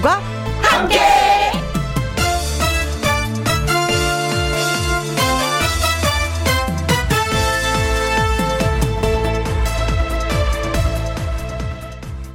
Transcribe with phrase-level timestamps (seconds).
[0.00, 0.20] 김혜영과
[0.62, 0.98] 함께.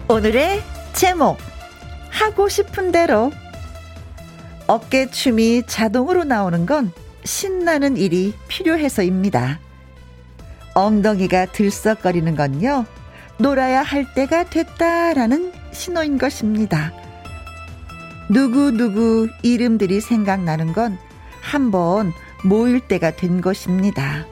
[0.08, 0.62] 오늘의
[0.94, 1.38] 제목
[2.10, 3.32] 하고 싶은 대로
[4.68, 6.92] 어깨춤이 자동으로 나오는 건
[7.24, 9.60] 신나는 일이 필요해서입니다.
[10.76, 12.86] 엉덩이가 들썩거리는 건요,
[13.38, 17.05] 놀아야 할 때가 됐다라는 신호인 것입니다.
[18.30, 20.98] 누구누구 이름들이 생각나는 건
[21.42, 22.12] 한번
[22.44, 24.26] 모일 때가 된 것입니다.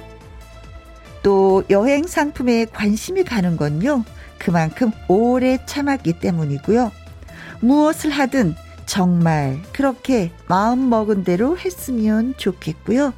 [1.21, 4.03] 또 여행 상품에 관심이 가는 건요,
[4.37, 6.91] 그만큼 오래 참았기 때문이고요.
[7.61, 13.13] 무엇을 하든 정말 그렇게 마음 먹은 대로 했으면 좋겠고요.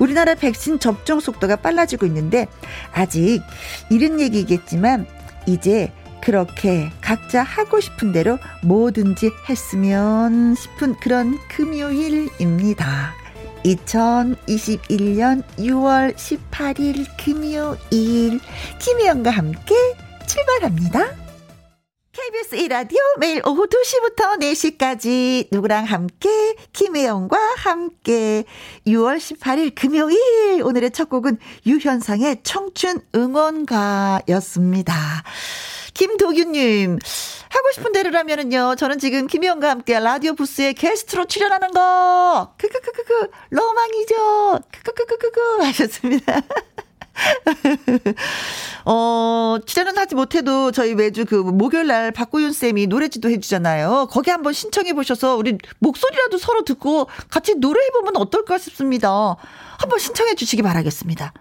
[0.00, 2.46] 우리나라 백신 접종 속도가 빨라지고 있는데
[2.92, 3.42] 아직
[3.90, 5.06] 이른 얘기겠지만
[5.46, 5.92] 이제
[6.26, 13.14] 그렇게 각자 하고 싶은 대로 뭐든지 했으면 싶은 그런 금요일입니다.
[13.64, 18.40] 2021년 6월 18일 금요일
[18.80, 19.76] 김혜영과 함께
[20.26, 21.14] 출발합니다.
[22.10, 28.42] KBS 1라디오 매일 오후 2시부터 4시까지 누구랑 함께 김혜영과 함께
[28.84, 34.94] 6월 18일 금요일 오늘의 첫 곡은 유현상의 청춘 응원가였습니다.
[35.96, 36.98] 김도균님
[37.48, 45.62] 하고 싶은 대로라면은요 저는 지금 김혜영과 함께 라디오 부스에 게스트로 출연하는 거 크크크크크 로망이죠 크크크크크
[45.64, 46.42] 하셨습니다.
[48.84, 54.08] 어, 출연은 하지 못해도 저희 매주 그 목요일 날 박구윤 쌤이 노래지도 해주잖아요.
[54.10, 59.36] 거기 한번 신청해 보셔서 우리 목소리라도 서로 듣고 같이 노래해 보면 어떨까 싶습니다.
[59.78, 61.32] 한번 신청해 주시기 바라겠습니다.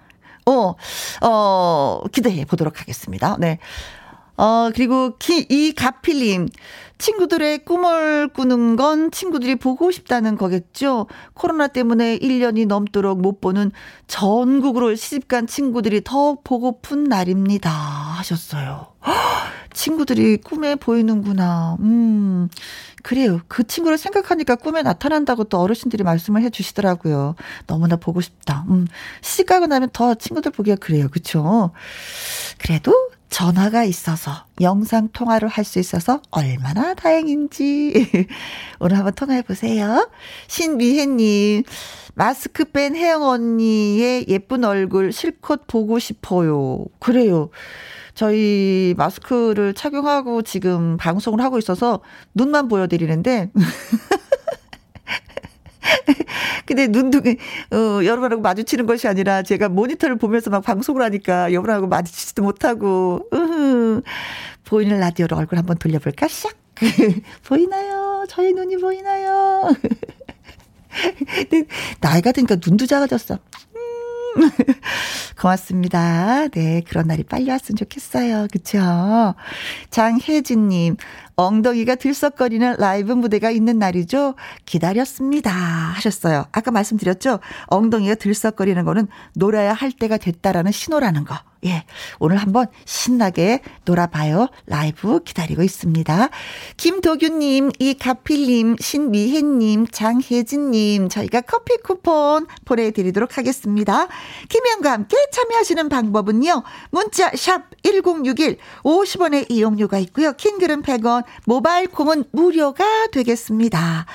[0.45, 0.75] 어,
[1.21, 3.35] 어, 기대해 보도록 하겠습니다.
[3.37, 3.59] 네.
[4.37, 6.47] 어, 그리고 기, 이 가필님.
[6.97, 11.07] 친구들의 꿈을 꾸는 건 친구들이 보고 싶다는 거겠죠.
[11.33, 13.71] 코로나 때문에 1년이 넘도록 못 보는
[14.07, 17.69] 전국으로 시집간 친구들이 더 보고픈 날입니다.
[17.69, 18.87] 하셨어요.
[19.73, 21.75] 친구들이 꿈에 보이는구나.
[21.81, 22.47] 음,
[23.03, 23.41] 그래요.
[23.49, 27.35] 그 친구를 생각하니까 꿈에 나타난다고 또 어르신들이 말씀을 해 주시더라고요.
[27.67, 28.65] 너무나 보고 싶다.
[28.69, 28.87] 음,
[29.21, 31.09] 시집 가고 나면 더 친구들 보기가 그래요.
[31.11, 31.71] 그쵸?
[32.57, 32.93] 그래도
[33.29, 34.31] 전화가 있어서
[34.61, 38.27] 영상 통화를 할수 있어서 얼마나 다행인지
[38.79, 40.09] 오늘 한번 통화해 보세요.
[40.47, 41.63] 신미혜님
[42.13, 46.85] 마스크 뺀 혜영 언니의 예쁜 얼굴 실컷 보고 싶어요.
[46.99, 47.49] 그래요.
[48.13, 51.99] 저희 마스크를 착용하고 지금 방송을 하고 있어서
[52.33, 53.51] 눈만 보여드리는데
[56.65, 62.43] 근데 눈도 어, 여러분하고 마주치는 것이 아니라 제가 모니터를 보면서 막 방송을 하니까 여러분하고 마주치지도
[62.43, 64.01] 못하고 으흐.
[64.65, 66.27] 보이는 라디오로 얼굴 한번 돌려볼까?
[66.27, 66.51] 샥
[67.43, 68.25] 보이나요?
[68.27, 69.73] 저희 눈이 보이나요?
[72.01, 73.35] 나이가 드니까 눈도 작아졌어.
[73.35, 74.49] 음.
[75.39, 76.47] 고맙습니다.
[76.49, 78.47] 네, 그런 날이 빨리 왔으면 좋겠어요.
[78.51, 79.35] 그쵸?
[79.89, 80.97] 장혜진님,
[81.35, 84.35] 엉덩이가 들썩거리는 라이브 무대가 있는 날이죠.
[84.65, 85.51] 기다렸습니다.
[85.51, 86.45] 하셨어요.
[86.51, 87.39] 아까 말씀드렸죠?
[87.67, 91.35] 엉덩이가 들썩거리는 거는 놀아야 할 때가 됐다라는 신호라는 거.
[91.65, 91.83] 예.
[92.19, 94.47] 오늘 한번 신나게 놀아봐요.
[94.67, 96.29] 라이브 기다리고 있습니다.
[96.77, 104.07] 김도균님, 이가필님, 신미혜님, 장혜진님, 저희가 커피 쿠폰 보내드리도록 하겠습니다.
[104.49, 106.63] 김혜영과 함께 참여하시는 방법은요.
[106.91, 110.33] 문자 샵 1061, 50원의 이용료가 있고요.
[110.33, 114.05] 킹글은 100원, 모바일 콩은 무료가 되겠습니다.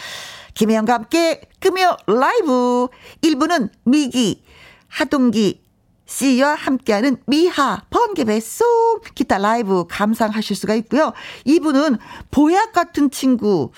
[0.55, 2.89] 김혜영과 함께 금요 라이브
[3.23, 4.43] 1부는 미기,
[4.89, 5.63] 하동기,
[6.11, 8.67] 씨와 함께하는 미하 번개 배송
[9.15, 11.13] 기타 라이브 감상하실 수가 있고요.
[11.45, 11.99] 이분은
[12.33, 13.71] 보약 같은 친구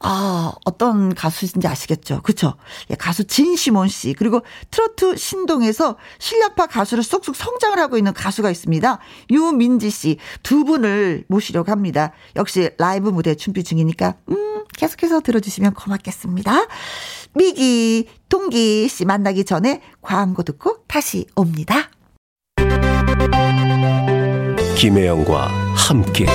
[0.00, 2.22] 아 어떤 가수인지 아시겠죠?
[2.22, 2.54] 그렇죠?
[2.90, 4.42] 예, 가수 진시몬 씨 그리고
[4.72, 8.98] 트로트 신동에서 실력파 가수로 쏙쏙 성장을 하고 있는 가수가 있습니다.
[9.30, 12.12] 유민지 씨 두 분을 모시려고 합니다.
[12.34, 16.66] 역시 라이브 무대 준비 중이니까 음 계속해서 들어주시면 고맙겠습니다.
[17.36, 21.90] 미기, 동기 씨 만나기 전에 광고 듣고 다시 옵니다.
[24.76, 26.26] 김혜영과 함께.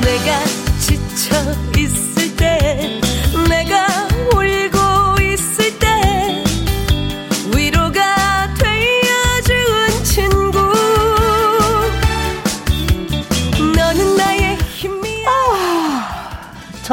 [0.00, 0.44] 내가
[0.80, 1.36] 지쳐
[1.78, 3.00] 있을 때,
[3.48, 4.11] 내가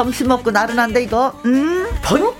[0.00, 1.30] 점심 먹고 나른한데 이거?
[1.44, 2.32] 음 번쩍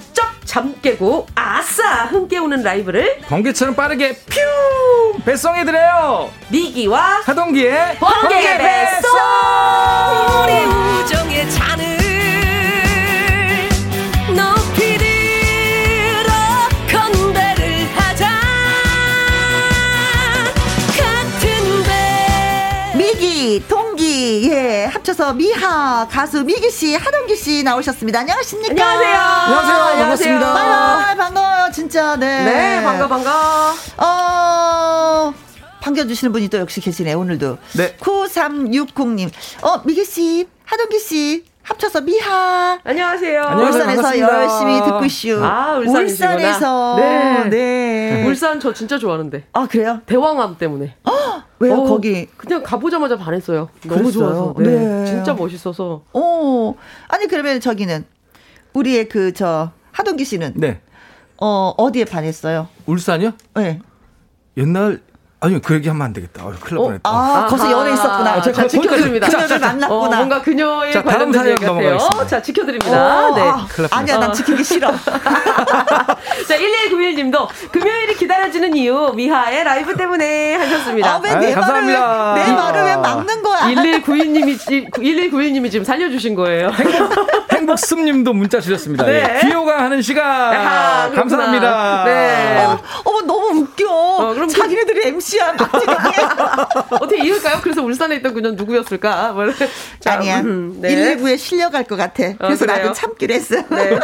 [0.46, 5.20] 잠 깨고 아싸 흥 깨우는 라이브를 번개처럼 빠르게 퓨!
[5.26, 6.30] 배송해드려요.
[6.48, 9.10] 미기와 하동기의 번개, 번개 배송!
[10.42, 11.99] 우리 우정의 잔을
[25.20, 28.20] 합쳐서 미하 가수 미기 씨, 하동기 씨 나오셨습니다.
[28.20, 28.72] 안녕하십니까?
[28.72, 29.20] 안녕하세요.
[29.20, 29.96] 안녕하세요.
[29.98, 30.54] 반갑습니다.
[30.54, 32.16] 바이바이, 반가워요, 진짜.
[32.16, 32.44] 네.
[32.44, 33.74] 네, 반가, 반가.
[33.98, 35.34] 어,
[35.82, 37.58] 반겨주시는 분이 또 역시 계시네, 오늘도.
[37.76, 37.96] 네.
[37.98, 39.30] 9360님.
[39.62, 42.78] 어, 미기 씨, 하동기 씨, 합쳐서 미하.
[42.82, 43.40] 안녕하세요.
[43.42, 44.42] 울산에서 반갑습니다.
[44.42, 45.44] 열심히 듣고 있슈.
[45.44, 46.34] 아, 울산이시구나.
[46.34, 46.96] 울산에서.
[46.96, 47.48] 네.
[47.50, 48.26] 네.
[48.26, 49.44] 울산 저 진짜 좋아하는데.
[49.52, 50.00] 아, 그래요?
[50.06, 50.96] 대왕암 때문에.
[51.62, 52.26] 왜요, 어, 거기?
[52.38, 53.68] 그냥 가보자마자 반했어요.
[53.86, 54.12] 너무 그랬어요?
[54.12, 54.54] 좋아서.
[54.58, 54.70] 네.
[54.70, 55.04] 네.
[55.06, 56.02] 진짜 멋있어서.
[56.14, 56.74] 어,
[57.08, 58.06] 아니, 그러면 저기는,
[58.72, 60.80] 우리의 그, 저, 하동기 씨는, 네.
[61.36, 62.68] 어, 어디에 반했어요?
[62.86, 63.32] 울산이요?
[63.56, 63.80] 네.
[64.56, 65.00] 옛날
[65.42, 66.44] 아니요 그 얘기하면 안 되겠다.
[66.44, 67.10] 어, 큰일 날 어, 뻔했다.
[67.10, 68.32] 아, 거기서 연애 있었구나.
[68.34, 69.26] 아, 자, 자, 지켜드립니다.
[69.26, 69.94] 그녀를 만났구나.
[69.94, 71.54] 어, 뭔가 그녀의 자, 다음 사연.
[71.54, 72.26] 넘어가겠습니다.
[72.26, 73.28] 자, 지켜드립니다.
[73.28, 73.42] 어, 네.
[73.42, 74.92] 아, 아니야, 난 지키기 싫어.
[75.00, 81.14] 자, 1191님도 금요일이 기다려지는 이유 미하의 라이브 때문에 하셨습니다.
[81.14, 82.32] 아, 왜 아유, 내 말을, 감사합니다.
[82.34, 83.60] 왜, 내 말을 왜 막는 거야?
[83.60, 86.70] 1191님이 1191님이 지금 살려주신 거예요.
[87.50, 89.04] 행복습님도 문자 주셨습니다.
[89.06, 89.40] 네.
[89.42, 89.48] 예.
[89.48, 91.10] 귀요가 하는 시간 그렇구나.
[91.14, 92.04] 감사합니다.
[92.04, 92.64] 네.
[92.64, 94.32] 어, 어머, 너무 웃겨.
[94.34, 95.54] 그럼 자기네들이 MC 야.
[96.90, 97.60] 어떻게 이을까요?
[97.62, 99.32] 그래서 울산에 있던 그녀는 누구였을까?
[99.32, 99.68] 뭐 이렇게.
[99.98, 100.40] 자, 아니야.
[100.40, 101.16] 음, 네.
[101.16, 102.34] 119에 실려갈 것 같아.
[102.38, 102.78] 그래서 그래요?
[102.78, 103.56] 나도 참기로 했어.
[103.70, 103.98] 네.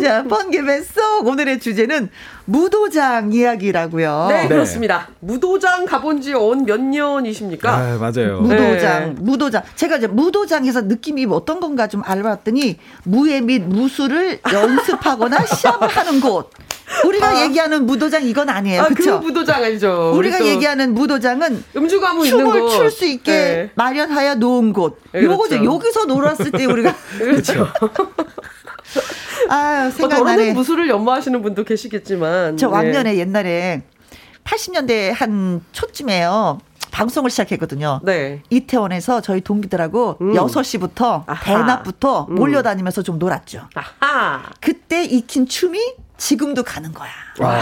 [0.02, 2.10] 자, 번개배 쏙 오늘의 주제는
[2.44, 4.26] 무도장 이야기라고요.
[4.28, 5.08] 네, 그렇습니다.
[5.20, 7.72] 무도장 가본 지언몇 년이십니까?
[7.72, 8.40] 아, 맞아요.
[8.40, 9.20] 무도장, 네.
[9.20, 9.62] 무도장.
[9.76, 16.50] 제가 이제 무도장에서 느낌이 어떤 건가 좀 알아봤더니 무예 및 무술을 연습하거나 시합을 하는 곳.
[17.06, 18.82] 우리가 얘기하는 무도장 이건 아니에요.
[18.82, 19.18] 아, 그 그렇죠?
[19.20, 20.12] 무도장 알죠?
[20.14, 22.70] 우리가 얘기하는 무도장은 음주가무 춤을 곳.
[22.70, 23.70] 출수 있게 네.
[23.74, 25.00] 마련하여 놓은 곳.
[25.12, 25.60] 네, 요거죠.
[25.60, 25.64] 그렇죠.
[25.64, 27.68] 여기서 놀았을 때 우리가 그렇죠.
[29.48, 30.36] 아유, 뭐 생각나네.
[30.36, 32.56] 더러운 무술을 연마하시는 분도 계시겠지만.
[32.56, 32.72] 저 네.
[32.74, 33.82] 왕년에 옛날에
[34.44, 36.58] 80년대 한 초쯤에요.
[36.90, 38.00] 방송을 시작했거든요.
[38.02, 38.42] 네.
[38.50, 40.34] 이태원에서 저희 동기들하고 음.
[40.34, 41.44] 6시부터 아하.
[41.44, 42.34] 대낮부터 음.
[42.34, 43.68] 몰려다니면서 좀 놀았죠.
[43.74, 44.42] 아하.
[44.60, 45.78] 그때 익힌 춤이
[46.20, 47.10] 지금도 가는 거야.
[47.40, 47.58] 와.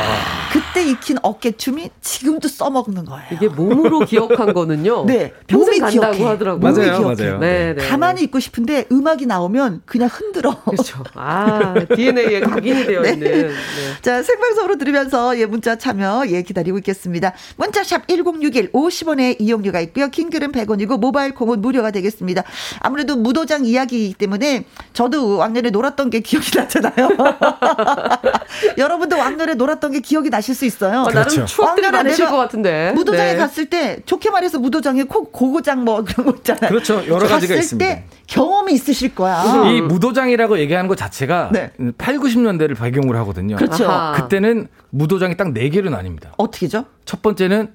[0.52, 3.24] 그때 익힌 어깨춤이 지금도 써먹는 거예요.
[3.32, 5.04] 이게 몸으로 기억한 거는요.
[5.06, 6.30] 네, 평생 몸이 간다고 기억해.
[6.32, 6.60] 하더라고요.
[6.72, 7.14] 맞아요, 기억해.
[7.22, 7.38] 맞아요.
[7.38, 7.88] 네, 네.
[7.88, 10.54] 가만히 있고 싶은데 음악이 나오면 그냥 흔들어.
[10.64, 11.04] 그렇죠.
[11.14, 13.10] 아, DNA에 각인이 되어 네.
[13.12, 13.48] 있는.
[13.48, 13.50] 네.
[14.02, 17.32] 자, 생방송으로 들으면서 예, 문자 참여 예, 기다리고 있겠습니다.
[17.56, 20.08] 문자샵 1061 50원의 이용료가 있고요.
[20.08, 22.42] 킹글은 100원이고 모바일 콩은 무료가 되겠습니다.
[22.80, 27.08] 아무래도 무도장 이야기이기 때문에 저도 왕년에 놀았던 게 기억이 나잖아요.
[28.78, 31.00] 여러분도 왕년에 놀 았던 게 기억이 나실 수 있어요.
[31.00, 31.44] 어, 나름 그렇죠.
[31.46, 32.92] 추억들이 많으실 것 같은데.
[32.92, 33.36] 무도장에 네.
[33.38, 36.68] 갔을 때 좋게 말해서 무도장에 코, 고고장 뭐 그런 거 있잖아요.
[36.68, 37.06] 그렇죠.
[37.06, 37.84] 여러 가지가 있습니다.
[37.94, 39.68] 때 경험이 있으실 거야.
[39.70, 41.72] 이 무도장이라고 얘기하는 것 자체가 네.
[41.98, 43.56] 8, 90년대를 배경으로 하거든요.
[43.56, 43.88] 그렇죠.
[43.88, 44.12] 아하.
[44.22, 46.28] 그때는 무도장이 딱 네 개로 나뉩니다.
[46.36, 46.84] 어떻게죠?
[47.04, 47.72] 첫 번째는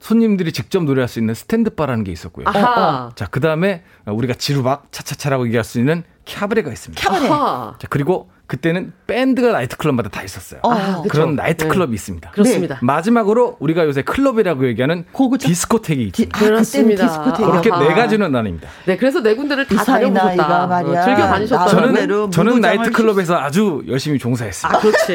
[0.00, 2.44] 손님들이 직접 노래할 수 있는 스탠드바라는 게 있었고요.
[2.46, 3.10] 아하.
[3.14, 7.10] 자, 그 다음에 우리가 지루박, 차차차라고 얘기할 수 있는 캬브레가 있습니다.
[7.10, 7.74] 아하.
[7.78, 10.60] 자, 그리고 그때는 밴드가 나이트클럽마다 다 있었어요.
[10.62, 10.70] 어.
[10.72, 11.02] 아.
[11.10, 11.94] 그런 나이트클럽이 네.
[11.94, 12.30] 있습니다.
[12.30, 12.78] 그렇습니다.
[12.82, 15.48] 마지막으로 우리가 요새 클럽이라고 얘기하는 고고장?
[15.48, 16.36] 디스코텍이 디, 있습니다.
[16.36, 17.06] 아, 그때는 그렇습니다.
[17.08, 17.50] 디스코테이크.
[17.50, 17.82] 그렇게 아하.
[17.82, 18.66] 네 가지는 나뉩니다.
[18.86, 20.64] 네, 그래서 네 군데를 다 다녀보셨다.
[20.66, 21.66] 어, 즐겨 다니셨다.
[21.66, 24.78] 저는 저는 나이트클럽에서 아주 열심히 종사했습니다.
[24.78, 25.14] 아, 그렇지.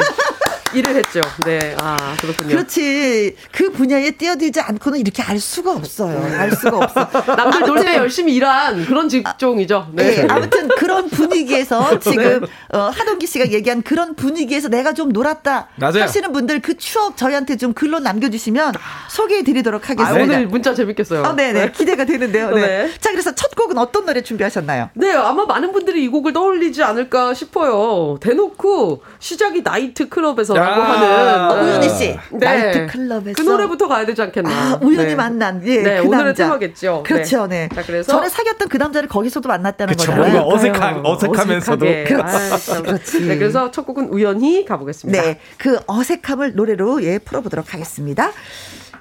[0.73, 1.21] 일을 했죠.
[1.45, 1.75] 네.
[1.79, 2.49] 아, 그렇군요.
[2.49, 3.35] 그렇지.
[3.51, 6.21] 그 분야에 뛰어들지 않고는 이렇게 알 수가 없어요.
[6.37, 7.35] 알 수가 없어.
[7.35, 9.89] 남들 놀 때 열심히 일한 그런 직종이죠.
[9.93, 10.15] 네.
[10.21, 10.27] 네.
[10.29, 16.03] 아무튼 그런 분위기에서 지금 어, 하동기 씨가 얘기한 그런 분위기에서 내가 좀 놀았다 맞아요.
[16.03, 18.73] 하시는 분들 그 추억 저희한테 좀 글로 남겨주시면
[19.09, 20.23] 소개해 드리도록 아, 하겠습니다.
[20.35, 21.23] 오늘 문자 재밌겠어요.
[21.23, 22.51] 어, 네네 기대가 되는데요.
[22.51, 22.61] 네.
[22.61, 22.91] 네.
[22.99, 24.89] 자 그래서 첫 곡은 어떤 노래 준비하셨나요?
[24.93, 28.17] 네, 아마 많은 분들이 이 곡을 떠올리지 않을까 싶어요.
[28.21, 30.85] 대놓고 시작이 나이트 클럽에서 라고 야.
[30.85, 32.45] 하는 어, 우연희 씨 네.
[32.45, 34.49] 나이트 클럽에서 그 노래부터 가야 되지 않겠나.
[34.49, 35.15] 아, 우연히 네.
[35.15, 36.43] 만난 예, 네, 그 오늘의 남자.
[36.45, 37.03] 테마겠죠.
[37.05, 37.69] 그렇죠, 네.
[37.73, 40.43] 자, 그래서 전에 사귀었던 그 남자를 거기서도 만났다는 그쵸, 거잖아요.
[40.43, 41.85] 뭔가 어색한- 어색하면서도.
[42.07, 42.83] 그렇지, 참.
[42.83, 43.21] 그렇지.
[43.27, 45.21] 네, 그래서 첫 곡은 우연히 가보겠습니다.
[45.21, 48.31] 네, 그 어색함을 노래로 예 풀어보도록 하겠습니다.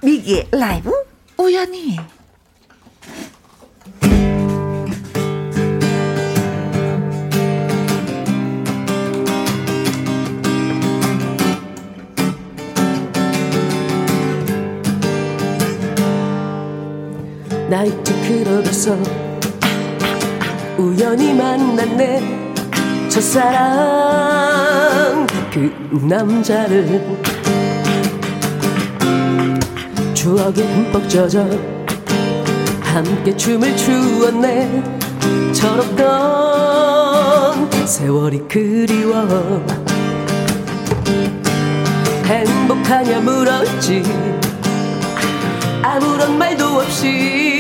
[0.03, 0.93] 미기의 라이브
[1.38, 1.99] 우연히.
[17.68, 18.96] 나이트 클럽에서
[20.78, 22.48] 우연히 만났네.
[23.10, 23.66] 첫사랑
[25.52, 25.70] 그
[26.08, 27.18] 남자를
[30.14, 31.46] 추억에 흠뻑 젖어
[32.80, 34.82] 함께 춤을 추었네.
[35.52, 36.08] 철없던
[37.87, 39.62] 세월이 그리워
[42.25, 44.02] 행복하냐 물었지.
[45.82, 47.58] 아무런 말도 없이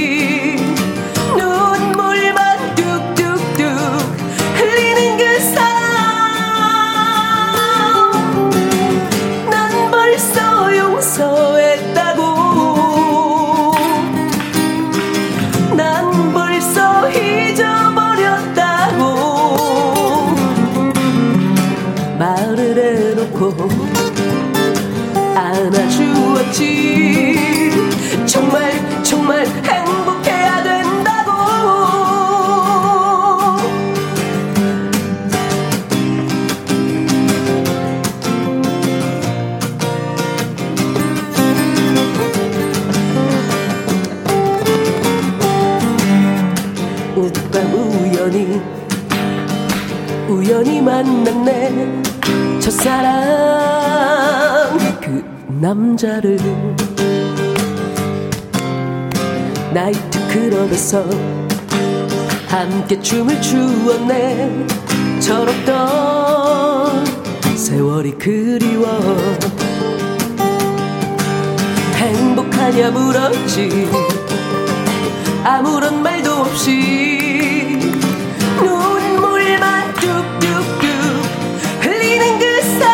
[29.28, 31.32] 정말 행복해야 된다고.
[47.14, 48.62] 오빠 우연히
[50.26, 52.02] 우연히 만났네.
[52.60, 53.18] 첫사랑
[55.02, 55.22] 그
[55.60, 56.38] 남자를
[59.72, 61.04] 나이트 클럽에서
[62.48, 64.66] 함께 춤을 추었네.
[65.20, 67.04] 철없던
[67.54, 68.88] 세월이 그리워.
[71.96, 73.90] 행복하냐 물었지.
[75.44, 77.78] 아무런 말도 없이
[78.62, 80.86] 눈물만 뚝뚝뚝
[81.82, 82.88] 흘리는 그 사람.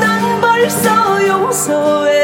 [0.00, 2.19] 난 벌써 용서했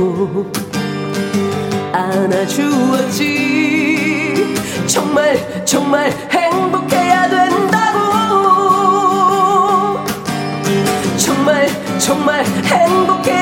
[0.00, 0.50] 해놓고
[1.92, 3.20] 안아주었지.
[4.86, 8.00] 정말 정말 행복해야 된다고.
[11.18, 13.39] 정말 정말 행복해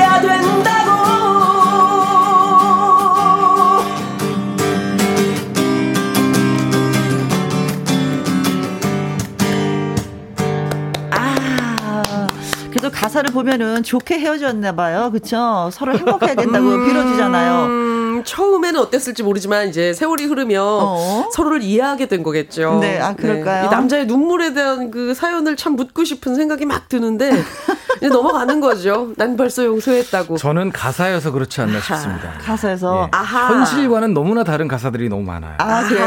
[13.28, 15.10] 가사를 보면은 좋게 헤어졌나 봐요.
[15.12, 15.70] 그쵸?
[15.72, 17.64] 서로 행복해야 된다고 빌어주잖아요.
[17.66, 21.28] 음, 처음에는 어땠을지 모르지만 이제 세월이 흐르면 어?
[21.32, 22.78] 서로를 이해하게 된 거겠죠.
[22.80, 23.66] 네, 아, 그럴까요?
[23.66, 27.30] 이 남자의 눈물에 대한 그 사연을 참 묻고 싶은 생각이 막 드는데
[27.98, 29.12] 이제 넘어가는 거죠.
[29.16, 30.36] 난 벌써 용서했다고.
[30.36, 32.32] 저는 가사여서 그렇지 않나 싶습니다.
[32.40, 33.04] 가사에서.
[33.04, 33.08] 예.
[33.12, 33.48] 아하.
[33.54, 35.54] 현실과는 너무나 다른 가사들이 너무 많아요.
[35.58, 36.06] 아, 그래요?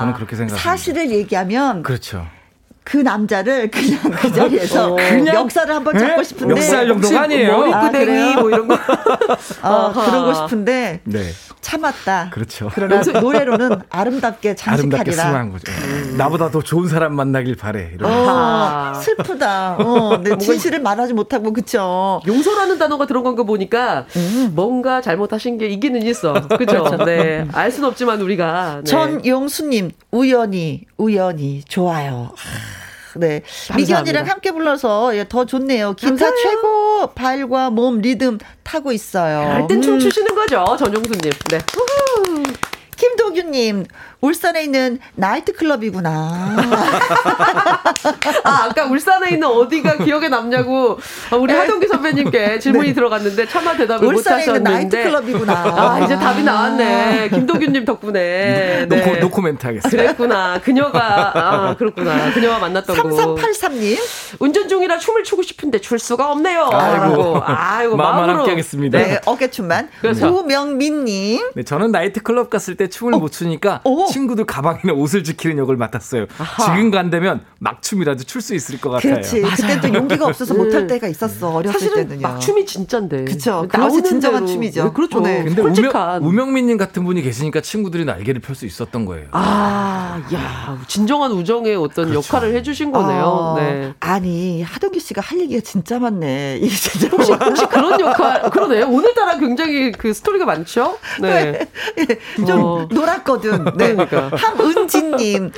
[0.00, 0.56] 저는 그렇게 생각합니다.
[0.70, 2.26] 사실을 얘기하면 그렇죠.
[2.88, 5.34] 그 남자를 그냥 그 자리에서 그냥?
[5.34, 6.00] 역사를 한번 네?
[6.00, 7.58] 잡고 싶은데 역살 정도가 아니에요.
[7.58, 8.40] 머리끄댕이 아?
[8.40, 8.78] 뭐 이런 거.
[9.62, 9.92] 어.
[9.92, 11.20] 그러고 싶은데 네.
[11.60, 12.30] 참았다.
[12.32, 12.70] 그렇죠.
[12.72, 15.22] 그러나 노래로는 아름답게 아름답게 장식하리라.
[15.22, 15.70] 승화한 거죠.
[16.16, 17.90] 나보다 더 좋은 사람 만나길 바래.
[17.94, 18.10] 이런.
[18.10, 19.76] 어, 슬프다.
[19.80, 22.22] 어, 내 진실을 말하지 못하고 그쵸.
[22.26, 24.52] 용서라는 단어가 들어간 거 보니까 음.
[24.54, 26.32] 뭔가 잘못하신 게 있기는 있어.
[26.56, 26.88] 그죠?
[27.04, 27.46] 네.
[27.52, 28.80] 알 수는 없지만 우리가.
[28.82, 28.84] 네.
[28.84, 32.30] 전용수님 우연히 우연히 좋아요.
[33.18, 33.42] 하, 네
[33.76, 35.94] 미견이랑 함께 불러서 예, 더 좋네요.
[35.94, 36.16] 기타.
[36.16, 39.40] 최고 발과 몸 리듬 타고 있어요.
[39.40, 39.82] 할땐 음.
[39.82, 41.32] 춤추시는 거죠, 전용수님.
[41.50, 41.58] 네.
[42.96, 43.86] 김도규님
[44.20, 46.56] 울산에 있는 나이트 클럽이구나.
[48.44, 50.98] 아, 아까 울산에 있는 어디가 기억에 남냐고
[51.30, 54.16] 아, 우리 하동기 선배님께 질문이 들어갔는데 차마 대답을 못 네.
[54.18, 55.02] 울산에 있는 나이트 하셨는데.
[55.04, 55.52] 클럽이구나.
[55.54, 57.28] 아, 이제 답이 나왔네.
[57.30, 58.86] 김도균님 덕분에.
[58.88, 58.96] 네.
[58.96, 60.02] 노코, 노코멘트 하겠습니다.
[60.02, 60.60] 그랬구나.
[60.62, 62.32] 그녀가, 아, 그렇구나.
[62.32, 63.08] 그녀와 만났던 거.
[63.36, 63.98] 3383님
[64.40, 66.70] 운전 중이라 춤을 추고 싶은데 출 수가 없네요.
[66.72, 67.40] 아이고.
[67.44, 68.28] 아이고, 마음만.
[68.38, 68.98] 함께 하겠습니다.
[68.98, 70.26] 네 어깨춤만 그렇죠.
[70.28, 74.07] 우명민님 네, 저는 나이트클럽 갔을 때 춤을 못 추니까 어.
[74.12, 76.26] 친구들 가방이나 옷을 지키는 역을 맡았어요.
[76.64, 79.14] 지금 간다면 막춤이라도 출 수 있을 것 같아요.
[79.14, 82.20] 그렇지 그때 또 용기가 없어서 못할 때가 있었어 어렸을 사실은 때는요.
[82.22, 83.24] 막 춤이 진짠데.
[83.24, 83.50] 그쵸.
[83.50, 84.52] 나오는 그것이 진정한 대로.
[84.54, 84.84] 춤이죠.
[84.84, 85.20] 네, 그렇죠.
[85.20, 85.42] 네.
[85.44, 86.22] 근데 솔직한.
[86.22, 89.26] 우명, 우명 민님 같은 분이 계시니까 친구들이 날개를 펼 수 있었던 거예요.
[89.32, 92.26] 아, 야, 진정한 우정의 어떤 그렇죠.
[92.26, 93.56] 역할을 해주신 거네요.
[93.56, 93.92] 아, 네.
[94.00, 96.58] 아니 하동규 씨가 할 얘기가 진짜 많네.
[96.62, 98.82] 이게 진짜 혹시, 혹시 그런 역할, 그러네.
[98.82, 100.96] 오늘따라 굉장히 그 스토리가 많죠?
[101.20, 101.68] 네.
[102.46, 102.88] 좀 어.
[102.90, 103.64] 놀았거든.
[103.76, 103.94] 네.
[104.06, 104.36] 그러니까.
[104.36, 105.52] 함은지님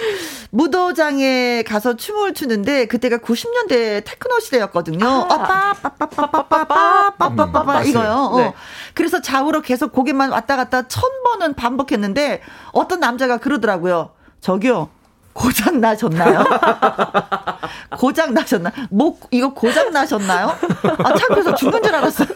[0.51, 5.07] 무도장에 가서 춤을 추는데 그때가 90년대 테크노 시대였거든요.
[5.07, 5.39] 아.
[5.39, 5.75] 빠
[6.09, 8.33] 빠빠빠빠빠빠빠빠 음, 이거요.
[8.37, 8.47] 네.
[8.47, 8.55] 어.
[8.95, 12.43] 그래서 좌우로 계속 고개만 왔다 갔다 천 번은 반복했는데
[12.73, 14.11] 어떤 남자가 그러더라고요.
[14.41, 14.89] 저기요.
[15.33, 16.45] 고장 나셨나요?
[17.99, 18.73] 고장 나셨나?
[18.91, 20.49] 목 이거 고장 나셨나요?
[20.99, 22.29] 아 창피해서 죽는 줄 알았어요.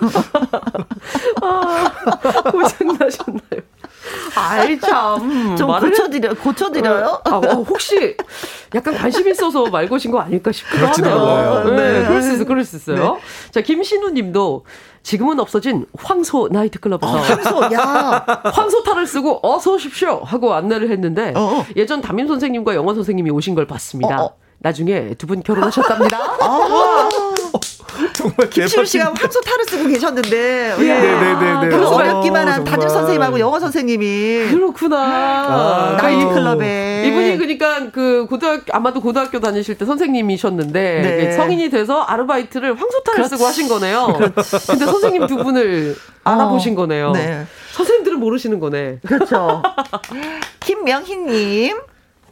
[2.53, 3.63] 고장 나셨나요?
[4.37, 5.55] 아이, 참.
[5.57, 7.21] 좀 말을 고쳐드려 고쳐드려요?
[7.25, 8.17] 아, 어, 혹시
[8.75, 11.65] 약간 관심 있어서 말 거신 거 아닐까 싶기도 하네요.
[11.77, 12.07] 네, 네.
[12.09, 13.19] 그럴 수 있어, 그럴 수 있어요.
[13.51, 14.65] 자, 김신우 님도
[15.03, 18.25] 지금은 없어진 황소 나이트클럽에서 황소, 야.
[18.45, 21.67] 황소탈을 쓰고 어서 오십시오 하고 안내를 했는데 어, 어.
[21.77, 24.23] 예전 담임 선생님과 영어 선생님이 오신 걸 봤습니다.
[24.23, 24.35] 어, 어.
[24.59, 26.19] 나중에 두 분 결혼하셨답니다.
[26.41, 27.34] 아,
[28.15, 30.77] 정말 김치우 씨가 황소 탈을 쓰고 계셨는데.
[30.79, 30.83] 예.
[30.85, 31.69] 네네네네.
[31.77, 32.65] 그 어, 어렵기만 한.
[32.65, 34.97] 담임 선생님하고 영어 선생님이 그렇구나.
[34.99, 37.05] 아, 나이트클럽에.
[37.07, 41.33] 이분이 그러니까 그 고등학교 아마도 고등학교 다니실 때 선생님이셨는데 네.
[41.33, 43.31] 성인이 돼서 아르바이트를 황소 탈을 그렇지.
[43.37, 44.17] 쓰고 하신 거네요.
[44.69, 47.13] 근데 선생님 두 분을 알아보신 거네요.
[47.13, 47.45] 네.
[47.73, 49.01] 선생님들은 모르시는 거네.
[49.07, 49.63] 그렇죠.
[50.61, 51.77] 김명희님.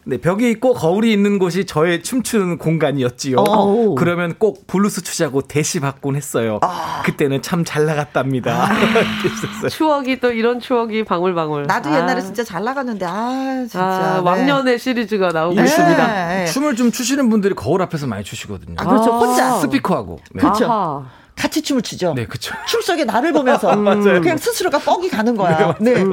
[0.04, 3.36] 네, 벽이 있고 거울이 있는 곳이 저의 춤추는 공간이었지요.
[3.38, 3.94] 어.
[3.94, 6.58] 그러면 꼭 블루스 추자고 대시 받곤 했어요.
[7.04, 8.68] 그때는 참 잘 나갔답니다.
[9.24, 9.68] 있었어요.
[9.68, 11.66] 추억이 또 이런 추억이 방울방울.
[11.68, 11.98] 나도 아.
[11.98, 13.80] 옛날에 진짜 잘 나갔는데, 아, 진짜.
[13.80, 14.20] 아, 네.
[14.28, 15.62] 왕년의 시리즈가 나오고 네.
[15.62, 16.06] 있습니다.
[16.28, 16.44] 네.
[16.46, 18.74] 춤을 좀 추시는 분들이 거울 앞에서 많이 추시거든요.
[18.78, 19.12] 아, 그렇죠.
[19.12, 19.58] 혼자.
[19.60, 20.18] 스피커하고.
[20.32, 20.40] 네.
[20.40, 20.64] 그렇죠.
[20.66, 21.04] 아하.
[21.36, 22.12] 같이 춤을 추죠.
[22.14, 22.54] 네, 그쵸.
[22.68, 23.74] 춤 속에 나를 보면서
[24.20, 25.74] 그냥 스스로가 뻑이 가는 거야.
[25.80, 26.04] 네.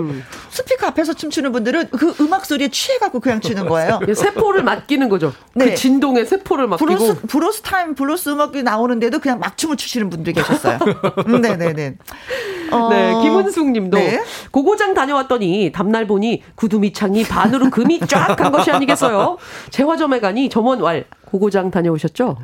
[0.49, 3.99] 스피커 앞에서 춤추는 분들은 그 음악 소리에 취해갖고 그냥 추는 거예요.
[4.07, 5.33] 이 세포를 맡기는 거죠.
[5.53, 5.65] 네.
[5.65, 6.85] 그 진동에 세포를 맡기고.
[6.85, 10.79] 브루스, 브루스 타임, 브루스 음악이 나오는데도 그냥 막 춤을 추시는 분들이 계셨어요.
[11.27, 11.97] 음, 네네 네.
[12.71, 14.23] 어, 네, 김은숙 님도 네.
[14.51, 19.37] 고고장 다녀왔더니 다음날 보니 구두 밑창이 반으로 금이 쫙 간 것이 아니겠어요?
[19.71, 22.37] 제화점에 가니 점원 왈 고고장 다녀오셨죠?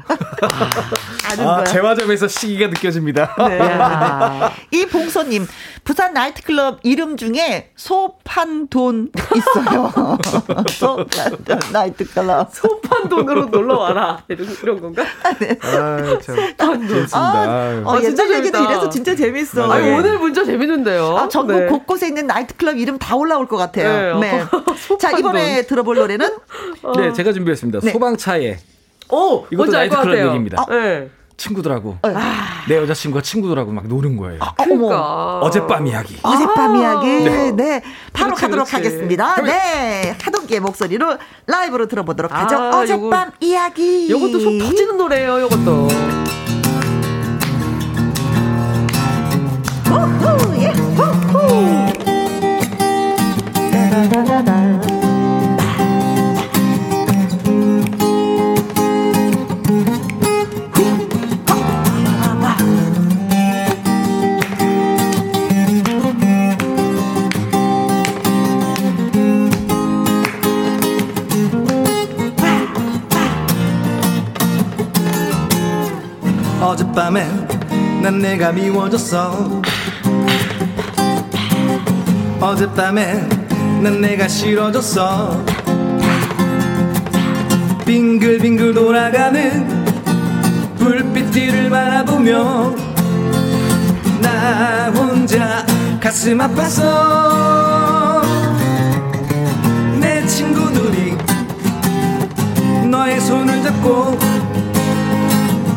[1.42, 1.64] 아는 아, 거야.
[1.66, 3.36] 제화점에서 시기가 느껴집니다.
[3.48, 3.60] 네.
[3.60, 4.52] 야.
[4.72, 5.48] 이 봉소님,
[5.84, 9.92] 부산 나이트클럽 이름 중에 소판돈 있어요.
[10.72, 12.50] 소판돈 나이트클럽.
[12.54, 14.24] 소판 돈으로 놀러 와라.
[14.28, 15.04] 이런, 이런 건가?
[15.24, 16.36] 아, 참.
[16.56, 17.18] 재밌습니다.
[17.18, 18.66] 아, 어, 아, 진짜 재밌다.
[18.66, 19.72] 이래서 진짜 재밌어.
[19.72, 19.98] 아니, 네.
[19.98, 21.18] 오늘 문자 재밌는데요.
[21.18, 21.68] 아, 전국 네.
[21.68, 24.20] 곳곳에 있는 나이트클럽 이름 다 올라올 것 같아요.
[24.20, 24.32] 네.
[24.32, 24.40] 네.
[25.00, 25.20] 자, 소판돈.
[25.20, 26.30] 이번에 들어볼 노래는
[26.98, 27.80] 네, 제가 준비했습니다.
[27.82, 27.92] 네.
[27.92, 28.58] 소방차에
[29.10, 30.18] 오, 이것도 나이트클럽.
[30.18, 30.66] 얘기입니다.
[30.70, 31.10] 네.
[31.38, 32.10] 친구들하고 어.
[32.68, 34.40] 내 여자친구가 친구들하고 막 노는 거예요.
[34.42, 34.54] 아.
[34.56, 35.40] 그러니까.
[35.40, 36.18] 어젯밤 이야기.
[36.24, 37.08] 어젯밤 이야기.
[37.56, 37.82] 네.
[38.14, 38.76] 바로 그렇지, 가도록 그렇지.
[38.76, 39.42] 하겠습니다.
[39.42, 40.16] 네.
[40.22, 41.18] 하동기의 목소리로
[41.48, 42.56] 라이브로 들어보도록 아, 하죠.
[42.56, 44.10] 요거- 어젯밤 이야기.
[44.10, 45.88] 요것도 속 터지는 노래예요, 요것도.
[49.92, 51.86] 우후, 예, 우후.
[76.96, 77.28] 밤에
[78.02, 79.62] 난 내가 미워졌어.
[82.40, 83.16] 어젯밤에
[83.82, 85.44] 난 내가 싫어졌어.
[87.86, 89.86] 빙글빙글 돌아가는
[90.78, 92.74] 불빛 뒤를 바라보며
[94.22, 95.66] 나 혼자
[96.00, 98.22] 가슴 아팠어
[100.00, 101.18] 내 친구들이
[102.90, 104.18] 너의 손을 잡고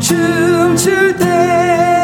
[0.08, 1.97] 춤출 때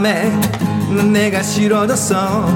[0.00, 2.46] 난 내가 싫어졌어.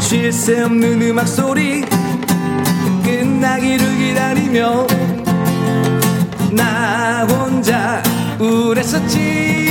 [0.00, 1.84] 쉴 새 없는 음악 소리
[3.02, 4.86] 끝나기를 기다리며
[6.52, 8.00] 나 혼자
[8.38, 9.63] 우울했었지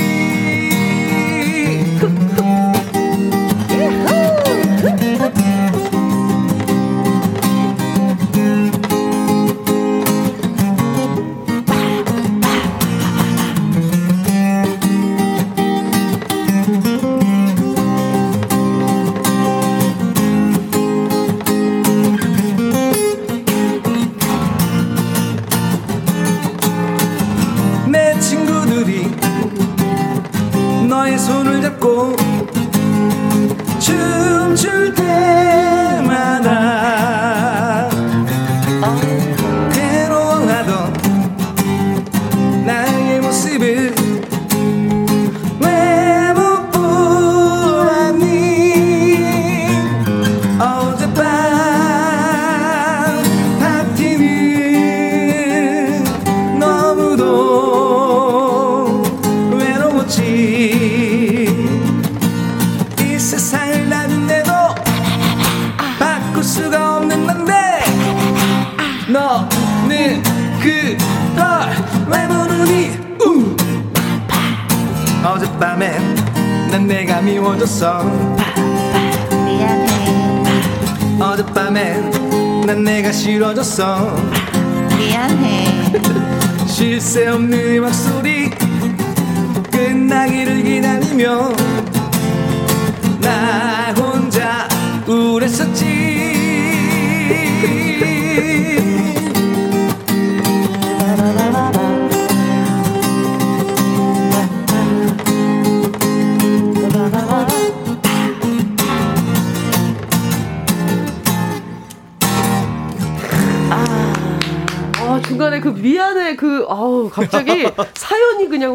[87.14, 87.63] 쉴새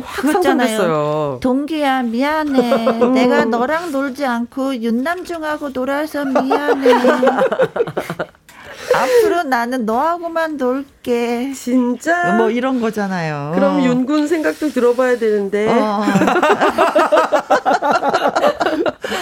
[0.08, 0.68] 확 그렇잖아요.
[0.68, 1.38] 상상됐어요.
[1.42, 2.98] 동기야 미안해.
[3.14, 6.92] 내가 너랑 놀지 않고 윤남중하고 놀아서 미안해.
[8.94, 11.52] 앞으로 나는 너하고만 놀게.
[11.52, 13.52] 진짜 뭐 이런 거잖아요.
[13.54, 16.02] 그럼 윤군 생각도 들어봐야 되는데 어.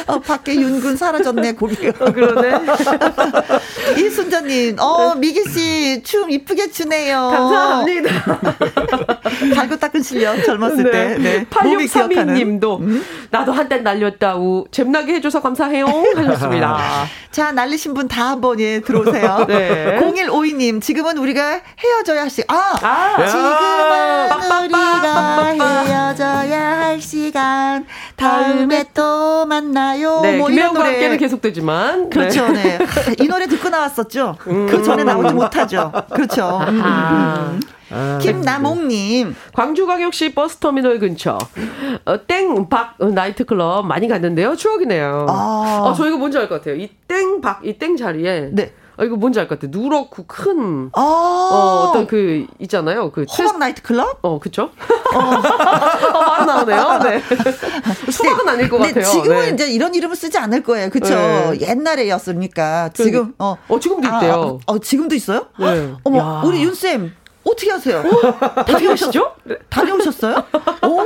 [0.06, 2.10] 어, 밖에 윤군 사라졌네, 고기가.
[2.12, 2.60] 그러네.
[3.98, 7.28] 이순자님, 어, 미기 씨, 춤 이쁘게 추네요.
[7.30, 8.10] 감사합니다.
[9.54, 11.16] 달고 닦은 실력, 젊었을 때.
[11.18, 11.46] 네.
[11.64, 12.34] 몸이 기억하는.
[12.34, 16.78] 8632님도 나도 한때 날렸다 우 잼나게 해줘서 감사해요 하셨습니다.
[17.30, 19.44] 자, 날리신 분 다 한번 예, 들어오세요.
[19.48, 19.98] 네.
[20.00, 22.74] 0152님, 지금은 우리가 헤어져야 할 시, 아!
[22.80, 27.84] 아, 지금은 우리가 헤어져야 할 시간.
[28.16, 30.20] 다음에 또 만나요.
[30.22, 30.90] 네, 뭐 이런 노래.
[30.92, 32.76] 함께는 계속되지만 그렇죠, 네.
[32.76, 34.36] 하, 이 노래 듣고 나왔었죠.
[34.46, 34.66] 음.
[34.66, 35.92] 그 전에 나오지 못하죠.
[36.14, 36.58] 그렇죠.
[36.68, 37.60] 음.
[37.90, 41.38] 아, 김남옥님, 광주광역시 버스터미널 근처
[42.04, 44.56] 어, 땡박 나이트클럽 많이 갔는데요.
[44.56, 45.26] 추억이네요.
[45.28, 45.82] 아.
[45.84, 46.74] 어, 저 이거 뭔지 알 것 같아요.
[46.76, 48.72] 이 땡 박 이 땡 자리에 네.
[48.98, 49.70] 어, 이거 뭔지 알 것 같아요.
[49.78, 53.10] 누렇고 큰 아, 어, 어떤 그 있잖아요.
[53.12, 54.18] 그 호박 나이트 클럽?
[54.22, 54.70] 어, 그쵸?
[55.14, 56.98] 어, 바로 나오네요.
[57.04, 57.22] 네.
[58.10, 59.04] 수박은 아닐 것 같아요.
[59.04, 59.48] 지금은 네.
[59.50, 60.90] 이제 이런 이름을 쓰지 않을 거예요.
[60.90, 61.14] 그쵸?
[61.14, 61.58] 네.
[61.60, 62.90] 옛날에였으니까.
[62.94, 63.56] 지금, 어.
[63.68, 64.58] 어, 지금도 아, 있대요.
[64.66, 65.46] 아, 어, 지금도 있어요?
[65.58, 65.92] 네.
[66.04, 66.42] 어머, 야.
[66.44, 67.12] 우리 윤쌤,
[67.44, 68.02] 어떻게 하세요?
[68.66, 69.32] 다녀오시죠?
[69.70, 70.34] 다녀오셨어요?
[70.82, 71.00] 오,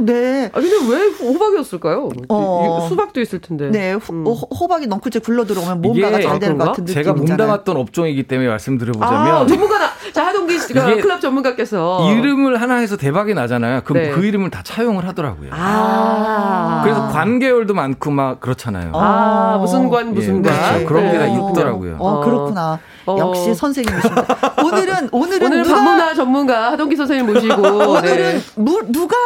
[0.00, 0.50] 네.
[0.52, 2.08] 아, 근데 왜 호박이었을까요?
[2.28, 2.82] 어.
[2.84, 3.70] 이- 수박도 있을 텐데.
[3.70, 4.24] 네, 호, 음.
[4.26, 6.64] 호, 박이 넝쿨째 굴러 들어오면 뭔가가 이게 잘 되는 것?
[6.66, 7.14] 같은 느낌이 제가.
[7.14, 9.86] 몸담았던 업종이기 때문에 말씀드려보자면 아, 전문가다.
[10.12, 12.10] 자, 하동기 씨가 이게 클럽 전문가께서.
[12.12, 13.82] 이름을 하나 해서 대박이 나잖아요.
[13.84, 14.10] 그럼 네.
[14.10, 15.50] 그 이름을 다 차용을 하더라고요.
[15.52, 16.80] 아.
[16.82, 18.92] 그래서 관계열도 많고 막 그렇잖아요.
[18.94, 20.84] 아, 무슨 관, 무슨 예, 관.
[20.84, 20.86] 그렇죠.
[20.86, 21.50] 그런 게다 어.
[21.50, 21.96] 있더라고요.
[21.98, 22.78] 어, 그렇구나.
[23.06, 23.18] 어.
[23.18, 24.26] 역시 선생님이십니다.
[24.64, 27.62] 오늘은, 오늘은 오늘 누가, 반문화 전문가 하동기 선생님 모시고.
[27.62, 28.40] 오늘은 네.
[28.56, 29.16] 무, 누가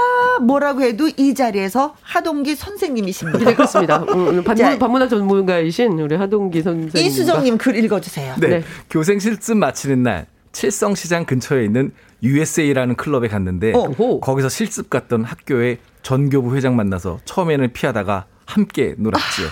[0.41, 3.39] 뭐라고 해도 이 자리에서 하동기 선생님이십니다.
[3.39, 3.99] 네, 그렇습니다.
[3.99, 4.55] 음, 자.
[4.55, 7.07] 반문, 반문화 전문가이신 우리 하동기 선생님.
[7.07, 8.37] 이수정님 글 읽어주세요.
[8.39, 8.49] 네.
[8.49, 8.63] 네.
[8.91, 13.91] 교생 실습 마치는 날 칠성시장 근처에 있는 USA라는 클럽에 갔는데 어.
[13.99, 14.21] 오.
[14.21, 19.47] 거기서 실습 갔던 학교의 전교부 회장 만나서 처음에는 피하다가 함께 놀았지요.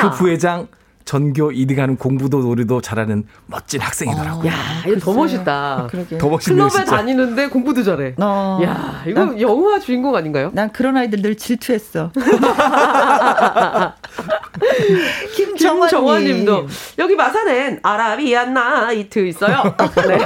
[0.00, 0.68] 그 부회장
[1.06, 4.48] 전교 2등하는 공부도 놀이도 잘하는 멋진 학생이더라고요.
[4.50, 4.54] 야,
[4.88, 5.86] 이거 더 멋있다.
[5.88, 6.18] 그러게.
[6.18, 6.96] 더 멋있네요, 클럽에 진짜.
[6.96, 8.16] 다니는데 공부도 잘해.
[8.18, 8.58] 어.
[8.64, 10.50] 야, 이거 영화 주인공 아닌가요?
[10.52, 12.10] 난 그런 아이들 늘 질투했어.
[15.36, 15.88] 김정환님.
[15.88, 16.66] 김정환님도
[16.98, 19.62] 여기 마산엔 아라비안 나이트 있어요.
[20.08, 20.18] 네.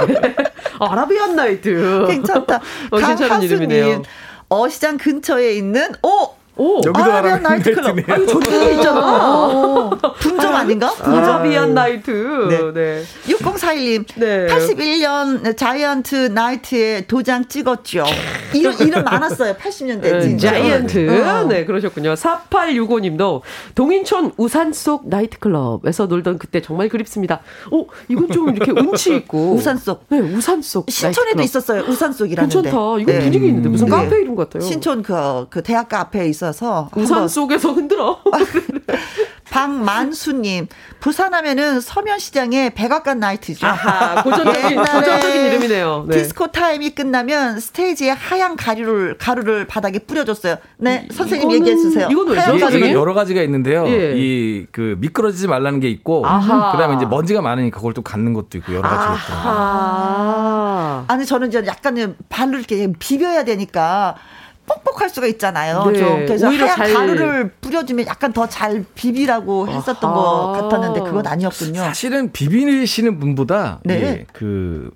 [0.79, 2.05] 아라비안 나이트.
[2.07, 2.59] 괜찮다.
[2.89, 4.01] 어, 괜찮은 이름이네요.
[4.49, 7.95] 어시장 근처에 있는 오 오, 여기도 아라비안 아라비안 나이트클럽.
[7.95, 8.15] 나이트네요.
[8.15, 9.47] 아니 저기 있잖아.
[9.47, 10.93] 어, 분점 아닌가?
[11.01, 12.11] 아라비안 나이트.
[12.49, 12.71] 네.
[12.71, 13.03] 네.
[13.33, 14.05] 6041님.
[14.17, 14.45] 네.
[14.47, 18.05] 81년 자이언트 나이트에 도장 찍었죠.
[18.53, 19.55] 이름, 이름 많았어요.
[19.55, 20.01] 80년대.
[20.01, 20.51] 네, 진짜.
[20.51, 21.21] 자이언트.
[21.27, 21.43] 어.
[21.47, 22.13] 네, 그러셨군요.
[22.13, 23.41] 4865님도
[23.73, 27.39] 동인촌 우산 속 나이트클럽에서 놀던 그때 정말 그립습니다.
[27.71, 29.53] 오, 이건 좀 이렇게 운치 있고.
[29.57, 30.05] 우산 속.
[30.09, 30.85] 네, 우산 속.
[30.91, 31.43] 신촌에도 나이트클럽.
[31.43, 31.83] 있었어요.
[31.87, 32.53] 우산 속이라는데.
[32.53, 32.77] 괜찮다.
[32.99, 33.19] 이거 네.
[33.21, 33.91] 분위기 있는데 무슨 네.
[33.91, 34.61] 카페 이름 같아요.
[34.61, 36.89] 신촌 그, 그 대학가 앞에 있어 서.
[36.95, 38.19] 우산 속에서 흔들어.
[39.51, 40.67] 박만수님,
[41.01, 43.67] 부산하면은 서면시장에 백악관 나이트죠.
[43.67, 46.05] 아하, 고전적인, 고전적인 이름이네요.
[46.07, 46.17] 네.
[46.17, 50.55] 디스코 타임이 끝나면 스테이지에 하얀 가루를 가루를 바닥에 뿌려줬어요.
[50.77, 52.07] 네, 선생님 얘기해 주세요.
[52.09, 52.57] 이건 왜죠?
[52.91, 53.85] 여러 가지가 있는데요.
[53.87, 54.13] 예.
[54.15, 56.71] 이그 미끄러지지 말라는 게 있고, 아하.
[56.71, 59.17] 그다음에 이제 먼지가 많으니까 그걸 또 갖는 것도 있고 여러 가지가.
[59.43, 61.05] 아.
[61.07, 64.15] 아니 저는 이제 약간 발로 이렇게 비벼야 되니까
[64.83, 65.83] 뻑뻑할 수가 있잖아요.
[65.91, 70.13] 네, 좀 그래서 오히려 하얀 잘- 가루를 뿌려주면 약간 더 잘 비비라고 했었던 아하.
[70.13, 71.79] 것 같았는데 그건 아니었군요.
[71.81, 74.01] 사실은 비비시는 분보다 네.
[74.01, 74.91] 예, 그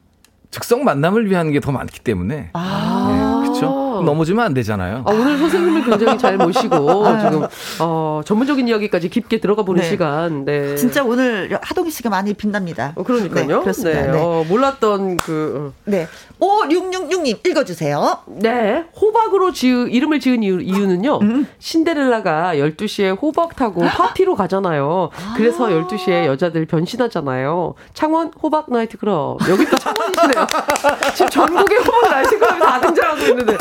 [0.51, 3.85] 즉석 만남을 위한 게 더 많기 때문에 아, 네, 그렇죠.
[4.01, 5.03] 넘어지면 안 되잖아요.
[5.05, 6.75] 아, 오늘 선생님을 굉장히 잘 모시고
[7.21, 7.47] 지금
[7.79, 9.89] 어, 전문적인 이야기까지 깊게 들어가 보는 네.
[9.89, 10.45] 시간.
[10.45, 10.75] 네.
[10.75, 12.93] 진짜 오늘 하동희 씨가 많이 빛납니다.
[12.95, 13.47] 어, 그러니까요.
[13.47, 14.01] 네, 그렇습니다.
[14.01, 14.12] 네.
[14.12, 14.17] 네.
[14.19, 15.81] 어, 몰랐던 그 어.
[15.86, 16.08] 네.
[16.39, 18.19] 5666님 읽어주세요.
[18.27, 18.86] 네.
[18.99, 21.19] 호박으로 지으, 이름을 지은 이유, 이유는요.
[21.21, 21.47] 음.
[21.60, 25.10] 신데렐라가 12시에 호박 타고 파티로 가잖아요.
[25.38, 27.75] 그래서 12시에 여자들 변신하잖아요.
[27.93, 29.39] 창원 호박 나이트클럽.
[29.49, 30.47] 여기 또 창원이시네요.
[31.15, 33.58] 지금 전국의 호박 나이트클럽이 다 등장하고 있는데.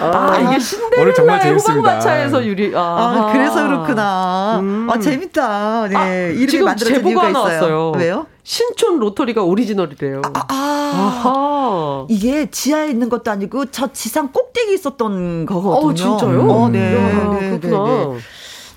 [0.00, 0.58] 아, 이게
[1.00, 1.52] 오늘 정말 신데렐라의.
[1.54, 2.72] 호박마차에서 유리.
[2.74, 4.60] 아, 아, 그래서 그렇구나.
[4.90, 5.88] 아, 재밌다.
[5.88, 5.96] 네.
[5.96, 7.56] 아, 이름이 지금 만들어진 이유가 나왔어요.
[7.56, 7.92] 있어요.
[7.96, 8.26] 왜요?
[8.42, 10.22] 신촌 로터리가 오리지널이래요.
[10.34, 12.06] 아, 아하.
[12.08, 15.88] 이게 지하에 있는 것도 아니고 저 지상 꼭대기 있었던 거거든요.
[15.90, 16.50] 어, 진짜요?
[16.50, 16.78] 어, 네.
[16.92, 17.84] 이야, 네, 그렇구나.
[17.84, 18.18] 네, 네.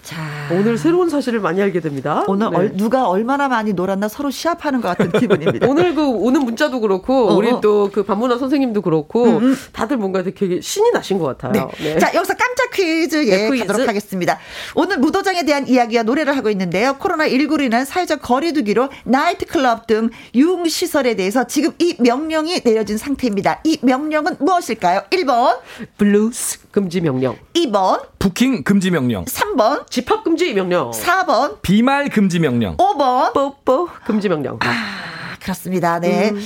[0.08, 0.48] 자.
[0.54, 2.24] 오늘 새로운 사실을 많이 알게 됩니다.
[2.28, 2.56] 오늘 네.
[2.56, 5.68] 얼- 누가 얼마나 많이 놀았나 서로 시합하는 것 같은 기분입니다.
[5.68, 7.60] 오늘 그 오는 문자도 그렇고 어, 우리 어.
[7.60, 9.58] 또그 반문화 선생님도 그렇고 음, 음.
[9.74, 11.70] 다들 뭔가 되게 신이 나신 것 같아요.
[11.80, 11.96] 네.
[11.96, 12.00] 네.
[12.00, 13.66] 자, 여기서 깜짝 퀴즈 예, 네, 퀴즈.
[13.66, 14.40] 가도록 하겠습니다.
[14.76, 16.96] 오늘 무도장에 대한 이야기와 노래를 하고 있는데요.
[17.00, 23.60] 코로나 19로 인한 사회적 거리두기로 나이트클럽 등 유흥시설에 대해서 지금 이 명령이 내려진 상태입니다.
[23.66, 25.02] 이 명령은 무엇일까요?
[25.10, 25.58] 1번,
[25.98, 32.76] 블루스 금지 명령, 2번, 부킹 금지 명령, 3번, 집합 금지 명령, 4번, 비말 금지 명령.
[32.78, 33.34] 5번.
[33.34, 34.58] 뽀뽀 금지 명령.
[34.62, 36.00] 아, 그렇습니다.
[36.00, 36.32] 네.
[36.32, 36.42] 음.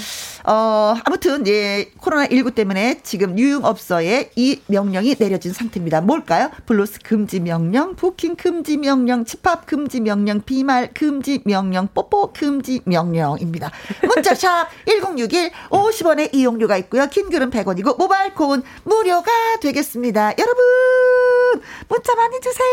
[0.46, 6.02] 어, 아무튼, 예, 코로나19 때문에 지금 유흥업소에 이 명령이 내려진 상태입니다.
[6.02, 6.50] 뭘까요?
[6.66, 13.72] 블루스 금지 명령, 부킹 금지 명령, 집합 금지 명령, 비말 금지 명령, 뽀뽀 금지 명령입니다.
[14.04, 17.08] 문자샵 1061, 50원의 이용료가 있고요.
[17.08, 20.34] 긴 글은 100원이고, 모바일 콩은 무료가 되겠습니다.
[20.38, 20.64] 여러분,
[21.88, 22.68] 문자 많이 주세요.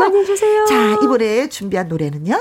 [0.00, 0.64] 많이 주세요.
[0.66, 2.36] 자, 이번에 준비한 노래는요?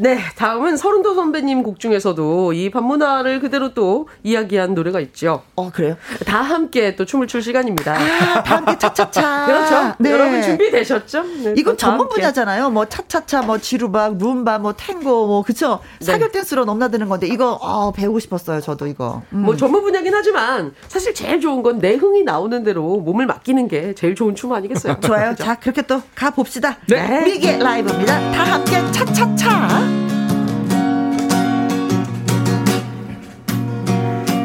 [0.00, 3.83] 네, 다음은 서른도 선배님 곡 중에서도 이 반문화를 그대로 또
[4.22, 5.42] 이야기한 노래가 있죠.
[5.56, 5.96] 어, 그래요?
[6.26, 7.94] 다 함께 또 춤을 출 시간입니다.
[7.94, 9.46] 아, 다 함께 차차차.
[9.46, 9.94] 그렇죠.
[9.98, 10.10] 네.
[10.12, 11.22] 여러분 준비되셨죠?
[11.44, 12.08] 네, 이건 전문.
[12.08, 12.70] 분야잖아요.
[12.70, 15.80] 뭐 차차차, 뭐 지루박, 룸바, 뭐 탱고, 뭐 그쵸?
[16.00, 16.04] 네.
[16.06, 18.60] 사교 댄스로 넘나드는 건데 이거 어, 배우고 싶었어요.
[18.60, 19.22] 저도 이거.
[19.32, 19.42] 음.
[19.42, 23.94] 뭐 전문 분야긴 하지만 사실 제일 좋은 건 내 흥이 나오는 대로 몸을 맡기는 게
[23.94, 25.00] 제일 좋은 춤 아니겠어요?
[25.02, 25.30] 좋아요.
[25.30, 25.44] 그죠?
[25.44, 26.76] 자, 그렇게 또 가 봅시다.
[26.88, 27.24] 네.
[27.24, 28.30] 미개 라이브입니다.
[28.30, 29.68] 다 함께 차차차.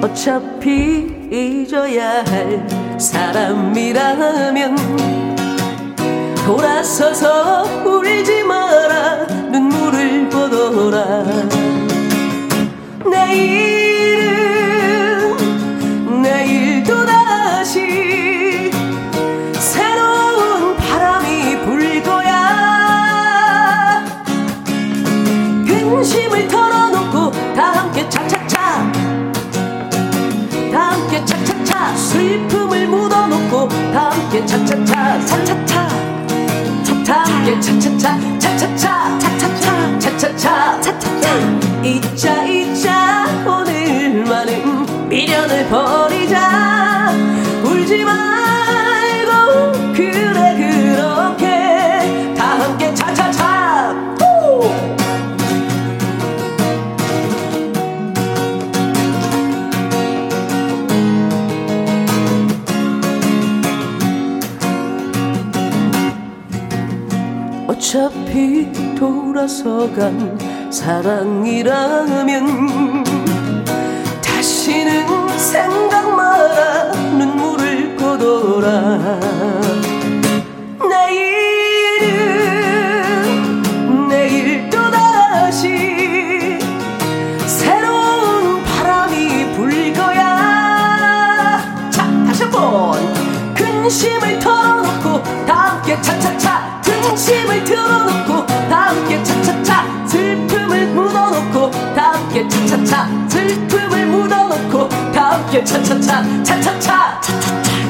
[0.02, 2.66] 어차피 잊어야 할
[3.00, 4.76] 사람이라면
[6.46, 9.26] 돌아서서 울지 마라.
[9.52, 11.24] 눈물을 보더라.
[13.12, 13.89] 내
[34.40, 35.90] 다 함께 차차차 차차차
[37.10, 38.40] 다 함께 차차차.
[38.40, 39.20] 차차차.
[39.20, 40.00] 차차차.
[40.00, 40.82] 차차차.
[40.82, 41.84] 차차차.
[41.84, 43.26] 잊자 잊자.
[43.48, 47.12] 오늘만은 미련을 버리자.
[47.64, 50.29] 울지 말고 그
[67.90, 70.38] 어차피 돌아서 간
[70.72, 72.34] 사랑이라면
[74.24, 79.20] 다시는 생각 마라 눈물을 거둬라.
[80.88, 82.20] 내일은
[84.08, 86.60] 내일 또다시
[87.48, 91.60] 새로운 바람이 불 거야.
[91.90, 93.00] 자 다시 한번.
[93.56, 96.49] 근심을 털어놓고 다 함께 차차차
[97.20, 106.24] 근심을 틀어놓고 다 함께 차차차 슬픔을 묻어놓고 다 함께 차차차 슬픔을 묻어놓고 다 함께 차차차
[106.44, 107.22] 차차차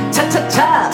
[0.10, 0.90] 차차차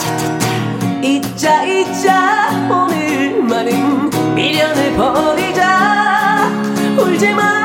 [1.02, 6.50] 잊자 잊자 오늘만은 미련을 버리자
[6.98, 7.55] 울지 말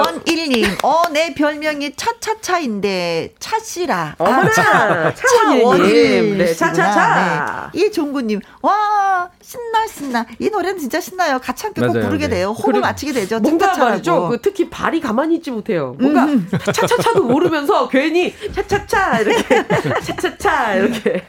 [0.00, 4.16] 원일님, 어, 내 별명이 차차차인데, 차씨라.
[4.18, 5.62] 어머나, 차원일님.
[5.62, 6.54] 차원일 네.
[6.54, 7.70] 차차차.
[7.72, 7.80] 네.
[7.86, 10.26] 이종구님, 와, 신나, 신나.
[10.38, 11.38] 이 노래는 진짜 신나요.
[11.38, 12.36] 같이 함께 꼭 맞아요, 부르게 네.
[12.36, 12.48] 돼요.
[12.48, 13.38] 호흡을 그리고 맞추게 되죠.
[13.40, 13.74] 뭔가.
[13.76, 14.28] 말이죠.
[14.28, 15.96] 그 특히 발이 가만히 있지 못해요.
[16.00, 16.26] 뭔가
[16.72, 19.66] 차차차도 모르면서 괜히 차차차 이렇게
[20.02, 21.24] 차차차 이렇게.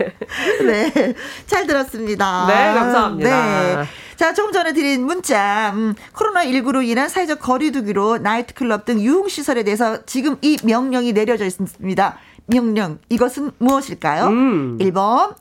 [0.66, 1.14] 네.
[1.48, 2.46] 잘 들었습니다.
[2.48, 3.30] 네, 감사합니다.
[3.82, 3.86] 네.
[4.16, 10.38] 자, 조금 전에 드린 문자, 음, 코로나19로 인한 사회적 거리두기로 나이트클럽 등 유흥시설에 대해서 지금
[10.42, 12.18] 이 명령이 내려져 있습니다.
[12.48, 14.28] 명령, 이것은 무엇일까요?
[14.28, 14.78] 음.
[14.80, 15.36] 1번,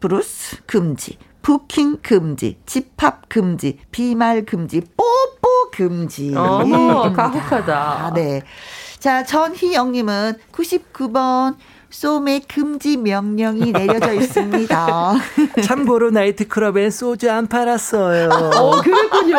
[0.00, 6.34] 브루스 금지, 부킹 금지, 집합 금지, 비말 금지, 뽀뽀 금지.
[6.34, 7.74] 어, 가혹하다.
[7.76, 8.42] 아, 네.
[8.98, 11.56] 자, 전희영님은 99번
[11.94, 15.14] 소매 금지 명령이 내려져 있습니다.
[15.62, 18.30] 참고로 나이트클럽엔 소주 안 팔았어요.
[18.30, 19.36] 어, 그랬군요.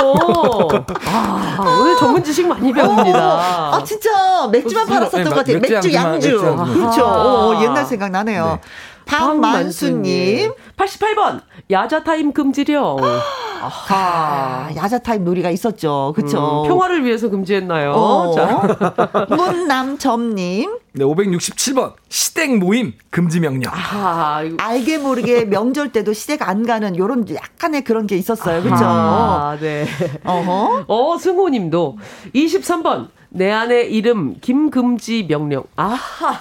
[1.05, 3.19] 아, 오늘 전문 지식 많이 배웁니다.
[3.19, 5.59] 아, 진짜 맥주만 술, 팔았었던 네, 것 같아요.
[5.59, 6.27] 맥주 맥주, 양주.
[6.29, 6.73] 맥주 양주만.
[6.73, 7.05] 그렇죠.
[7.05, 7.19] 아하.
[7.19, 8.59] 어, 옛날 생각 나네요.
[9.05, 10.53] 박만수님.
[10.77, 11.41] 88번.
[11.69, 12.97] 야자타임 금지령.
[13.61, 16.13] 아, 야자타임 놀이가 있었죠.
[16.15, 16.63] 그쵸.
[16.63, 17.91] 음, 평화를 위해서 금지했나요?
[17.91, 18.31] 어.
[18.35, 19.25] 자.
[19.35, 20.77] 문남점님.
[20.93, 23.71] 네, 567번 시댁 모임 금지 명령.
[23.73, 24.43] 아.
[24.57, 28.61] 알게 모르게 명절 때도 시댁 안 가는 요런 약간의 그런 게 있었어요.
[28.63, 28.75] 그쵸.
[28.79, 29.85] 아, 네.
[30.23, 30.85] 어허.
[30.87, 31.97] 어, 승호 님도
[32.33, 33.09] 23번.
[33.35, 35.65] 내 아내 이름 김금지 명령.
[35.75, 36.39] 아하.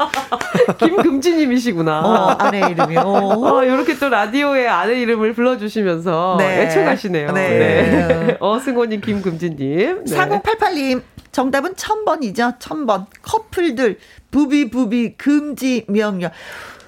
[0.80, 2.00] 김금지 님이시구나.
[2.00, 2.96] 어, 아내 이름이.
[2.96, 3.02] 어.
[3.04, 6.62] 어, 이렇게 또 라디오에 아내 이름을 불러주시면서 네.
[6.62, 7.32] 애청하시네요.
[7.32, 7.48] 네.
[7.58, 8.36] 네.
[8.40, 10.04] 어, 승호님, 김금진님.
[10.06, 10.16] 네.
[10.16, 12.58] 4088님, 정답은 1000번이죠.
[12.58, 13.04] 1000번.
[13.20, 13.98] 커플들,
[14.30, 16.30] 부비부비 금지 명령.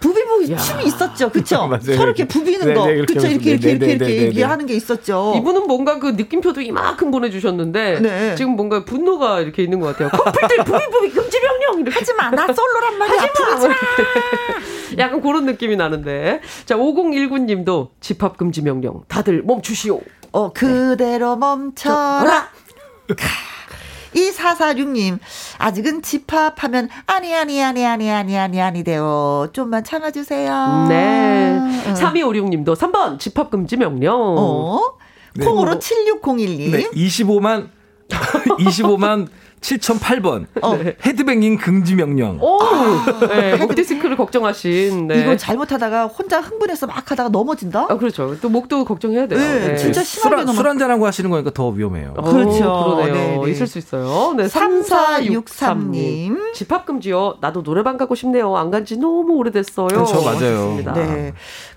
[0.07, 0.57] 부비부비 야.
[0.57, 1.31] 춤이 있었죠.
[1.31, 1.67] 그쵸?
[1.69, 1.97] 맞아요.
[1.97, 2.87] 서로 이렇게 부비는 네, 거.
[2.87, 3.27] 네, 이렇게 그쵸?
[3.27, 4.45] 이렇게, 이렇게, 네, 이렇게, 네, 이렇게, 이렇게 네.
[4.45, 5.35] 하는 게 있었죠.
[5.39, 8.35] 이분은 뭔가 그 느낌표도 이만큼 보내주셨는데 네.
[8.37, 10.11] 지금 뭔가 분노가 이렇게 있는 것 같아요.
[10.11, 13.23] 커플들 부비부비 금지 명령 이렇게 하지마, 나 솔로란 말이야.
[13.23, 13.75] 하지마.
[14.99, 20.01] 약간 그런 느낌이 나는데 자 5019님도 집합 금지 명령 다들 멈추시오.
[20.33, 22.51] 어, 그대로 멈춰라.
[24.17, 25.19] 이 446님,
[25.59, 29.49] 아직은 집합하면, 아니, 아니, 아니, 아니, 아니, 아니, 아니, 돼요.
[29.53, 30.87] 좀만 참아주세요.
[30.89, 31.59] 네.
[31.87, 31.95] 응.
[31.95, 34.15] 3256님도 3번 집합 금지 명령.
[34.17, 34.81] 어?
[35.39, 36.71] 콩으로 7601님.
[36.71, 37.69] 네, 25만
[38.09, 39.29] 25만
[39.61, 40.79] 7008번 어.
[41.05, 42.39] 헤드뱅잉 금지 명령.
[42.41, 42.59] 오,
[43.29, 45.09] 네, 목 디스크를 걱정하신.
[45.09, 45.21] 네.
[45.23, 47.87] 이거 잘못하다가 혼자 흥분해서 막 하다가 넘어진다?
[47.89, 48.37] 아 그렇죠.
[48.41, 49.39] 또 목도 걱정해야 돼요.
[49.41, 50.53] 네, 진짜 심하게 넘어.
[50.53, 52.15] 술 한잔하고 하시는 거니까 더 위험해요.
[52.17, 52.59] 어, 그렇죠.
[52.97, 53.15] 그러네요.
[53.15, 53.51] 네, 네.
[53.51, 54.35] 있을 수 있어요.
[54.37, 55.45] 네, 3463님.
[55.45, 56.53] 3463님.
[56.55, 57.37] 집합금지요.
[57.41, 58.57] 나도 노래방 가고 싶네요.
[58.57, 59.89] 안 간 지 너무 오래됐어요.
[59.89, 60.79] 그렇죠, 맞아요.
[60.95, 61.33] 네.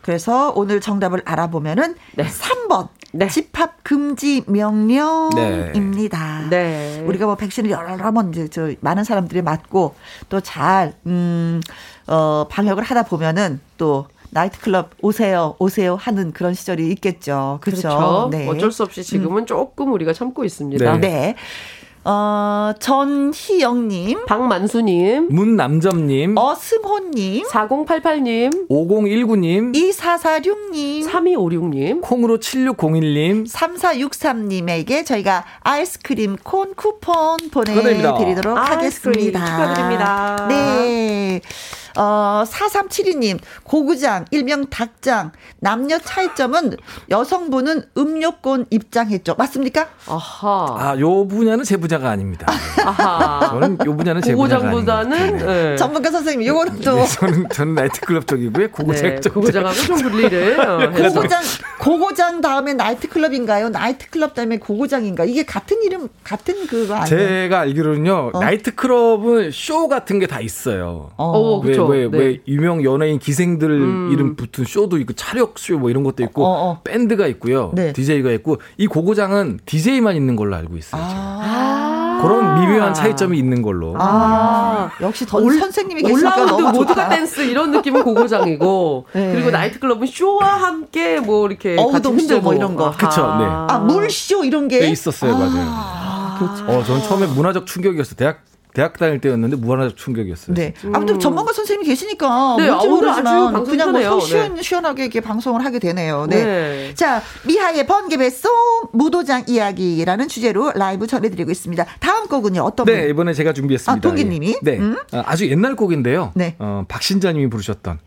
[0.09, 2.25] 그래서 오늘 정답을 알아보면은 네.
[2.25, 2.87] 3번.
[3.11, 3.27] 네.
[3.27, 6.47] 집합 금지 명령입니다.
[6.49, 7.03] 네.
[7.05, 9.93] 우리가 뭐 백신을 여러 번 이제 저 많은 사람들이 맞고
[10.29, 11.61] 또 잘 음,
[12.07, 17.59] 어, 방역을 하다 보면은 또 나이트클럽 오세요, 오세요 하는 그런 시절이 있겠죠.
[17.61, 17.81] 그렇죠.
[17.81, 18.29] 그렇죠.
[18.31, 18.47] 네.
[18.47, 20.97] 어쩔 수 없이 지금은 조금 우리가 참고 있습니다.
[20.97, 21.07] 네.
[21.07, 21.35] 네.
[22.05, 24.25] 어, 전희영님, 음.
[24.25, 32.01] 박만수님, 문남점님, 어스호님, 4088님, 5019님, 2446님, 3256님.
[32.01, 37.37] 콩으로 7601님, 3463님에게 저희가 아이스크림 콘 쿠폰.
[37.51, 39.45] 보내드리도록 하겠습니다.
[39.45, 40.45] 축하드립니다.
[40.47, 41.41] 네.
[41.97, 46.77] 어, 4372님, 고구장, 일명 닭장, 남녀 차이점은
[47.09, 49.35] 여성분은 음료권 입장했죠.
[49.37, 49.87] 맞습니까?
[50.07, 50.75] 아하.
[50.79, 52.47] 아, 요 분야는 제 분야가 아닙니다.
[52.85, 53.49] 아하.
[53.49, 54.95] 저는 요 분야는 제 분야가 아닙니다.
[55.03, 55.45] 고고장보다는 네.
[55.71, 55.75] 네.
[55.75, 56.95] 전문가 선생님, 요거는 또.
[56.95, 58.71] 네, 저는 저는 나이트클럽 쪽이고요.
[58.71, 59.33] 고고장 네, 쪽.
[59.33, 61.15] 고고장하고 좀 분리를 어, 해서.
[61.15, 61.41] 고고장,
[61.79, 63.69] 고고장 다음에 나이트클럽인가요?
[63.69, 65.25] 나이트클럽 다음에 고고장인가?
[65.25, 67.05] 이게 같은 이름, 같은 그거 아니에요?
[67.07, 68.31] 제가 알기로는요.
[68.33, 68.39] 어.
[68.39, 71.09] 나이트클럽은 쇼 같은 게 다 있어요.
[71.17, 71.25] 어.
[71.25, 71.78] 어, 왜, 그쵸.
[71.87, 72.17] 왜, 네.
[72.17, 74.09] 왜 유명 연예인 기생들 음.
[74.11, 76.81] 이름 붙은 쇼도 있고 차력 쇼 뭐 이런 것도 있고 어, 어.
[76.83, 77.71] 밴드가 있고요.
[77.73, 77.93] 네.
[77.93, 81.01] DJ가 있고 이 고고장은 DJ만 있는 걸로 알고 있어요.
[81.03, 82.19] 아.
[82.21, 83.95] 그런 미묘한 차이점이 있는 걸로.
[83.97, 87.09] 아, 역시 더 선생님이 계시니까 올라운드 너무 모두가 좋다.
[87.09, 89.31] 댄스 이런 느낌은 고고장이고 네.
[89.33, 92.91] 그리고 나이트클럽은 쇼와 함께 뭐 이렇게 같이 어우동쇼 흔들고 뭐 이런 거.
[92.91, 93.45] 그쵸, 네.
[93.47, 94.79] 아, 물쇼 이런 게?
[94.79, 95.65] 네, 있었어요, 맞아요.
[95.69, 96.65] 아, 그렇죠.
[96.65, 98.15] 어, 전 처음에 문화적 충격이었어요.
[98.17, 98.39] 대학
[98.73, 100.55] 대학 다닐 때였는데 문화적 충격이었어요.
[100.55, 100.73] 네.
[100.93, 104.19] 아무튼 전문가 선생님이 계시니까 네, 뭔지 아, 모르지만 그냥 뭐 편해요.
[104.19, 106.27] 시원, 시원하게 이렇게 방송을 하게 되네요.
[106.29, 106.43] 네.
[106.43, 106.93] 네.
[106.95, 108.51] 자, 미하의 번개 배송
[108.93, 111.85] 무도장 이야기라는 주제로 라이브 전해드리고 있습니다.
[111.99, 113.09] 다음 곡은요, 어떤 네, 분?
[113.09, 113.91] 이번에 제가 준비했습니다.
[113.91, 114.57] 아, 동기님이?
[114.61, 114.77] 네.
[114.77, 114.97] 음?
[115.13, 116.31] 아, 아주 옛날 곡인데요.
[116.35, 116.55] 네.
[116.59, 117.99] 어, 박신자님이 부르셨던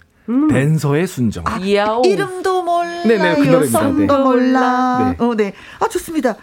[0.50, 1.44] 댄서의 순정.
[1.74, 2.02] 야오.
[2.04, 3.02] 이름도 몰라요.
[3.04, 3.80] 네네, 그 노래입니다.
[3.80, 4.22] 성도 네.
[4.22, 5.16] 몰라.
[5.18, 5.24] 네.
[5.24, 5.52] 어, 네.
[5.80, 6.36] 아, 좋습니다.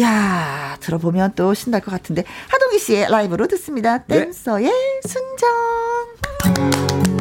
[0.00, 2.24] 야 들어보면 또 신날 것 같은데.
[2.48, 4.04] 하동기 씨의 라이브로 듣습니다.
[4.04, 4.24] 네.
[4.24, 4.70] 댄서의
[5.06, 7.15] 순정.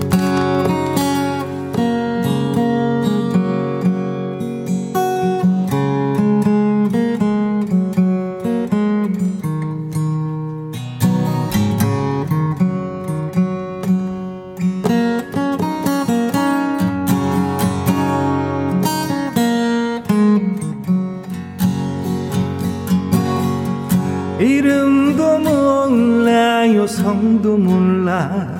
[27.06, 28.58] 정도 몰라.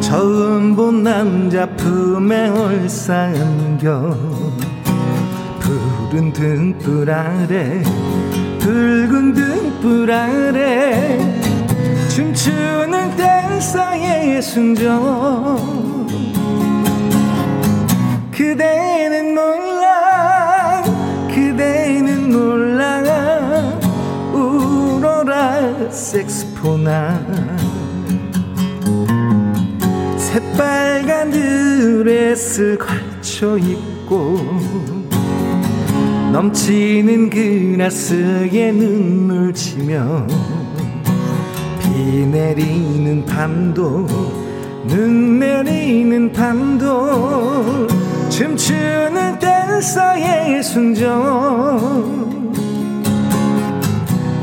[0.00, 4.16] 처음 본 남자 품에 얼싸안겨
[5.60, 7.84] 푸른 등불 아래
[8.58, 11.20] 붉은 등불 아래
[12.08, 16.08] 춤추는 댄서의 순정.
[18.32, 20.82] 그대는 몰라
[21.28, 22.71] 그대는 몰라
[25.90, 27.24] 색스포나.
[30.16, 34.38] 새빨간 드레스 걸쳐 입고
[36.32, 40.26] 넘치는 그라스에 눈물 치며
[41.82, 41.90] 비
[42.26, 44.06] 내리는 밤도
[44.86, 47.86] 눈 내리는 밤도
[48.30, 52.31] 춤추는 댄서의 순정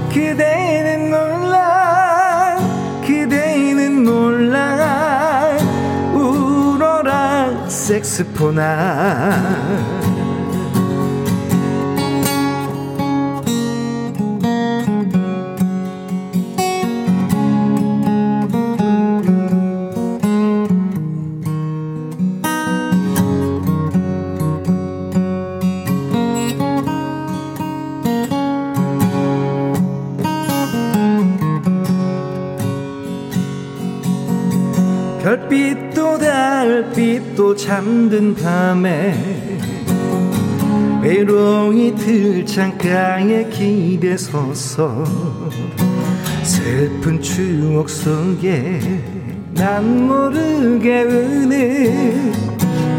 [0.10, 2.58] 그대는 몰라
[3.06, 5.58] 그대는 몰라.
[6.14, 9.34] 울어라 색스포나
[35.30, 39.14] 별빛도 달빛도 잠든 밤에
[41.04, 45.04] 외로이 들창가에 기대 서서
[46.42, 48.80] 슬픈 추억 속에
[49.54, 52.34] 난 모르게 우는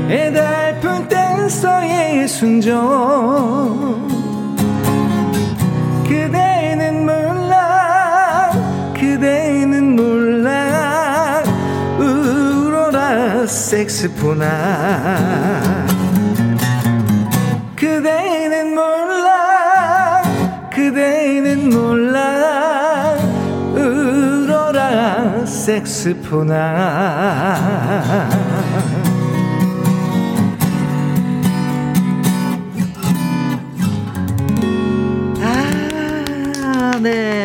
[0.08, 4.08] 애달픈 댄서의 순정
[6.04, 7.29] 그대는 몰
[13.70, 14.48] 색스포나
[17.76, 20.22] 그대는 몰라.
[20.74, 23.14] 그대는 몰라.
[23.72, 26.56] 울어라 색스포나
[35.44, 37.39] 아, 네.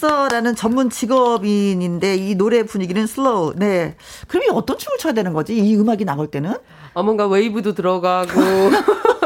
[0.00, 3.52] 댄서라는 전문 직업인인데 이 노래 분위기는 슬로우.
[3.56, 3.96] 네.
[4.26, 5.56] 그럼 이 어떤 춤을 춰야 되는 거지?
[5.56, 6.54] 이 음악이 나올 때는?
[6.94, 8.32] 어, 뭔가 웨이브도 들어가고.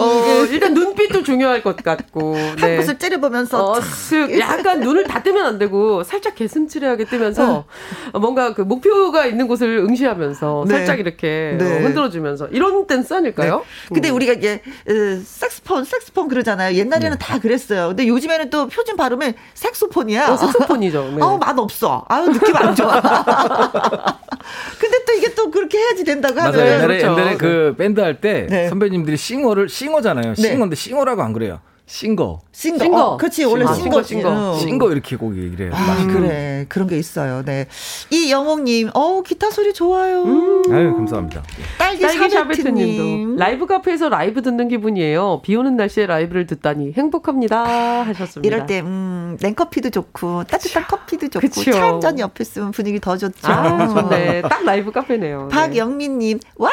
[0.00, 2.34] 어, 일단 눈빛도 중요할 것 같고.
[2.34, 2.60] 네.
[2.60, 7.64] 한곳을 째려보면서 어, 슥 약간 눈을 다 뜨면 안 되고 살짝 개슴츠레하게 뜨면서
[8.12, 10.74] 어, 뭔가 그 목표가 있는 곳을 응시하면서 네.
[10.78, 11.64] 살짝 이렇게 네.
[11.64, 13.64] 어, 흔들어주면서 이런 댄스 아닐까요?
[13.92, 16.76] 근데 우리가 이제 으, 색스폰, 색스폰 그러잖아요.
[16.76, 17.88] 옛날에는 다 그랬어요.
[17.88, 20.28] 근데 요즘에는 또 표준 발음은 색소폰이야.
[20.28, 21.12] 어, 색소폰이죠.
[21.16, 21.22] 네.
[21.22, 22.04] 아우 맛 없어.
[22.08, 23.00] 아유 느낌 안 좋아.
[24.78, 26.72] 근데 또 이게 또 그렇게 해야지 된다고 하면 맞아요.
[26.72, 27.12] 옛날에, 그렇죠.
[27.12, 28.55] 옛날에 그 밴드 할때 네.
[28.68, 30.34] 선배님들이 싱어를 싱어잖아요.
[30.34, 30.42] 네.
[30.42, 31.60] 싱어인데 싱어라고 안 그래요.
[31.86, 32.40] 싱거.
[32.50, 32.84] 싱거.
[32.84, 33.00] 싱거.
[33.00, 33.80] 어, 그렇지 원래 싱거.
[33.80, 34.54] 싱거, 싱거.
[34.54, 34.58] 응.
[34.58, 35.72] 싱거 이렇게 꼭 얘기를 해요.
[35.74, 37.42] 아 그래 그런 게 있어요.
[37.44, 37.66] 네.
[38.10, 40.24] 이 영옥님, 어우 기타 소리 좋아요.
[40.70, 41.42] 아유, 감사합니다.
[41.78, 42.32] 딸기, 딸기 샤베트님.
[42.32, 45.42] 샤베트 님도 라이브 카페에서 라이브 듣는 기분이에요.
[45.42, 48.46] 비 오는 날씨에 라이브를 듣다니 행복합니다 하셨습니다.
[48.46, 51.70] 이럴 때, 음, 냉커피도 좋고, 따뜻한 커피도 좋고, 그쵸.
[51.70, 53.46] 차한잔 옆에 있으면 분위기 더 좋죠.
[53.46, 54.42] 아 좋네.
[54.42, 55.42] 딱 라이브 카페네요.
[55.42, 55.48] 네.
[55.54, 56.72] 박영민 님, 와우!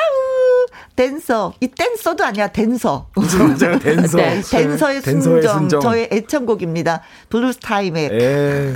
[0.95, 1.53] 댄서.
[1.59, 3.09] 이 댄서도 아니야, 댄서.
[3.16, 3.78] 맞아요.
[3.80, 4.18] 댄서.
[4.18, 4.57] 댄서.
[4.57, 5.82] 댄서의 댄서의 순정, 순정.
[5.82, 7.01] 저의 애창곡입니다.
[7.30, 8.10] 블루스 타임에.
[8.12, 8.74] 에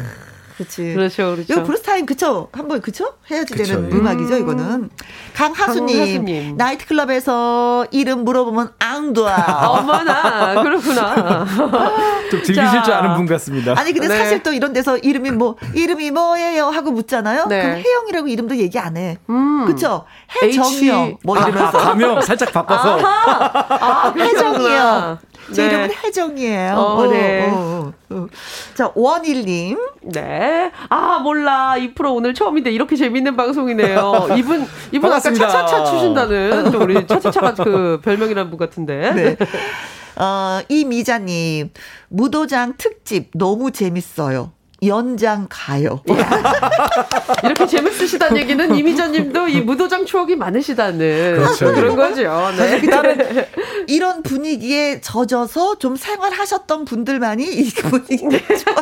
[0.57, 0.93] 그치.
[0.95, 1.53] 그렇죠, 그렇죠.
[1.53, 2.49] 이거 블루스 타임, 그쵸?
[2.51, 3.13] 한번, 그쵸?
[3.29, 3.95] 해야지 그쵸, 되는 예.
[3.95, 4.89] 음악이죠, 이거는.
[5.35, 6.57] 강하수님, 강하수님.
[6.57, 9.35] 나이트클럽에서 이름 물어보면 앙도아.
[9.69, 11.45] 어머나 그렇구나.
[12.31, 12.81] 좀 즐기실 자.
[12.81, 13.75] 줄 아는 분 같습니다.
[13.77, 14.17] 아니 근데 네.
[14.17, 17.45] 사실 또 이런 데서 이름이 뭐 이름이 뭐예요 하고 묻잖아요.
[17.47, 17.61] 네.
[17.61, 19.17] 그럼 혜영이라고 이름도 얘기 안 해.
[19.29, 19.65] 음.
[19.67, 20.05] 그쵸?
[20.41, 20.59] H.
[20.59, 21.19] 혜정이요.
[21.23, 25.19] 뭐 아, 이러면서 가명 살짝 바꿔서 아, 혜정이요.
[25.53, 25.69] 제 네.
[25.69, 26.73] 이름은 혜정이에요.
[26.75, 27.49] 어, 네.
[27.49, 28.27] 어, 어.
[28.73, 29.77] 자 원일님.
[30.03, 30.71] 네.
[30.89, 31.77] 아, 몰라.
[31.77, 34.29] 이 프로 오늘 처음인데 이렇게 재밌는 방송이네요.
[34.37, 35.47] 이분, 이분 아까 반갑습니다.
[35.47, 39.11] 차차차 추신다는 또 우리 차차차가 그 별명이라는 분 같은데.
[39.15, 39.37] 네.
[40.21, 41.69] 어, 이미자님
[42.09, 44.51] 무도장 특집 너무 재밌어요.
[44.83, 46.01] 연장 가요.
[47.43, 51.73] 이렇게 재밌으시다는 얘기는 이미자님도 이 무도장 추억이 많으시다는 그렇죠.
[51.73, 52.51] 그런 거죠.
[52.57, 53.49] 네.
[53.87, 58.75] 이런 분위기에 젖어서 좀 생활하셨던 분들만이 이 분위기를 좋아.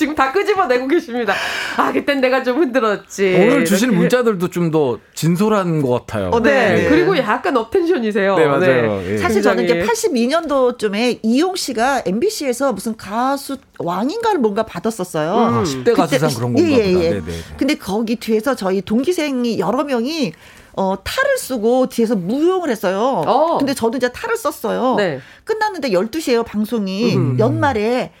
[0.00, 1.34] 지금 다 끄집어내고 계십니다.
[1.76, 3.34] 아, 그땐 내가 좀 흔들었지.
[3.38, 4.00] 오늘 주시는 이렇게.
[4.00, 6.30] 문자들도 좀 더 진솔한 것 같아요.
[6.32, 6.74] 어, 네.
[6.76, 6.88] 네.
[6.88, 8.36] 그리고 약간 업텐션이세요.
[8.36, 9.02] 네, 맞아요.
[9.04, 9.18] 예.
[9.18, 9.90] 사실 저는 이제 굉장히.
[10.28, 15.32] 82년도쯤에 이용 씨가 MBC에서 무슨 가수 왕인가를 뭔가 받았었어요.
[15.32, 17.04] 아, 10대 가수상 그런 건가 예, 예, 보다.
[17.04, 17.10] 예.
[17.10, 17.22] 네네.
[17.58, 20.32] 근데 거기 뒤에서 저희 동기생이 여러 명이
[20.76, 23.22] 어, 탈을 쓰고 뒤에서 무용을 했어요.
[23.26, 23.58] 어.
[23.58, 24.94] 근데 저도 이제 탈을 썼어요.
[24.96, 25.20] 네.
[25.44, 27.16] 끝났는데 12시에요, 방송이.
[27.16, 27.36] 음.
[27.38, 28.12] 연말에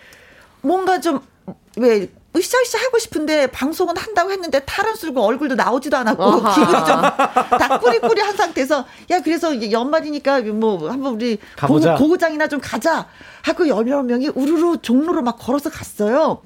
[0.62, 1.20] 뭔가 좀,
[1.76, 6.54] 왜, 으쌰으쌰 하고 싶은데 방송은 한다고 했는데 탈은 쓰고 얼굴도 나오지도 않았고 아하.
[6.54, 11.96] 기분이 좀다 꾸리꾸리 한 상태에서 야 그래서 연말이니까 뭐 한번 우리 가보자.
[11.96, 13.06] 고, 고장이나 좀 가자
[13.42, 16.42] 하고 여러 명이 우르르 종로로 막 걸어서 갔어요.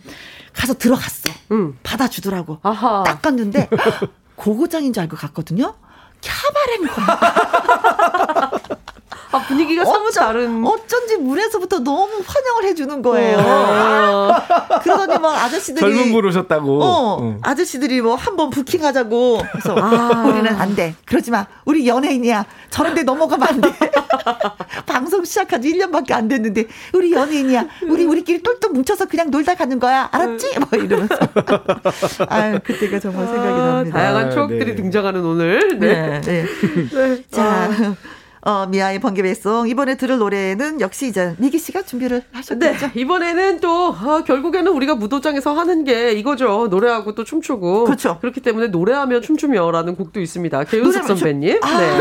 [0.54, 1.30] 가서 들어갔어.
[1.52, 1.78] 음.
[1.82, 2.60] 받아주더라고.
[2.62, 3.04] 아하.
[3.04, 3.68] 딱 갔는데
[4.36, 5.74] 고고장인 줄 알고 갔거든요.
[6.22, 8.50] 캬바레인 거야.
[9.34, 10.64] 아, 분위기가 사뭇 다른.
[10.64, 13.38] 어쩐지 문에서부터 너무 환영을 해주는 거예요.
[13.38, 14.32] 어.
[14.82, 16.82] 그러더니 뭐 아저씨들이 젊은 분 오셨다고.
[16.82, 17.38] 어, 응.
[17.42, 19.40] 아저씨들이 뭐 한번 부킹하자고.
[19.52, 20.24] 그래서 아.
[20.26, 20.94] 우리는 안 돼.
[21.04, 21.46] 그러지 마.
[21.64, 22.44] 우리 연예인이야.
[22.70, 23.72] 저런데 넘어가면 안 돼.
[24.86, 27.66] 방송 시작한 지 1년밖에 안 됐는데 우리 연예인이야.
[27.88, 30.08] 우리 우리끼리 똘똘 뭉쳐서 그냥 놀다 가는 거야.
[30.12, 30.58] 알았지?
[30.60, 31.16] 뭐 이러면서.
[32.28, 33.98] 아유 그때가 정말 생각이 아, 납니다.
[33.98, 34.74] 다양한 아, 추억들이 네.
[34.76, 35.78] 등장하는 오늘.
[35.80, 36.20] 네.
[36.20, 36.46] 네.
[36.92, 37.22] 네.
[37.30, 37.68] 자.
[38.46, 39.68] 어, 미아의 번개배송.
[39.70, 42.90] 이번에 들을 노래는 역시 이제 미기 씨가 준비를 네, 하셨겠죠?
[42.94, 46.68] 이번에는 또 아, 결국에는 우리가 무도장에서 하는 게 이거죠.
[46.68, 47.84] 노래하고 또 춤추고.
[47.84, 48.18] 그렇죠.
[48.20, 50.64] 그렇기 때문에 노래하며 춤추며라는 곡도 있습니다.
[50.64, 51.58] 개윤석 노래하면 춤- 선배님.
[51.62, 51.78] 아.
[51.78, 51.98] 네.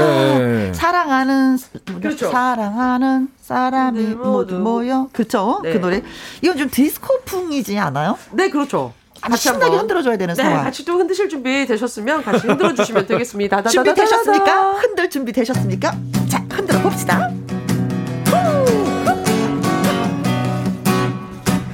[0.67, 0.73] 네.
[0.73, 1.57] 사랑하는
[2.01, 2.29] 그렇죠.
[2.29, 4.59] 사랑하는 사람이 네, 모두 모두.
[4.59, 5.71] 모여 그렇죠 네.
[5.73, 6.01] 그 노래
[6.41, 8.17] 이건 좀 디스코풍이지 않아요?
[8.31, 8.91] 네, 그렇죠.
[9.21, 9.79] 아주 신나게 한번.
[9.79, 13.63] 흔들어줘야 되는 네, 상황 같이 또 흔드실 준비 되셨으면 같이 흔들어 주시면 되겠습니다.
[13.63, 13.93] 준비.
[13.93, 14.71] 되셨습니까?
[14.73, 15.93] 흔들 준비 되셨습니까?
[16.33, 17.29] 자 흔들어 봅시다.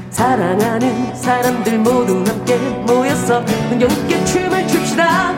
[0.10, 5.32] 사랑하는 사람들 모두 함께 모여서 흥겨웃게 춤을 춥시다.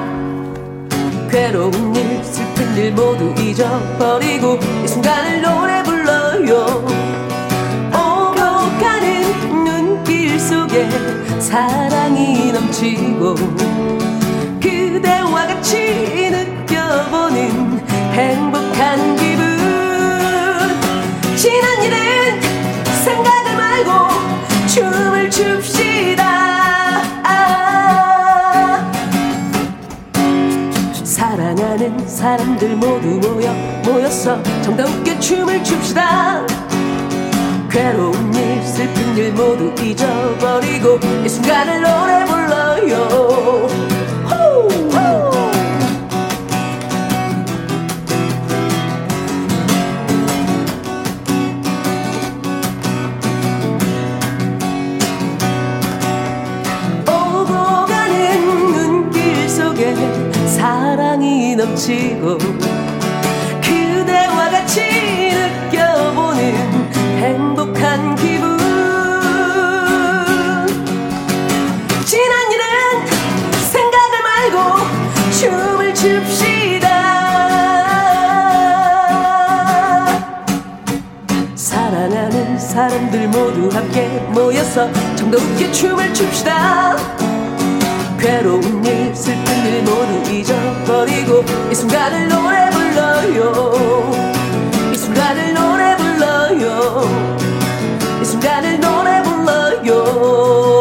[1.29, 6.83] 괴로운 일 슬픈 일 모두 잊어버리고 이 순간을 노래 불러요.
[7.93, 8.33] 오고
[8.79, 10.89] 가는 눈길 속에
[11.39, 13.35] 사랑이 넘치고
[14.59, 17.70] 그대와 같이 느껴보는
[18.13, 19.47] 행복한 기분
[21.37, 22.41] 지난 일은
[23.03, 23.91] 생각을 말고
[24.67, 26.23] 춤을 춥시다
[27.23, 28.91] 아.
[31.03, 33.53] 사랑하는 사람들 모두 모여
[33.85, 36.45] 모여서 정다웃게 춤을 춥시다
[37.69, 42.40] 괴로운 일 슬픈 일 모두 잊어버리고 이 순간을 노래 불러
[61.61, 62.39] 넘치고
[63.61, 64.81] 그대와 같이
[65.69, 68.57] 느껴보는 행복한 기분.
[72.03, 72.65] 지난 일은
[73.71, 74.57] 생각을 말고
[75.39, 76.87] 춤을 춥시다.
[81.53, 86.97] 사랑하는 사람들 모두 함께 모여서 정다웃게 춤을 춥시다.
[88.19, 94.11] 괴로운 일 슬픈 일 모두 잊어버리고 이 순간을 노래 불러요.
[94.91, 97.01] 이 순간을 노래 불러요.
[98.21, 100.80] 이 순간을 노래 불러요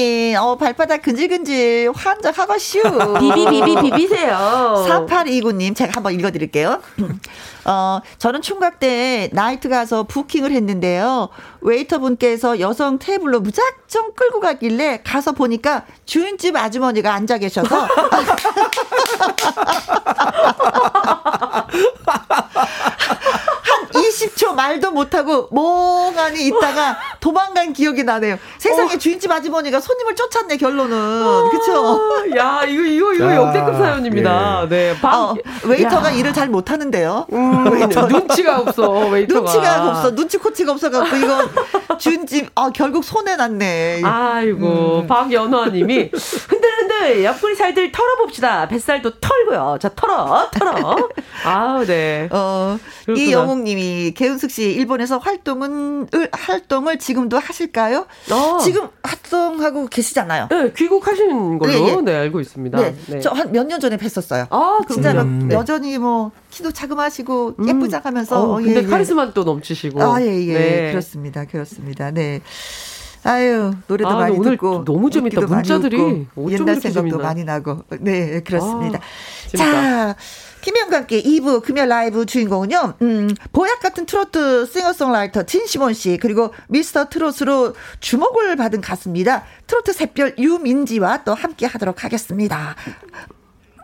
[0.00, 2.82] 님 어 발바닥 근질근질 환장하거슈
[3.20, 6.80] 비비비비 비비세요 4829님, 제가 한번 읽어드릴게요.
[7.66, 11.28] 어, 저는 총각 때 나이트 가서 부킹을 했는데요.
[11.60, 17.86] 웨이터분께서 여성 테이블로 무작정 끌고 가길래 가서 보니까 주인집 아주머니가 앉아 계셔서.
[23.70, 28.36] 한 20 초 말도 못하고 멍하니 있다가 도망간 기억이 나네요.
[28.58, 31.50] 세상에 주인집 아주머니가 손님을 쫓았네, 결론은.
[31.50, 32.00] 그쵸?
[32.36, 35.34] 야 이거 이거 이거 자, 역대급 사연입니다 네 방, 어,
[35.64, 36.10] 웨이터가 야.
[36.10, 37.26] 일을 잘 못하는데요.
[37.32, 37.64] 음,
[38.08, 40.14] 눈치가 없어 웨이터가 눈치가 없어.
[40.14, 41.48] 눈치 코치가 없어갖고, 이거,
[41.98, 44.02] 준집, 아, 결국 손해 났네.
[44.04, 46.10] 아이고 박연화님이
[46.48, 48.68] 흔들 흔들 오늘 옆구리 살들 털어봅시다.
[48.68, 49.78] 뱃살도 털고요.
[49.80, 51.08] 자, 털어, 털어.
[51.44, 52.28] 아우, 네.
[52.30, 53.26] 어, 그렇구나.
[53.26, 58.06] 이영웅님이 개 은숙 씨 일본에서 활동은 을, 활동을 지금도 하실까요?
[58.32, 58.58] 어.
[58.58, 60.48] 지금 활동하고 계시잖아요.
[60.50, 61.96] 네, 귀국하신 걸로 예, 예.
[62.00, 62.78] 네, 알고 있습니다.
[62.80, 63.20] 네, 네.
[63.20, 64.46] 저 한 몇 년 전에 뵀었어요.
[64.50, 65.46] 아, 진짜로 그렇군요.
[65.48, 65.54] 네.
[65.54, 67.68] 여전히 뭐 키도 자그마시고 음.
[67.68, 68.86] 예쁘장하면서 어, 어, 근데 예, 예.
[68.86, 70.02] 카리스마 또 넘치시고.
[70.02, 70.54] 아, 예, 예.
[70.54, 70.90] 네.
[70.90, 71.44] 그렇습니다.
[71.44, 72.10] 그렇습니다.
[72.10, 72.40] 네.
[73.22, 74.82] 아유, 노래도 아, 많이 오늘 듣고.
[74.84, 75.42] 너무 재밌다.
[75.42, 77.18] 문자들이 웃고, 옛날 생각도 재밌나.
[77.18, 77.84] 많이 나고.
[78.00, 78.98] 네, 그렇습니다.
[78.98, 79.72] 아, 재밌다.
[79.72, 80.16] 자,
[80.60, 87.08] 김혜영과 함께 2부 금요 라이브 주인공은요, 음, 보약 같은 트로트 싱어송라이터 진시몬 씨, 그리고 미스터
[87.08, 89.44] 트롯으로 주목을 받은 가수입니다.
[89.66, 92.76] 트로트 샛별 유민지와 또 함께 하도록 하겠습니다.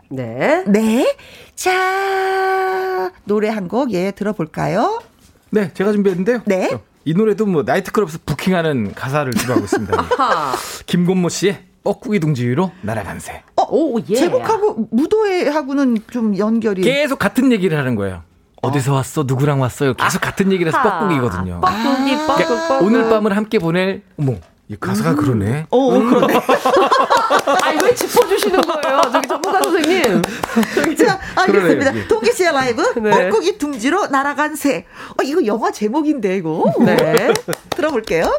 [0.09, 0.63] 네.
[0.67, 1.15] 네.
[1.55, 5.01] 자, 노래 한 곡, 예, 들어볼까요?
[5.49, 6.41] 네, 제가 준비했는데요.
[6.45, 6.73] 네.
[6.73, 10.01] 어, 이 노래도 뭐 나이트클럽에서 부킹하는 가사를 주도하고 있습니다.
[10.17, 10.55] 하.
[10.85, 13.43] 김곤모 씨의 뻐꾸기 둥지 위로 날아간 새.
[13.69, 14.15] 오, 예.
[14.15, 16.81] 제목하고 무도회하고는 좀 연결이.
[16.81, 18.23] 계속 같은 얘기를 하는 거예요.
[18.61, 19.23] 어디서 왔어?
[19.25, 19.93] 누구랑 왔어요?
[19.93, 21.61] 계속 같은 얘기를 해서 뻐꾸기거든요.
[21.61, 22.85] 뻐꾸기, 뻐꾸기, 그러니까 뻐꾸기.
[22.85, 24.33] 오늘 밤을 함께 보낼 어머
[24.67, 25.67] 이 가사가 그러네.
[25.69, 26.33] 어, 어, 그러네.
[27.63, 29.01] 아니, 왜 짚어주시는 거예요?
[29.13, 30.21] 저기 전문가 선생님.
[31.07, 31.91] 자, 알겠습니다.
[31.91, 32.07] 그러네요.
[32.09, 33.29] 동기 씨의 라이브, 네.
[33.29, 34.85] 뻐꾸기 둥지로 날아간 새.
[35.11, 36.65] 어, 이거 영화 제목인데, 이거.
[36.79, 37.33] 네.
[37.69, 38.37] 들어볼게요.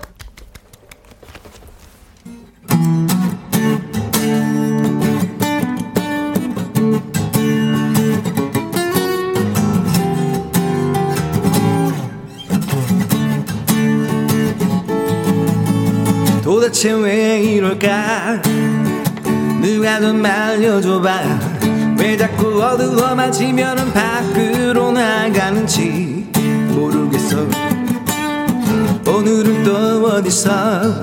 [16.79, 18.41] 대체 왜 이럴까?
[19.61, 21.11] 누가 좀 알려줘봐.
[21.99, 26.31] 왜 자꾸 어두워만 지면은 밖으로 나가는지
[26.69, 27.39] 모르겠어.
[29.09, 31.03] 오늘은 또 어디서?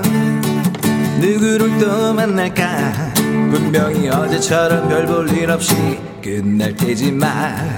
[1.20, 3.12] 누구를 또 만날까?
[3.50, 5.74] 분명히 어제처럼 별 볼 일 없이
[6.24, 7.76] 끝날 테지만.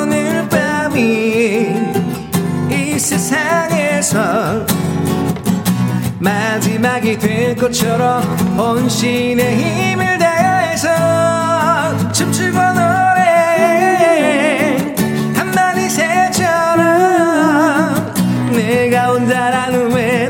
[0.00, 1.74] 오늘 밤이
[2.70, 4.64] 이 세상에서
[6.22, 8.22] 마지막이 될 것처럼
[8.56, 10.88] 혼신의 힘을 다해서
[12.12, 13.26] 춤추고 노래.
[15.34, 16.84] 한 마리 새처럼
[18.52, 20.21] 내가 혼자라는 외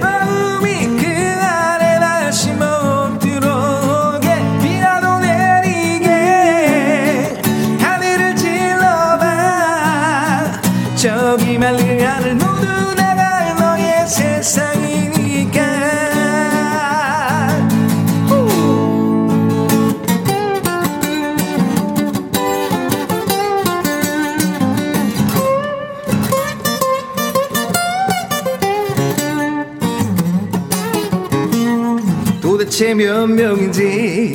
[32.83, 34.33] 도대체 몇 명인지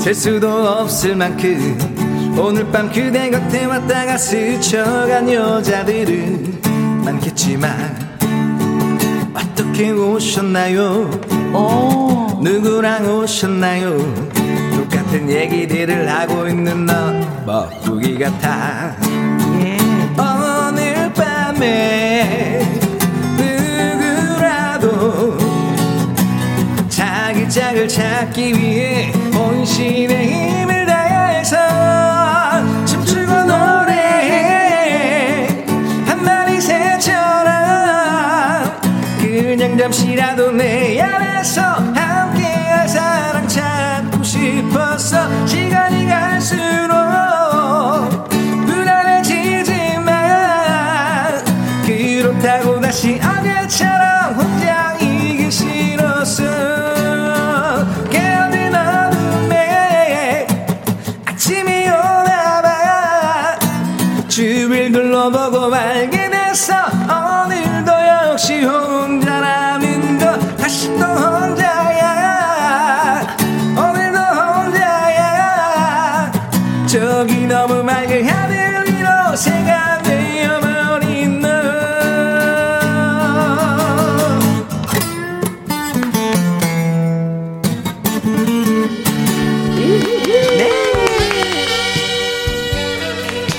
[0.00, 1.78] 셀 수도 없을 만큼
[2.36, 6.60] 오늘 밤 그대 곁에 왔다가 스쳐간 여자들은
[7.04, 7.96] 많겠지만
[9.32, 11.08] 어떻게 오셨나요?
[12.42, 13.96] 누구랑 오셨나요?
[14.74, 17.12] 똑같은 얘기들을 하고 있는 너
[17.46, 18.96] 먹구기 같아
[20.18, 22.67] 오늘 밤에
[27.78, 31.56] 짝을 찾기 위해 혼신의 힘을 다해서
[32.84, 34.66] 춤추고 노래해
[36.04, 37.54] 한 마리 새처럼
[39.20, 46.27] 그냥 잠시라도 내 안에서 함께할 사랑 찾고 싶었어 시간이 갈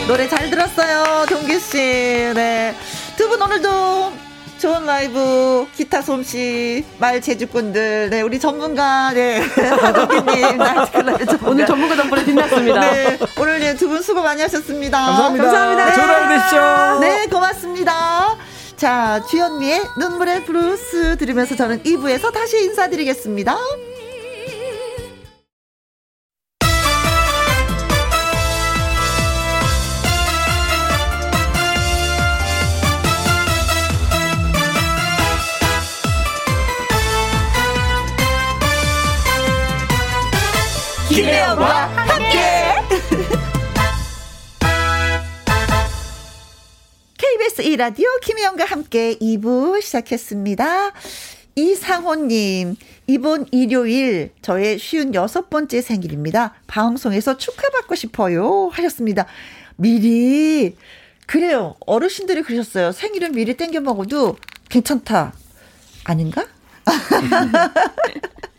[0.10, 1.78] 노래 잘 들었어요, 동기 씨.
[1.78, 2.76] 네.
[3.16, 4.12] 두 분 오늘도
[4.58, 9.40] 좋은 라이브, 기타 솜씨, 말 재주꾼들, 네, 우리 전문가, 네,
[9.94, 11.50] 동기님, 나이트클럽의 전문가.
[11.52, 12.80] 오늘 전문가 덕분에 빛났습니다.
[12.82, 14.98] 네, 오늘 네, 두분 수고 많이 하셨습니다.
[14.98, 15.44] 감사합니다.
[15.46, 15.94] 감사합니다.
[15.94, 17.00] 좋은 하루 되십시오.
[17.02, 18.36] 네, 고맙습니다.
[18.78, 23.56] 자, 주현미의 눈물의 블루스 들으면서 저는 2부에서 다시 인사드리겠습니다.
[47.70, 50.92] 2라디오 김혜영과 함께 2부 시작했습니다.
[51.56, 56.56] 이상호님, 이번 일요일 저의 쉬운 여섯 번째 생일입니다.
[56.66, 58.70] 방송에서 축하받고 싶어요.
[58.72, 59.28] 하셨습니다.
[59.76, 60.76] 미리,
[61.28, 61.76] 그래요.
[61.86, 62.92] 어르신들이 그러셨어요.
[62.92, 64.38] 생일은 미리 땡겨 먹어도
[64.70, 65.34] 괜찮다.
[66.06, 66.48] 아닌가?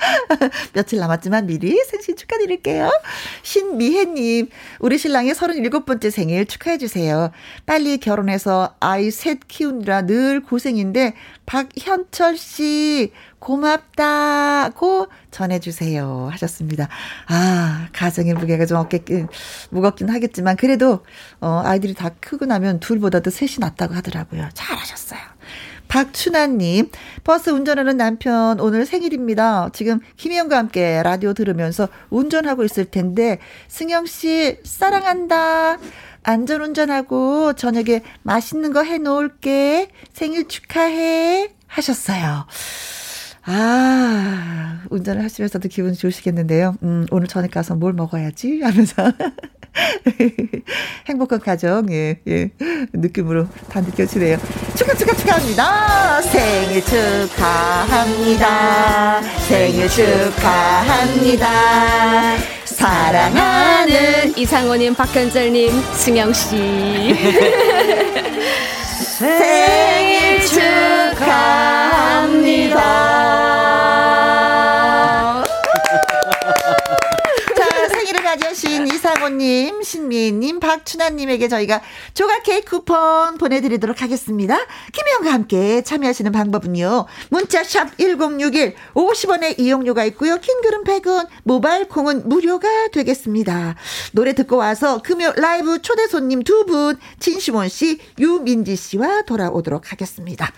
[0.72, 2.90] 며칠 남았지만 미리 생신 축하드릴게요.
[3.42, 4.48] 신미혜님,
[4.80, 7.30] 우리 신랑의 37번째 생일 축하해주세요.
[7.66, 11.14] 빨리 결혼해서 아이 셋 키우느라 늘 고생인데,
[11.46, 16.28] 박현철 씨, 고맙다고 전해주세요.
[16.32, 16.88] 하셨습니다.
[17.26, 19.02] 아, 가정의 무게가 좀 어깨,
[19.70, 21.04] 무겁긴 하겠지만, 그래도,
[21.40, 24.48] 어, 아이들이 다 크고 나면 둘보다도 셋이 낫다고 하더라고요.
[24.54, 25.20] 잘하셨어요.
[25.90, 26.88] 박춘아님,
[27.24, 29.70] 버스 운전하는 남편 오늘 생일입니다.
[29.72, 35.78] 지금 김희영과 함께 라디오 들으면서 운전하고 있을 텐데, 승영 씨, 사랑한다.
[36.22, 39.90] 안전 운전하고 저녁에 맛있는 거 해놓을게.
[40.12, 41.54] 생일 축하해.
[41.66, 42.46] 하셨어요.
[43.52, 46.76] 아, 운전을 하시면서도 기분 좋으시겠는데요.
[46.84, 49.10] 음, 오늘 저녁 가서 뭘 먹어야지 하면서.
[51.06, 52.50] 행복한 가정, 예, 예.
[52.92, 54.38] 느낌으로 다 느껴지네요.
[54.76, 56.22] 축하, 축하, 축하합니다.
[56.22, 58.42] 생일 축하합니다.
[59.48, 61.48] 생일 축하합니다.
[62.64, 67.14] 사랑하는 이상호님, 박현철님, 승영씨.
[69.18, 70.40] 생일
[71.16, 72.30] 축하합니다.
[78.40, 81.80] 맞이하신 이상호님, 신미애님, 박춘아님에게 저희가
[82.14, 84.56] 조각 케이크 쿠폰 보내드리도록 하겠습니다.
[84.92, 87.06] 김혜영과 함께 참여하시는 방법은요.
[87.30, 90.38] 문자샵 1061, 50원의 이용료가 있고요.
[90.38, 93.76] 킹글은 100원, 모바일 콩은 무료가 되겠습니다.
[94.12, 100.50] 노래 듣고 와서 금요 라이브 초대 손님 두 분, 진시몬 씨, 유민지 씨와 돌아오도록 하겠습니다.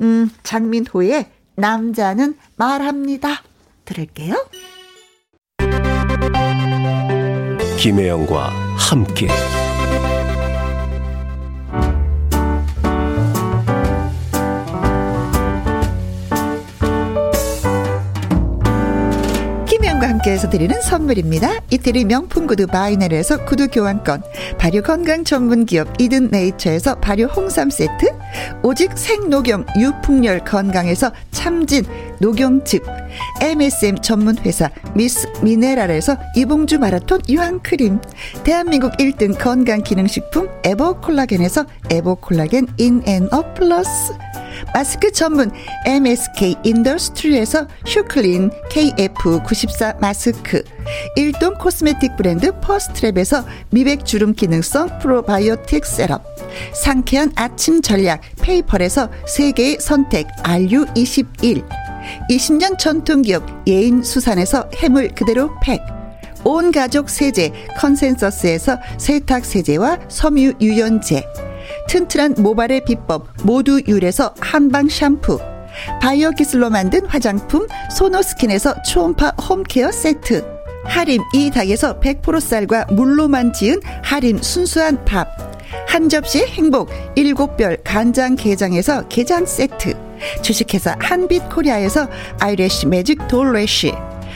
[0.00, 3.42] 음, 장민호의 남자는 말합니다.
[3.84, 4.36] 들을게요.
[7.76, 9.28] 김혜영과 함께
[19.68, 21.60] 김혜영과 함께해서 드리는 선물입니다.
[21.70, 24.22] 이태리 명품 구두 바이네르에서 구두 교환권,
[24.58, 28.08] 발효 건강 전문 기업 이든 네이처에서 발효 홍삼 세트,
[28.62, 31.84] 오직 생녹용 유풍열 건강에서 참진
[32.20, 32.82] 녹용즙,
[33.40, 38.00] MSM 전문 회사 미스 미네랄에서 이봉주 마라톤 유황 크림,
[38.44, 44.14] 대한민국 1등 건강 기능식품 에버 콜라겐에서 에버 콜라겐 인앤업 플러스.
[44.72, 45.50] 마스크 전문
[45.84, 50.62] MSK 인더스트리에서 슈클린 KF94 마스크
[51.16, 56.22] 일동 코스메틱 브랜드 퍼스트랩에서 미백 주름 기능성 프로바이오틱 셋업
[56.74, 61.66] 상쾌한 아침 전략 페이펄에서 세계의 선택 RU21
[62.30, 65.80] 20년 전통기업 예인 수산에서 해물 그대로 팩
[66.44, 71.24] 온 가족 세제 컨센서스에서 세탁 세제와 섬유 유연제
[71.88, 75.38] 튼튼한 모발의 비법 모두 유래서 한방 샴푸
[76.00, 77.66] 바이오 기술로 만든 화장품
[77.96, 80.53] 소노스킨에서 초음파 홈케어 세트
[80.84, 85.28] 하림 이 닭에서 100% 쌀과 물로만 지은 하림 순수한 밥.
[85.88, 89.94] 한 접시 행복 일곱 별 간장 게장에서 게장 세트.
[90.42, 92.08] 주식회사 한빛 코리아에서
[92.40, 93.92] 아이래쉬 매직 돌래쉬.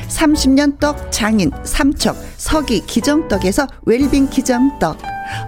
[0.09, 4.99] 30년 떡 장인 삼척 서기 기정떡에서 웰빙 기정떡.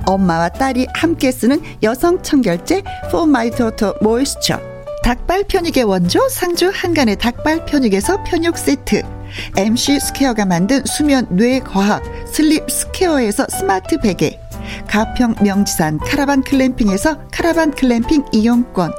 [0.07, 4.61] 엄마와 딸이 함께 쓰는 여성 청결제 포마이도터 모이스처
[5.03, 9.03] 닭발 편육의 원조 상주 한간의 닭발 편육에서 편육 세트
[9.57, 14.39] MC 스퀘어가 만든 수면 뇌 과학 슬립 스퀘어에서 스마트 베개
[14.87, 18.93] 가평 명지산 카라반 글램핑에서 카라반 글램핑 이용권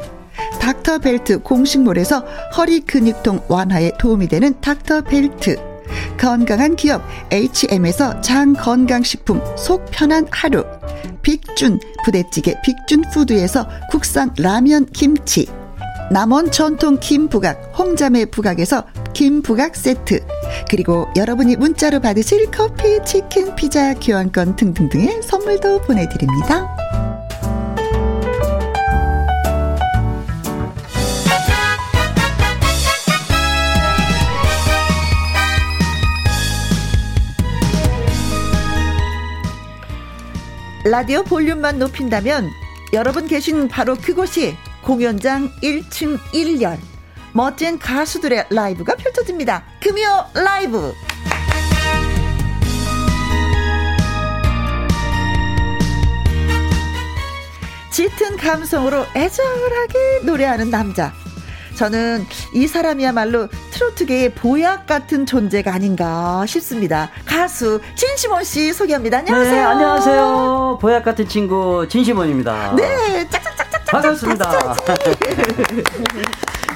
[0.60, 2.20] 닥터벨트 공식몰에서
[2.58, 5.58] 허리 근육통 완화에 도움이 되는 닥터벨트
[6.18, 7.02] 건강한 기업
[7.32, 10.64] H&M에서 장 건강식품 속 편한 하루
[11.22, 15.48] 빅준 부대찌개 빅준푸드에서 국산 라면 김치
[16.12, 20.20] 남원 전통 김부각 홍자매 부각에서 김부각 세트
[20.70, 26.76] 그리고 여러분이 문자로 받으실 커피 치킨 피자 교환권 등등등의 선물도 보내드립니다.
[40.84, 42.50] 라디오 볼륨만 높인다면
[42.92, 46.78] 여러분 계신 바로 그곳이 공연장 1층 1열
[47.34, 49.64] 멋진 가수들의 라이브가 펼쳐집니다.
[49.82, 50.94] 금요 라이브.
[57.92, 61.14] 짙은 감성으로 애절하게 노래하는 남자.
[61.76, 67.10] 저는 이 사람이야말로 트로트계의 보약 같은 존재가 아닌가 싶습니다.
[67.26, 69.20] 가수 진시몬 씨 소개합니다.
[69.20, 69.54] 안녕하세요.
[69.54, 70.80] 네, 안녕하세요.
[70.82, 72.76] 보약 같은 친구 진시몬입니다.
[72.76, 73.71] 네, 짝짝짝짝짝.
[73.92, 74.76] 반갑습니다.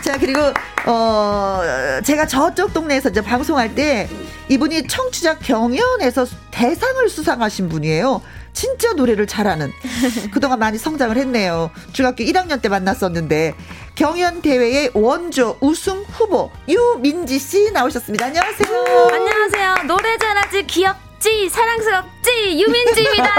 [0.04, 0.40] 자, 그리고,
[0.86, 1.62] 어,
[2.04, 4.08] 제가 저쪽 동네에서 이제 방송할 때
[4.50, 8.22] 이분이 청취자 경연에서 대상을 수상하신 분이에요.
[8.54, 9.72] 진짜 노래를 잘하는.
[10.32, 11.72] 그동안 많이 성장을 했네요.
[11.94, 13.54] 중학교 1학년 때 만났었는데
[13.96, 18.26] 경연 대회의 원조 우승 후보 유민지 씨 나오셨습니다.
[18.28, 19.10] 안녕하세요.
[19.12, 19.76] 안녕하세요.
[19.88, 23.30] 노래 잘하지 귀엽지 사랑스럽 지 유민지입니다.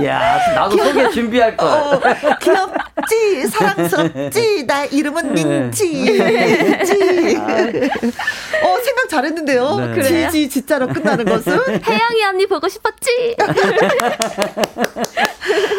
[0.00, 0.92] 이야, 나도 귀여워.
[0.92, 1.68] 소개 준비할 걸.
[1.68, 2.00] 어,
[2.40, 5.44] 귀엽지 사랑스럽지 나 이름은 네.
[5.44, 9.94] 민지 민지 어 생각 잘했는데요 네.
[9.94, 10.30] 그래요?
[10.30, 13.36] 지지 진짜로 끝나는 것은 혜영이 언니 보고 싶었지?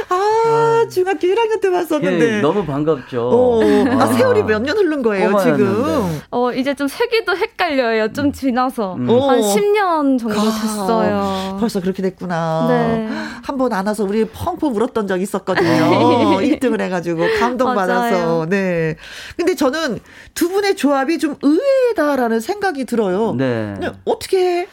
[0.10, 3.30] 아 중학교 1학년 때 봤었는데 예, 너무 반갑죠.
[3.30, 3.62] 어,
[4.00, 4.08] 아, 아.
[4.08, 6.22] 세월이 몇 년 흐른 거예요 지금.
[6.32, 8.14] 어, 이제 좀 세기도 헷갈려요.
[8.14, 8.96] 좀 지나서.
[8.96, 9.08] 음.
[9.10, 9.30] 어.
[9.30, 11.58] 한 10년 정도 아, 됐어요.
[11.60, 12.66] 벌써 그렇게 됐구나.
[12.68, 13.08] 네.
[13.44, 15.66] 한번 안아서 우리 펑펑 울었던 적 있었거든요.
[16.40, 16.60] 네.
[16.60, 18.48] 1등을 해가지고 감동받아서.
[18.50, 18.96] 네.
[19.36, 20.00] 근데 저는
[20.34, 23.34] 두 분의 조합이 좀 의외다라는 생각이 들어요.
[23.34, 23.76] 네.
[24.06, 24.68] 어떻게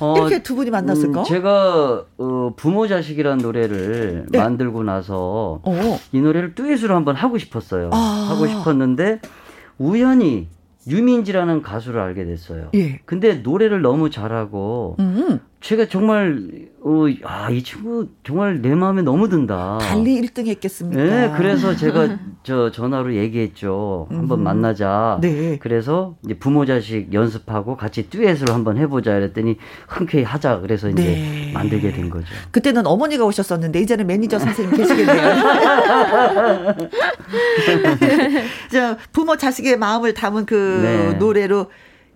[0.00, 1.20] 어, 이렇게 두 분이 만났을까?
[1.20, 4.38] 음, 제가 어, 부모 자식이라는 노래를 네.
[4.38, 6.00] 만들고 나서 어.
[6.12, 7.90] 이 노래를 듀엣으로 한번 하고 싶었어요.
[7.92, 8.28] 아.
[8.30, 9.20] 하고 싶었는데
[9.78, 10.48] 우연히
[10.88, 12.70] 유민지라는 가수를 알게 됐어요.
[12.74, 13.00] 예.
[13.04, 19.30] 근데 노래를 너무 잘하고 음, 제가 정말 어, 아, 이 친구 정말 내 마음에 너무
[19.30, 19.78] 든다.
[19.80, 21.02] 달리 1등 했겠습니까?
[21.02, 24.06] 네, 그래서 제가 저 전화로 얘기했죠.
[24.10, 24.44] 한번 음.
[24.44, 25.18] 만나자.
[25.22, 25.58] 네.
[25.58, 29.56] 그래서 이제 부모 자식 연습하고 같이 듀엣을 한번 해보자 이랬더니
[29.88, 30.60] 흔쾌히 하자.
[30.60, 31.50] 그래서 이제 네.
[31.54, 32.26] 만들게 된 거죠.
[32.50, 35.34] 그때는 어머니가 오셨었는데 이제는 매니저 선생님 계시겠네요.
[38.70, 41.14] 저 부모 자식의 마음을 담은 그 네.
[41.14, 41.68] 노래로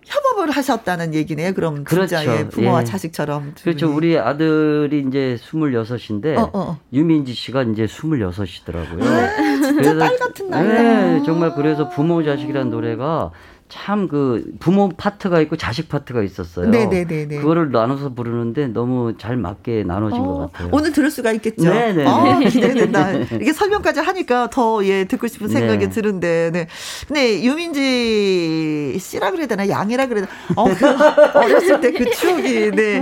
[0.09, 1.53] 협업을 하셨다는 얘기네요.
[1.53, 2.31] 그럼 진짜 그렇죠.
[2.31, 2.85] 예, 부모와 예.
[2.85, 3.53] 자식처럼.
[3.55, 3.93] 두 그렇죠.
[3.95, 6.79] 우리 아들이 이제 26인데 어, 어.
[6.91, 9.03] 유민지 씨가 이제 26이더라고요.
[9.03, 10.73] 아, 진짜 딸 같은 나이다.
[10.81, 13.31] 네, 정말 그래서 부모 자식이라는 노래가
[13.69, 16.69] 참 그 부모 파트가 있고 자식 파트가 있었어요.
[16.69, 17.37] 네네네네.
[17.37, 20.69] 그거를 나눠서 부르는데 너무 잘 맞게 나눠진 것 어, 같아요.
[20.71, 21.63] 오늘 들을 수가 있겠죠.
[21.69, 22.05] 네네네.
[22.09, 23.11] 아, 기대된다.
[23.39, 25.89] 이게 설명까지 하니까 더 예 듣고 싶은 생각이 네.
[25.89, 26.67] 드는데, 네.
[27.07, 30.37] 근데 유민지 씨라 그래야 되나 양이라 그래야 되나?
[30.55, 30.85] 어, 그
[31.37, 33.01] 어렸을 때 그 추억이 네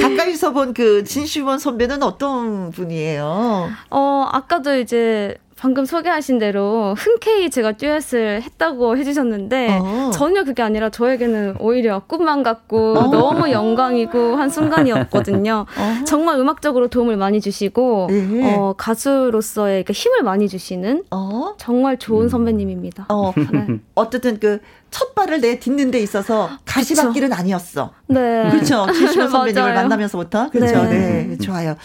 [0.00, 3.70] 가까이서 본 그 진시원 선배는 어떤 분이에요?
[3.90, 10.10] 어, 아까도 이제 방금 소개하신 대로 흔쾌히 제가 듀엣을 했다고 해주셨는데 어.
[10.12, 13.08] 전혀 그게 아니라 저에게는 오히려 꿈만 같고 어.
[13.08, 15.66] 너무 영광이고 한 순간이었거든요.
[15.68, 16.04] 어.
[16.04, 18.54] 정말 음악적으로 도움을 많이 주시고 네.
[18.54, 21.54] 어, 가수로서의 그 힘을 많이 주시는 어?
[21.58, 23.06] 정말 좋은 선배님입니다.
[23.08, 23.80] 어, 네.
[23.96, 24.60] 어쨌든 그
[24.90, 27.92] 첫 발을 내 딛는 데 있어서 가시밭길은 아니었어.
[28.08, 28.48] 네.
[28.50, 28.86] 그렇죠.
[28.92, 29.74] 진시몬 선배님을.
[29.74, 30.50] 만나면서부터.
[30.50, 30.82] 그렇죠.
[30.84, 31.26] 네.
[31.28, 31.38] 네.
[31.38, 31.76] 좋아요.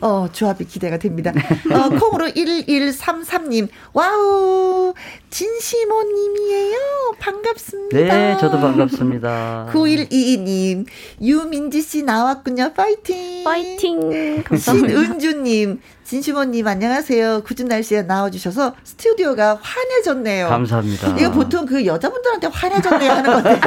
[0.00, 1.32] 어, 조합이 기대가 됩니다.
[1.70, 3.68] 어, 콩으로 1133님.
[3.92, 4.94] Wow.
[5.30, 6.78] 진시몬 님이에요.
[7.18, 7.96] 반갑습니다.
[7.96, 9.70] 네, 저도 반갑습니다.
[9.72, 10.86] 9122님.
[11.20, 12.72] 유민지 씨 나왔군요.
[12.74, 13.44] 파이팅.
[13.44, 14.42] 파이팅.
[14.44, 14.88] 감사합니다.
[15.00, 15.80] 신은주 님.
[16.12, 17.42] 진시모님 안녕하세요.
[17.42, 20.46] 굳은 날씨에 나와주셔서 스튜디오가 환해졌네요.
[20.46, 21.16] 감사합니다.
[21.16, 23.60] 이거 보통 그 여자분들한테 화내졌네 하는 건데.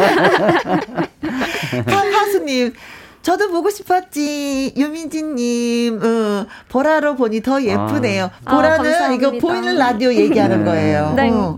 [1.90, 2.74] 강하수님.
[3.24, 4.76] 저도 보고 싶었지.
[4.78, 8.30] 유민지님, 어, 보라로 보니 더 예쁘네요.
[8.46, 8.56] 아.
[8.56, 9.32] 보라는 아, 이거.
[9.32, 10.66] 보이는 라디오 얘기하는 네.
[10.66, 11.14] 거예요.
[11.16, 11.32] 네.
[11.32, 11.58] 어.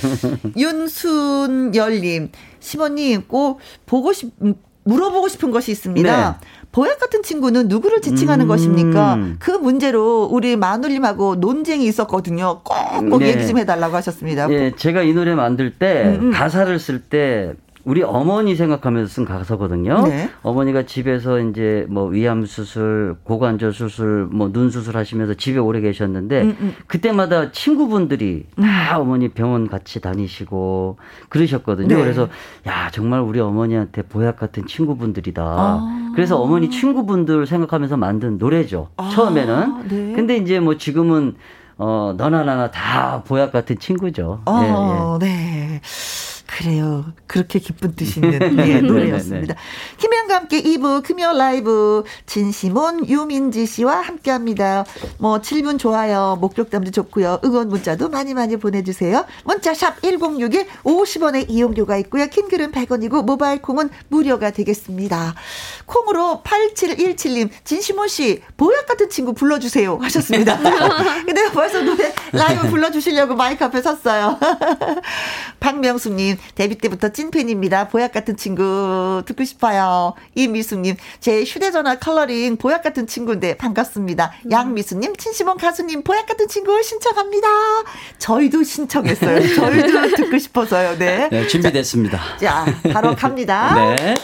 [0.56, 4.54] 윤순열님, 시모님 꼭 보고 싶, 음,
[4.84, 6.30] 물어보고 싶은 것이 있습니다.
[6.40, 6.46] 네.
[6.72, 8.48] 보약 같은 친구는 누구를 지칭하는 음.
[8.48, 9.18] 것입니까?
[9.38, 12.62] 그 문제로 우리 마눌님하고 논쟁이 있었거든요.
[12.64, 13.28] 꼭꼭 네.
[13.28, 14.50] 얘기 좀 해달라고 하셨습니다.
[14.50, 16.30] 예, 제가 이 노래 만들 때 음, 음.
[16.32, 17.52] 가사를 쓸때
[17.84, 20.02] 우리 어머니 생각하면서 쓴 가사거든요.
[20.06, 20.30] 네.
[20.42, 26.42] 어머니가 집에서 이제 뭐 위암 수술, 고관절 수술, 뭐 눈 수술 하시면서 집에 오래 계셨는데
[26.42, 26.74] 음, 음.
[26.86, 31.88] 그때마다 친구분들이 다 어머니 병원 같이 다니시고 그러셨거든요.
[31.88, 32.00] 네.
[32.00, 32.28] 그래서
[32.66, 35.42] 야 정말 우리 어머니한테 보약 같은 친구분들이다.
[35.42, 36.12] 아.
[36.14, 38.88] 그래서 어머니 친구분들 생각하면서 만든 노래죠.
[38.98, 39.88] 아, 처음에는.
[39.88, 40.12] 네.
[40.14, 41.34] 근데 이제 뭐 지금은
[41.78, 44.42] 어 너나 나나 다 보약 같은 친구죠.
[44.44, 45.80] 어, 네.
[46.58, 47.06] 그래요.
[47.26, 49.54] 그렇게 기쁜 뜻 있는 예, 노래였습니다.
[49.96, 54.84] 김현과 함께 2부 금요 라이브 진시몬 유민지 씨와 함께 합니다.
[55.16, 56.36] 뭐 질문 좋아요.
[56.42, 57.40] 목격담도 좋고요.
[57.44, 59.24] 응원 문자도 많이 많이 보내주세요.
[59.44, 62.26] 문자 샵 1061 50원의 이용료가 있고요.
[62.26, 65.34] 킹글은 100원이고 모바일 콩은 무료가 되겠습니다.
[65.86, 70.58] 콩으로 8717님 진시몬 씨 보약 같은 친구 불러주세요 하셨습니다.
[71.24, 74.38] 근데 벌써 노래 라이브 불러주시려고 마이크 앞에 섰어요.
[75.60, 77.88] 박명수님 데뷔 때부터 찐팬입니다.
[77.88, 80.14] 보약 같은 친구 듣고 싶어요.
[80.34, 84.32] 이미수님 제 휴대전화 컬러링 보약 같은 친구인데 반갑습니다.
[84.46, 84.50] 음.
[84.50, 87.48] 양미수님 진시몬 가수님 보약 같은 친구 신청합니다.
[88.18, 89.40] 저희도 신청했어요.
[89.54, 90.98] 저희도 듣고 싶어서요.
[90.98, 91.28] 네.
[91.30, 92.18] 네 준비됐습니다.
[92.38, 93.74] 자, 자 바로 갑니다.
[93.96, 94.14] 네.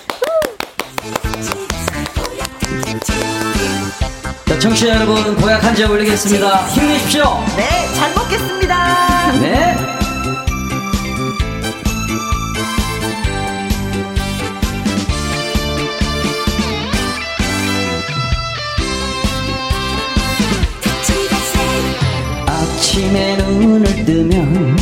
[4.46, 6.66] 자, 청취자 여러분, 고약 한잔 올리겠습니다.
[6.68, 7.22] 힘내십시오.
[7.56, 9.32] 네, 잘 먹겠습니다.
[9.40, 9.97] 네.
[22.98, 24.76] 아침에 눈을 뜨면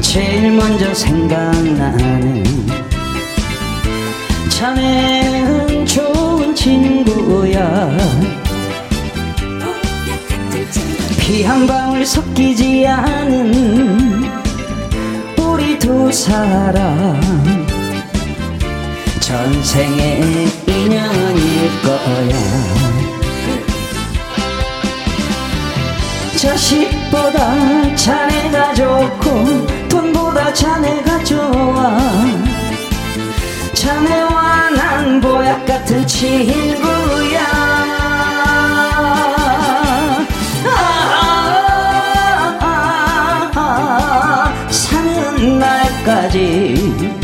[0.00, 2.42] 제일 먼저 생각나는
[4.48, 7.94] 자네는 좋은 친구야.
[11.20, 14.24] 피 한 방울 섞이지 않은
[15.38, 17.20] 우리 두 사람.
[19.20, 22.75] 전생의 인연일 거야
[26.36, 31.98] 자식보다 자네가 좋고 돈보다 자네가 좋아.
[33.72, 37.40] 자네와 난 보약 같은 친구야.
[44.70, 47.16] 사는 날까지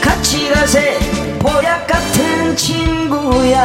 [0.00, 0.98] 같이 가세.
[1.38, 3.60] 보약 같은 친구야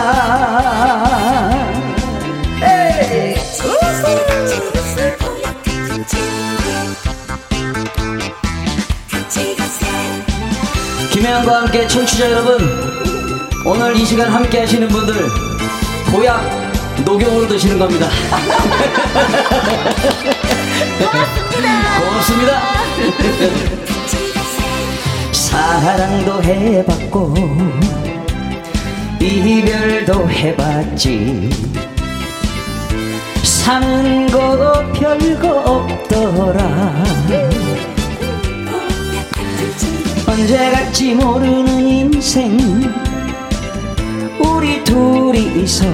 [11.12, 12.58] 김혜영과 함께 청취자 여러분
[13.66, 15.28] 오늘 이 시간 함께 하시는 분들
[16.12, 16.70] 보약
[17.06, 18.08] 녹용으로 드시는 겁니다.
[22.00, 22.62] 고맙습니다.
[24.00, 24.40] 고맙습니다.
[25.32, 27.34] 사랑도 해봤고
[29.20, 31.50] 이별도 해봤지
[33.70, 37.04] 사는 거 별거 없더라.
[40.28, 42.58] 언제 갈지 모르는 인생
[44.40, 45.86] 우리 둘이서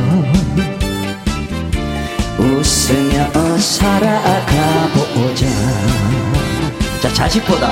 [2.39, 5.45] 웃으며 살아가보자.
[7.01, 7.71] 자 자식보다.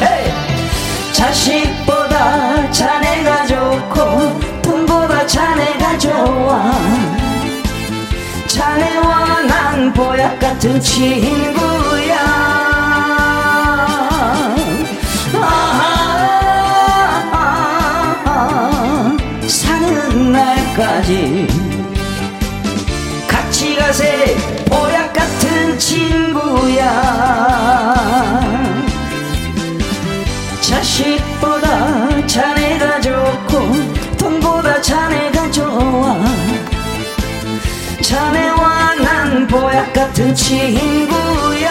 [0.00, 0.32] 에이!
[1.12, 7.25] 자식보다 자네가 좋고 돈보다 자네가 좋아
[8.56, 12.16] 자네와 난 보약 같은 친구야.
[18.24, 21.46] 아, 사는 날까지
[23.28, 24.34] 같이 가세
[24.70, 26.86] 보약 같은 친구야.
[30.62, 31.55] 자식보
[38.06, 41.68] 자네와 난 보약 같은 친구야.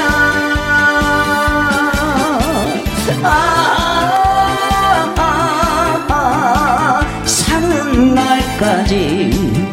[3.23, 9.65] 아, 아, 아, 사는 날까지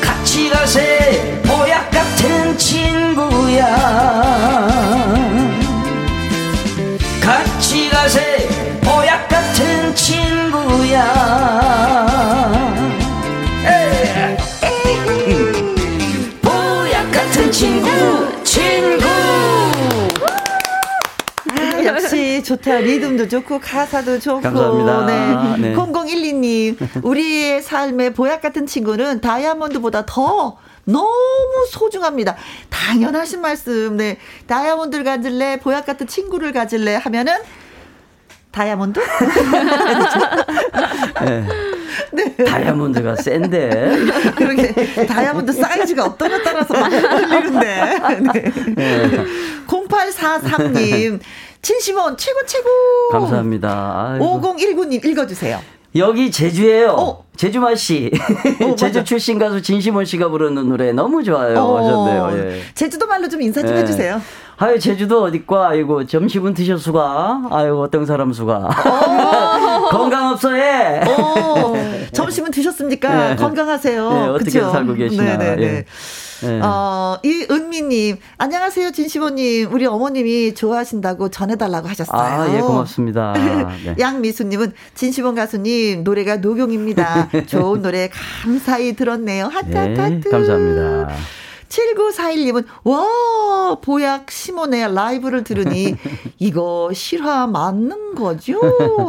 [0.00, 3.66] 같이 가세 보약 같은 친구야.
[7.20, 8.48] 같이 가세
[8.80, 11.25] 보약 같은 친구야
[22.46, 22.78] 좋다.
[22.78, 24.40] 리듬도 좋고 가사도 좋고.
[24.40, 25.06] 감사합니다.
[25.06, 25.70] 네.
[25.70, 25.74] 네.
[25.74, 32.36] 0012님, 우리의 삶의 보약 같은 친구는 다이아몬드보다 더 너무 소중합니다.
[32.70, 33.96] 당연하신 말씀.
[33.96, 34.18] 네.
[34.46, 37.34] 다이아몬드를 가질래, 보약 같은 친구를 가질래 하면은
[38.52, 39.00] 다이아몬드?
[41.24, 41.44] 네.
[42.44, 43.96] 다이아몬드가 센데
[44.36, 44.72] 그러게
[45.06, 47.98] 다이아몬드 사이즈가 어떠냐에 따라서 막 틀리는데.
[48.76, 49.24] 네.
[49.66, 51.20] 0843님,
[51.62, 52.68] 진심원 최고 최고.
[53.12, 54.10] 감사합니다.
[54.12, 54.40] 아이고.
[54.40, 55.60] 5019님 읽어주세요.
[55.96, 56.90] 여기 제주예요.
[56.90, 58.10] 어, 제주마 씨,
[58.76, 61.58] 제주 출신 가수 진시몬 씨가 부르는 노래 너무 좋아요.
[61.58, 62.50] 어, 하셨네요.
[62.50, 62.60] 예.
[62.74, 63.80] 제주도 말로 좀 인사 좀 예.
[63.80, 64.20] 해주세요.
[64.58, 68.68] 아유 제주도 어디과 아이고 점심은 드셨수가 아유 어떤 사람 수가
[69.90, 71.74] 건강 없어해 어,
[72.12, 73.28] 점심은 드셨습니까?
[73.30, 73.36] 네.
[73.36, 74.10] 건강하세요.
[74.12, 74.70] 네, 어떻게 그쵸?
[74.70, 75.36] 살고 계시나.
[75.36, 75.62] 네네네.
[75.62, 75.84] 예.
[76.44, 76.60] 예.
[76.62, 79.72] 어, 이 은미님, 안녕하세요, 진시보님.
[79.72, 82.20] 우리 어머님이 좋아하신다고 전해달라고 하셨어요.
[82.20, 83.32] 아, 예, 고맙습니다.
[83.32, 83.94] 네.
[83.98, 87.28] 양미수님은 진시본 가수님 노래가 녹용입니다.
[87.46, 88.10] 좋은 노래
[88.42, 89.46] 감사히 들었네요.
[89.46, 90.30] 하트 하트 네, 하트.
[90.30, 91.08] 감사합니다.
[91.68, 95.94] 7941님은 와 보약 시몬의 라이브를 들으니
[96.38, 98.60] 이거 실화 맞는 거죠?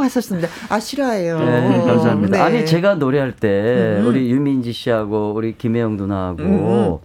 [0.02, 0.48] 하셨습니다.
[0.70, 1.40] 아 실화예요.
[1.40, 2.38] 네, 감사합니다.
[2.38, 2.44] 네.
[2.44, 4.08] 아니 제가 노래할 때 음.
[4.08, 6.98] 우리 유민지 씨하고 우리 김혜영 누나하고 음.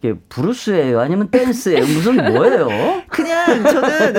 [0.00, 2.68] 이게 브루스예요, 아니면 댄스예요, 무슨 뭐예요?
[3.48, 4.16] 그냥 저는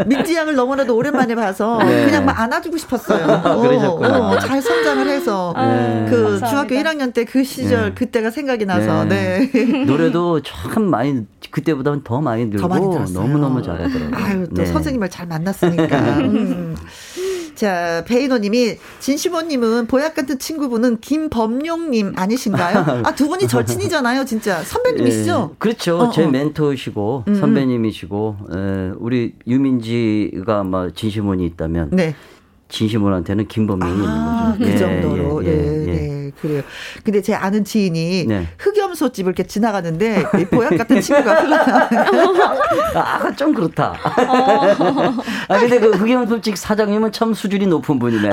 [0.00, 2.04] 어, 민지 양을 너무나도 오랜만에 봐서 네.
[2.04, 3.24] 그냥 막 안아주고 싶었어요.
[3.44, 4.18] 어, 그러셨구나.
[4.30, 6.06] 어, 잘 성장을 해서 네.
[6.08, 6.48] 그 감사합니다.
[6.48, 7.94] 중학교 1학년 때 그 시절 네.
[7.94, 9.50] 그때가 생각이 나서 네.
[9.86, 13.18] 노래도 참 많이 그때보다는 더 많이 늘고 더 많이 들었어요.
[13.18, 14.10] 너무 너무 잘하더라고요.
[14.12, 14.66] 아유 또 네.
[14.66, 15.98] 선생님을 잘 만났으니까.
[16.20, 16.76] 음.
[17.54, 23.02] 자 베이노님이 진시모님은 보약 같은 친구분은 김범용님 아니신가요?
[23.04, 25.50] 아 두 분이 절친이잖아요, 진짜 선배님이시죠?
[25.52, 25.98] 예, 그렇죠.
[25.98, 26.28] 어, 제 어.
[26.30, 27.34] 멘토시고 음.
[27.34, 32.14] 선배님이시고 에, 우리 유민지가 아마 진시몬이 있다면 네.
[32.68, 34.64] 진시몬한테는 김범용이 있는 아, 거죠.
[34.64, 35.44] 그 예, 정도로.
[35.44, 36.23] 예, 네, 예, 예.
[36.24, 36.62] 네, 그래요.
[37.02, 38.48] 근데 제 아는 지인이 네.
[38.58, 41.88] 흑염소 집을 이렇게 지나가는데 이 보약 같은 친구가 흘러나.
[42.94, 43.94] 아, 좀 그렇다.
[45.48, 48.30] 아, 근데 그 흑염소 집 사장님은 참 수준이 높은 분이네.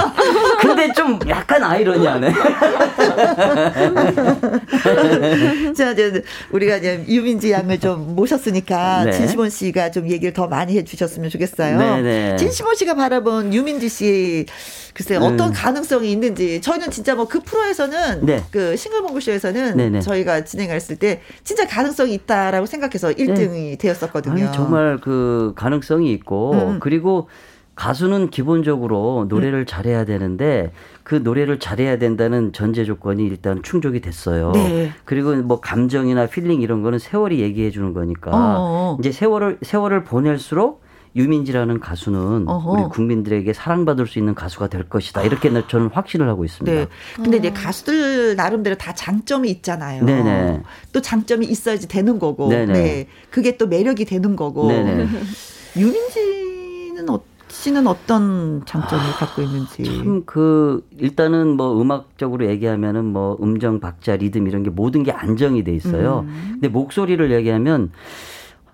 [0.60, 2.32] 근데 좀 약간 아이러니하네.
[5.76, 6.22] 자, 이제
[6.52, 9.12] 우리가 이제 유민지 양을 좀 모셨으니까 네.
[9.12, 11.78] 진시몬 씨가 좀 얘기를 더 많이 해주셨으면 좋겠어요.
[11.78, 12.36] 네네.
[12.38, 14.46] 진시몬 씨가 바라본 유민지 씨
[14.94, 15.24] 글쎄 음.
[15.24, 18.44] 어떤 가능성이 있는지 저희는 진짜 뭐 그 프로에서는 네.
[18.52, 20.02] 그 싱글벙글쇼에서는 네네.
[20.02, 24.36] 저희가 진행했을 때 진짜 가능성이 있다라고 생각해서 1등이 되었었거든요.
[24.36, 24.44] 네.
[24.44, 26.80] 아니, 정말 그 가능성이 있고, 음.
[26.82, 27.30] 그리고
[27.76, 30.72] 가수는 기본적으로 노래를 잘해야 되는데,
[31.04, 34.52] 그 노래를 잘해야 된다는 전제 조건이 일단 충족이 됐어요.
[34.52, 34.92] 네.
[35.06, 38.98] 그리고 뭐 감정이나 feeling 이런 거는 세월이 얘기해 주는 거니까, 어어.
[39.00, 40.82] 이제 세월을, 세월을 보낼수록
[41.16, 42.72] 유민지라는 가수는 어허.
[42.72, 45.24] 우리 국민들에게 사랑받을 수 있는 가수가 될 것이다.
[45.24, 46.76] 이렇게 저는 확신을 하고 있습니다.
[46.78, 46.88] 네.
[47.16, 50.06] 근데 이제 가수들 나름대로 다 장점이 있잖아요.
[50.06, 50.62] 네네.
[50.94, 52.48] 또 장점이 있어야지 되는 거고.
[52.50, 52.74] 네네.
[52.74, 53.08] 네.
[53.30, 54.68] 그게 또 매력이 되는 거고.
[54.70, 55.08] 네네.
[55.78, 59.84] 유민지는 어, 씨는 어떤 장점을 갖고 있는지.
[59.84, 65.64] 참 그 일단은 뭐 음악적으로 얘기하면은 뭐 음정 박자 리듬 이런 게 모든 게 안정이
[65.64, 66.26] 돼 있어요.
[66.28, 66.50] 음.
[66.54, 67.92] 근데 목소리를 얘기하면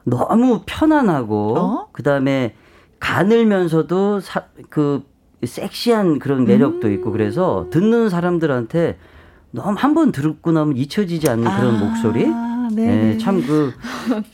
[0.07, 1.87] 너무 편안하고 어?
[1.91, 2.55] 그다음에
[2.99, 5.03] 가늘면서도 사, 그
[5.43, 7.69] 섹시한 그런 매력도 있고 그래서 음.
[7.69, 8.97] 듣는 사람들한테
[9.51, 12.25] 너무 한번 듣고 나면 잊혀지지 않는 그런 목소리.
[12.25, 13.13] 아, 네.
[13.13, 13.73] 예, 참그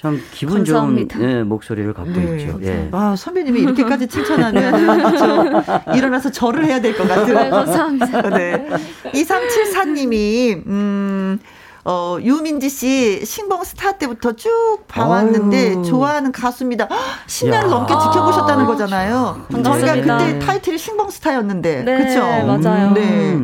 [0.01, 1.21] 참 기분 좋은 감사합니다.
[1.21, 2.38] 예, 목소리를 갖고 네.
[2.41, 2.59] 있죠.
[2.63, 2.89] 예.
[2.91, 7.34] 아, 선배님이 이렇게까지 칭찬하면 저 일어나서 절을 해야 될 것 같아요.
[7.39, 8.30] 네, 감사합니다.
[8.38, 8.67] 네.
[9.13, 11.39] 2374님이, 음,
[11.86, 15.83] 어, 유민지 씨 신봉 스타 때부터 쭉 봐왔는데 아유.
[15.83, 16.87] 좋아하는 가수입니다.
[16.89, 16.97] 헉,
[17.28, 17.62] 10년을 야.
[17.63, 19.45] 넘게 지켜보셨다는 거잖아요.
[19.51, 20.17] 저희가 반갑습니다.
[20.17, 21.83] 그때 타이틀이 신봉 스타였는데.
[21.83, 22.21] 네, 그쵸?
[22.21, 22.91] 맞아요.
[22.91, 23.37] 네.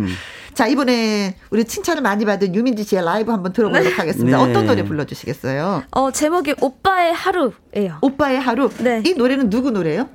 [0.59, 0.61] 음.
[0.61, 4.37] 자, 이번에 우리 칭찬을 많이 받은 유민지 씨의 라이브 한번 들어보도록 하겠습니다.
[4.37, 4.43] 네.
[4.43, 5.83] 어떤 노래 불러주시겠어요?
[5.91, 7.99] 어, 제목이 오빠의 하루예요.
[8.01, 8.69] 오빠의 하루.
[8.79, 9.01] 네.
[9.05, 10.09] 이 노래는 누구 노래예요?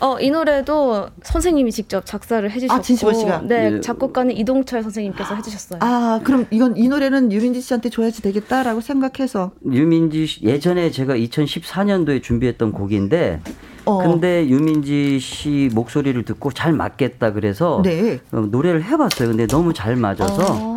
[0.00, 3.42] 어, 이 노래도 선생님이 직접 작사를 해주셨고, 아, 진시원 씨가?
[3.46, 3.80] 네, 네.
[3.80, 5.78] 작곡가는 이동철 선생님께서 해주셨어요.
[5.80, 9.52] 아, 그럼 이건 이 노래는 유민지 씨한테 줘야지 되겠다라고 생각해서.
[9.64, 13.40] 유민지 씨, 예전에 제가 2014년도에 준비했던 곡인데
[13.84, 13.98] 어.
[13.98, 18.18] 근데 유민지 씨 목소리를 듣고 잘 맞겠다 그래서 네.
[18.32, 19.28] 어, 노래를 해봤어요.
[19.28, 20.73] 근데 너무 잘 맞아서 아.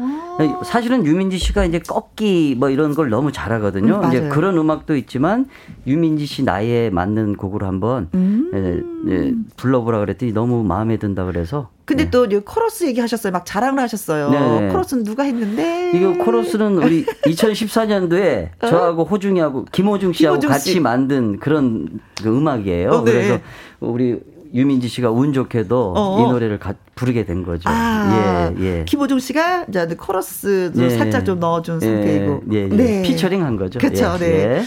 [0.64, 4.02] 사실은 유민지 씨가 이제 꺾기 뭐 이런 걸 너무 잘하거든요.
[4.04, 4.28] 음, 이제.
[4.30, 5.48] 그런 음악도 있지만
[5.86, 8.52] 유민지 씨 나이에 맞는 곡으로 한번 음.
[8.54, 13.32] 예, 예, 불러보라 그랬더니 너무 마음에 든다 그래서 근데 또 이제 코러스 얘기하셨어요.
[13.32, 14.30] 막 자랑을 하셨어요.
[14.30, 14.70] 네.
[14.70, 15.92] 코러스는 누가 했는데?
[15.96, 20.40] 이거 코러스는 우리 2014년도에 저하고 호중이하고 김호중 씨하고 어?
[20.40, 20.80] 김호중 같이 씨.
[20.82, 22.90] 만든 그런 그 음악이에요.
[22.90, 23.12] 어, 네.
[23.12, 23.40] 그래서
[23.80, 24.20] 우리
[24.58, 26.20] 유민지 씨가 운 좋게도 어.
[26.20, 27.70] 이 노래를 가- 부르게 된 거죠.
[27.70, 28.86] 아, 예, 예.
[28.86, 30.90] 김호중 씨가 이제 코러스도 예.
[30.98, 32.42] 살짝 좀 넣어준 상태이고.
[32.54, 32.68] 예, 예.
[32.68, 33.02] 네.
[33.04, 33.78] 피처링 한 거죠.
[33.78, 34.16] 그렇죠.
[34.16, 34.28] 예, 네.
[34.58, 34.64] 예.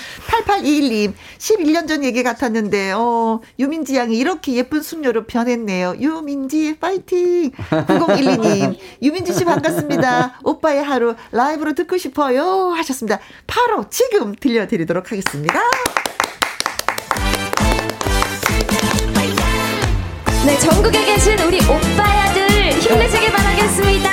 [0.47, 5.97] 8821님, 11년 전 얘기 같았는데, 어, 유민지 양이 이렇게 예쁜 숙녀로 변했네요.
[5.99, 7.51] 유민지, 파이팅!
[7.51, 10.39] 9012님, 유민지 씨 반갑습니다.
[10.45, 12.71] 오빠의 하루 라이브로 듣고 싶어요.
[12.77, 13.19] 하셨습니다.
[13.49, 15.61] 바로 지금 들려드리도록 하겠습니다.
[20.47, 24.11] 네, 전국에 계신 우리 오빠야들 힘내시길 바라겠습니다.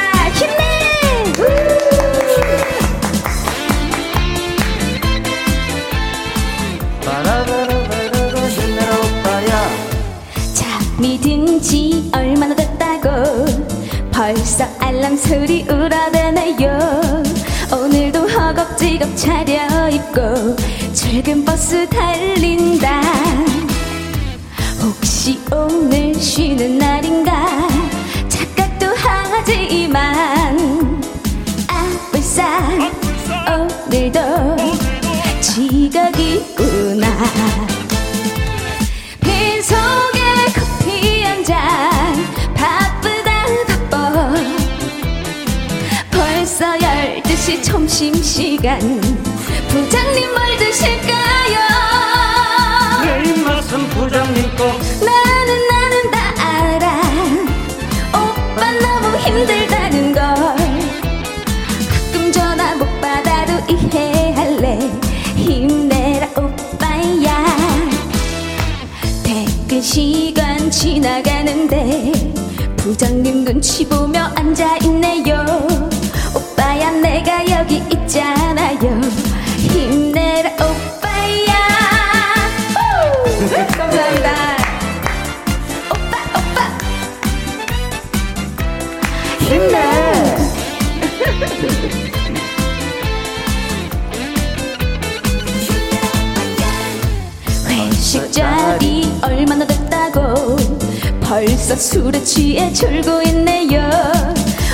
[8.99, 9.69] 오빠야
[10.53, 13.45] 잠이 든지 얼마나 됐다고
[14.11, 17.23] 벌써 알람 소리 울어대네요.
[17.71, 20.55] 오늘도 허겁지겁 차려입고
[20.93, 23.01] 출근 버스 달린다
[25.27, 27.67] 혹시 오늘 쉬는 날인가?
[28.29, 30.15] 착각도 하지만
[31.67, 32.47] 아불싸
[33.89, 34.55] 오늘도
[35.41, 37.07] 지각이구나.
[39.19, 40.21] 빈속에
[40.55, 41.59] 커피 한 잔
[42.55, 43.45] 바쁘다
[43.89, 44.33] 바빠.
[46.09, 48.79] 벌써 12시 점심시간.
[49.67, 51.46] 부장님 뭘 드실까요
[69.81, 72.11] 시간 지나가는데
[72.77, 75.45] 부장님 눈치 보며 앉아있네요.
[76.35, 79.01] 오빠야 내가 여기 있잖아요.
[79.57, 81.53] 힘내라 오빠야.
[82.73, 82.79] 후!
[83.77, 84.57] 감사합니다.
[85.91, 86.57] 오빠 오빠.
[89.39, 89.77] 힘내
[98.07, 100.55] 식 자리 얼마나 됐다고
[101.19, 103.91] 벌써 술에 취해 졸고 있네요.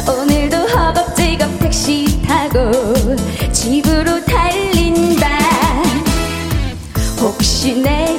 [0.08, 2.72] 오늘도 허겁지겁 택시 타고
[3.52, 5.28] 집으로 달린다.
[7.20, 8.13] 혹시 내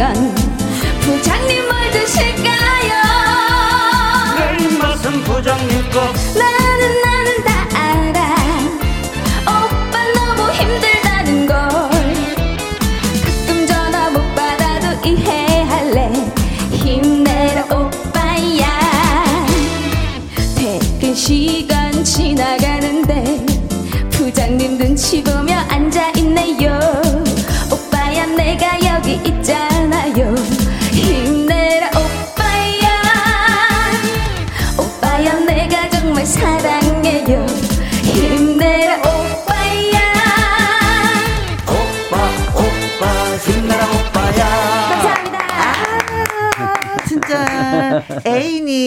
[0.00, 0.39] 시간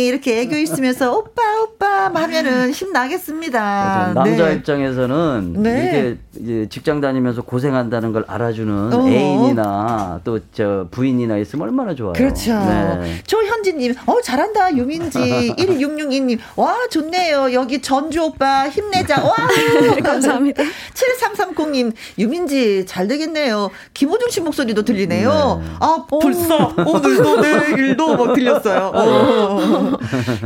[0.07, 3.59] 이렇게 애교 있으면서 오빠 오빠 하면은 힘 나겠습니다.
[3.59, 4.13] 맞아요.
[4.13, 4.55] 남자 네.
[4.55, 5.69] 입장에서는 네.
[5.69, 9.07] 이렇게 이제 직장 다니면서 고생한다는 걸 알아주는 어허.
[9.09, 12.13] 애인이나 또 저 부인이나 있으면 얼마나 좋아요.
[12.13, 12.51] 그렇죠.
[12.53, 13.21] 네.
[13.25, 14.75] 조현진님, 어, 잘한다.
[14.75, 15.17] 유민지.
[15.57, 17.53] 1662님, 와, 좋네요.
[17.53, 19.23] 여기 전주 오빠 힘내자.
[19.23, 19.33] 와,
[20.03, 20.61] 감사합니다.
[20.93, 23.69] 7330님, 유민지 잘 되겠네요.
[23.93, 25.63] 김호중 씨 목소리도 들리네요.
[25.79, 28.91] 아, 벌써 오늘도 내일도 막 들렸어요.
[28.93, 29.97] 어.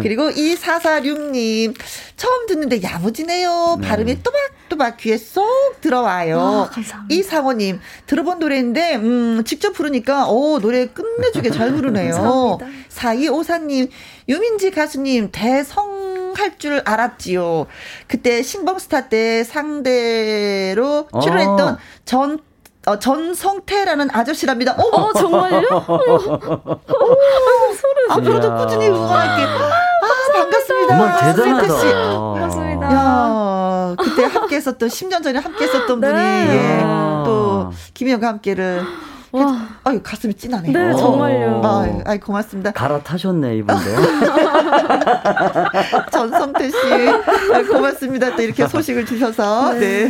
[0.02, 1.76] 그리고 2446님,
[2.15, 3.80] 처음 듣는데 야무지네요.
[3.84, 5.45] 발음이 또박또박 귀에 쏙
[5.88, 6.39] 들어와요.
[6.39, 7.15] 아, 감사합니다.
[7.15, 12.59] 이상호님, 들어본 노래인데, 음, 직접 부르니까, 오, 노래 끝내주게 잘 부르네요.
[12.89, 13.89] 4254님,
[14.27, 17.68] 유민지 가수님, 대성 할줄 알았지요.
[18.07, 21.77] 그때 신봉스타 때 상대로 출연했던 어.
[22.05, 22.39] 전,
[22.85, 24.76] 어, 전성태라는 아저씨랍니다.
[24.77, 25.68] 어머, 어 정말요?
[28.09, 28.55] 앞으로도.
[28.57, 29.86] 꾸준히 응원할게.
[30.38, 30.88] 아, 반갑습니다.
[30.97, 31.26] 정말 씨.
[31.35, 31.68] 대단하다.
[32.19, 32.93] 반갑습니다.
[32.93, 36.07] 야, 그때 함께 했었던 10년 전에 함께 했었던 네.
[36.07, 36.19] 분이
[36.57, 37.23] 예, 야.
[37.26, 38.84] 또 김희영과 함께를
[39.43, 39.68] 와.
[39.84, 40.72] 아유 가슴이 찐하네요.
[40.72, 40.95] 네, 어.
[40.95, 41.61] 정말요.
[41.64, 42.72] 아유, 아유 고맙습니다.
[42.72, 43.81] 갈아타셨네 이분도.
[46.11, 46.77] 전성태 씨
[47.53, 48.35] 아유, 고맙습니다.
[48.35, 50.09] 또 이렇게 소식을 주셔서 네.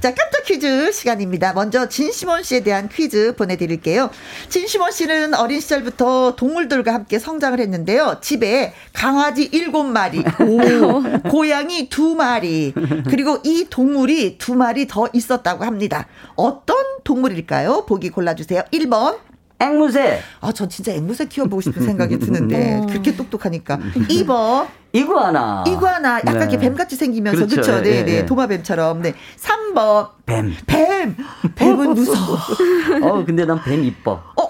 [0.00, 1.52] 자 깜짝 퀴즈 시간입니다.
[1.52, 4.10] 먼저 진시몬 씨에 대한 퀴즈 보내드릴게요.
[4.48, 8.18] 진시몬 씨는 어린 시절부터 동물들과 함께 성장을 했는데요.
[8.20, 10.24] 집에 강아지 7마리,
[11.30, 16.06] 고양이 2마리, 그리고 이 동물이 2마리 더 있었다고 합니다.
[16.34, 17.84] 어떤 동물일까요?
[17.86, 18.47] 보기 골라주세요.
[18.56, 19.18] 1번
[19.60, 20.20] 앵무새.
[20.40, 23.78] 아, 저 진짜 앵무새 키워보고 싶은 생각이 드는데 그렇게 똑똑하니까.
[23.78, 25.64] 2번 이구아나.
[25.66, 26.38] 이구아나 약간 네.
[26.40, 27.54] 이렇게 뱀같이 생기면서 그렇죠.
[27.60, 27.82] 그렇죠.
[27.82, 28.16] 네, 예, 네.
[28.18, 28.26] 예.
[28.26, 29.02] 도마뱀처럼.
[29.02, 29.14] 네.
[29.38, 30.54] 3번 뱀.
[30.66, 31.16] 뱀.
[31.54, 32.38] 뱀은 무서워.
[33.02, 34.22] 어, 근데 난 뱀 이뻐.
[34.36, 34.48] 어,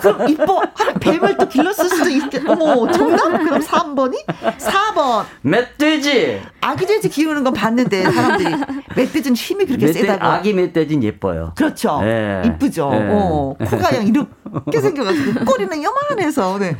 [0.00, 0.62] 그럼 이뻐.
[0.62, 2.48] 아, 뱀을 또 길렀을 수도 있겠.
[2.48, 3.24] 어머, 정답?
[3.38, 4.24] 그럼 3번이?
[4.58, 5.24] 4번.
[5.42, 6.42] 멧돼지.
[6.60, 8.54] 아기 돼지 키우는 건 봤는데 사람들이
[8.96, 10.24] 멧돼지는 힘이 그렇게 멧돼, 세다고.
[10.24, 11.52] 아기 멧돼지는 예뻐요.
[11.56, 12.00] 그렇죠.
[12.04, 12.42] 예.
[12.46, 12.90] 이쁘죠.
[12.92, 12.98] 예.
[13.10, 16.58] 어, 코가 그냥 이렇게 생겨가지고 꼬리는 요만해서.
[16.58, 16.76] 네.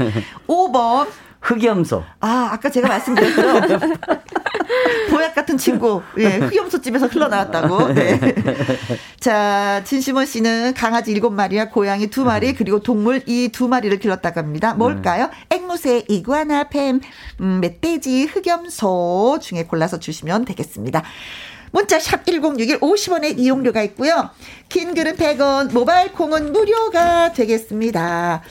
[0.46, 1.06] 5번.
[1.46, 2.02] 흑염소.
[2.20, 3.78] 아, 아까 제가 말씀드렸죠.
[5.10, 6.02] 보약 같은 친구.
[6.18, 7.92] 예, 흑염소 집에서 흘러나왔다고.
[7.94, 8.18] 네.
[9.20, 14.40] 자, 진심원 씨는 강아지 일곱 마리와 고양이 두 마리, 그리고 동물 이 두 마리를 길렀다고
[14.40, 14.74] 합니다.
[14.74, 15.30] 뭘까요?
[15.50, 17.00] 앵무새, 이구아나, 뱀,
[17.40, 21.04] 음, 멧돼지, 흑염소 중에 골라서 주시면 되겠습니다.
[21.70, 24.30] 문자 샵 1061 50원의 이용료가 있고요.
[24.68, 28.42] 긴 글은 100원, 모바일 콩은 무료가 되겠습니다.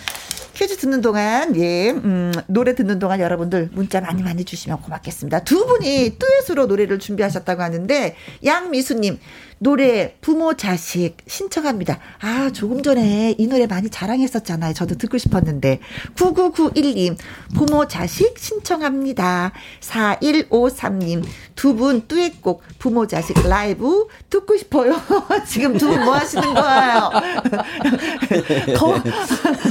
[0.56, 5.44] 퀴즈 듣는 동안, 예, 음, 노래 듣는 동안 여러분들 문자 많이 많이 주시면 고맙겠습니다.
[5.44, 9.20] 두 분이 듀엣으로 노래를 준비하셨다고 하는데, 양미수님,
[9.60, 12.00] 노래 부모 자식 신청합니다.
[12.20, 14.74] 아, 조금 전에 이 노래 많이 자랑했었잖아요.
[14.74, 15.80] 저도 듣고 싶었는데.
[16.16, 17.18] 9991님,
[17.56, 19.54] 부모 자식 신청합니다.
[19.82, 21.24] 4153님,
[21.56, 24.96] 두분 듀엣곡 부모 자식 라이브 듣고 싶어요.
[25.48, 27.12] 지금 두 분 뭐 하시는 거예요?
[28.78, 29.02] 더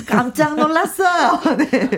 [0.06, 1.40] 깜짝 놀랐어요.
[1.58, 1.90] 네.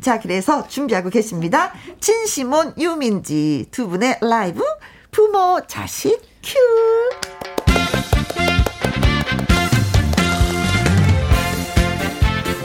[0.00, 1.72] 자, 그래서 준비하고 계십니다.
[2.00, 4.64] 진시몬, 유민지 두 분의 라이브
[5.10, 6.58] 부모 자식 큐.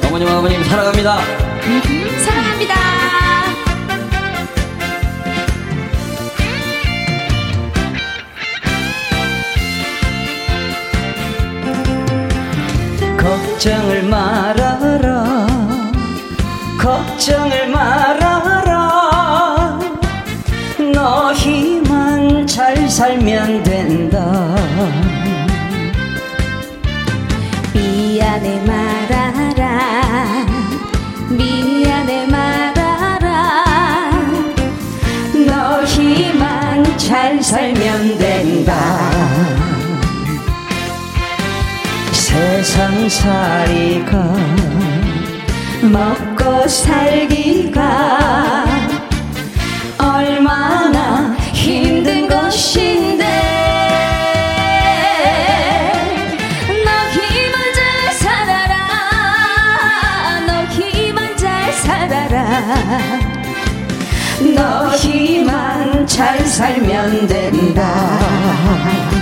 [0.07, 1.19] 어머님 아버님 사랑합니다.
[2.25, 2.75] 사랑합니다.
[13.17, 15.47] 걱정을 말아라.
[16.79, 18.16] 걱정을 말아라.
[22.97, 24.17] 살면 된다.
[27.71, 30.45] 미안해 말아라.
[31.29, 34.09] 미안해 말아라.
[35.45, 38.73] 너희만 잘 살면 된다.
[42.13, 44.11] 세상살이가
[45.83, 48.66] 먹고 살기가
[56.83, 58.75] 너희만 잘 살아라.
[60.47, 62.41] 너희만 잘 살아라.
[64.55, 69.16] 너희만 잘 살면 된다.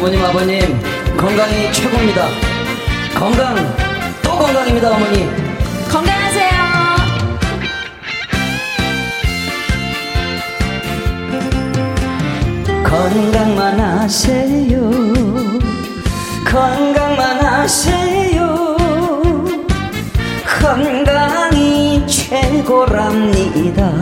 [0.00, 0.60] 어머님, 아버님,
[1.18, 2.28] 건강이 최고입니다.
[3.14, 3.54] 건강,
[4.22, 5.28] 또 건강입니다, 어머니.
[5.90, 6.50] 건강하세요.
[12.82, 14.90] 건강만 하세요.
[16.46, 18.76] 건강만 하세요.
[20.62, 23.92] 건강이 최고랍니다.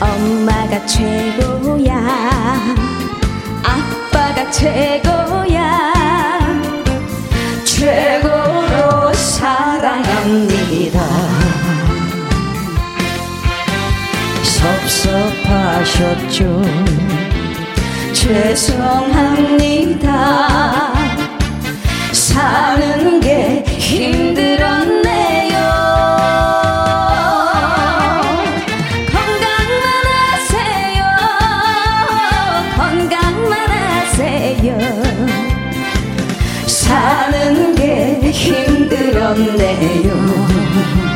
[0.00, 1.51] 엄마가 최고
[4.52, 5.82] 최고야.
[7.64, 11.00] 최고로 사랑합니다.
[15.42, 16.62] 섭섭하셨죠?
[18.12, 20.02] 죄송합니다.
[22.12, 25.01] 사는 게 힘들었네
[39.34, 41.11] 힘들었네요.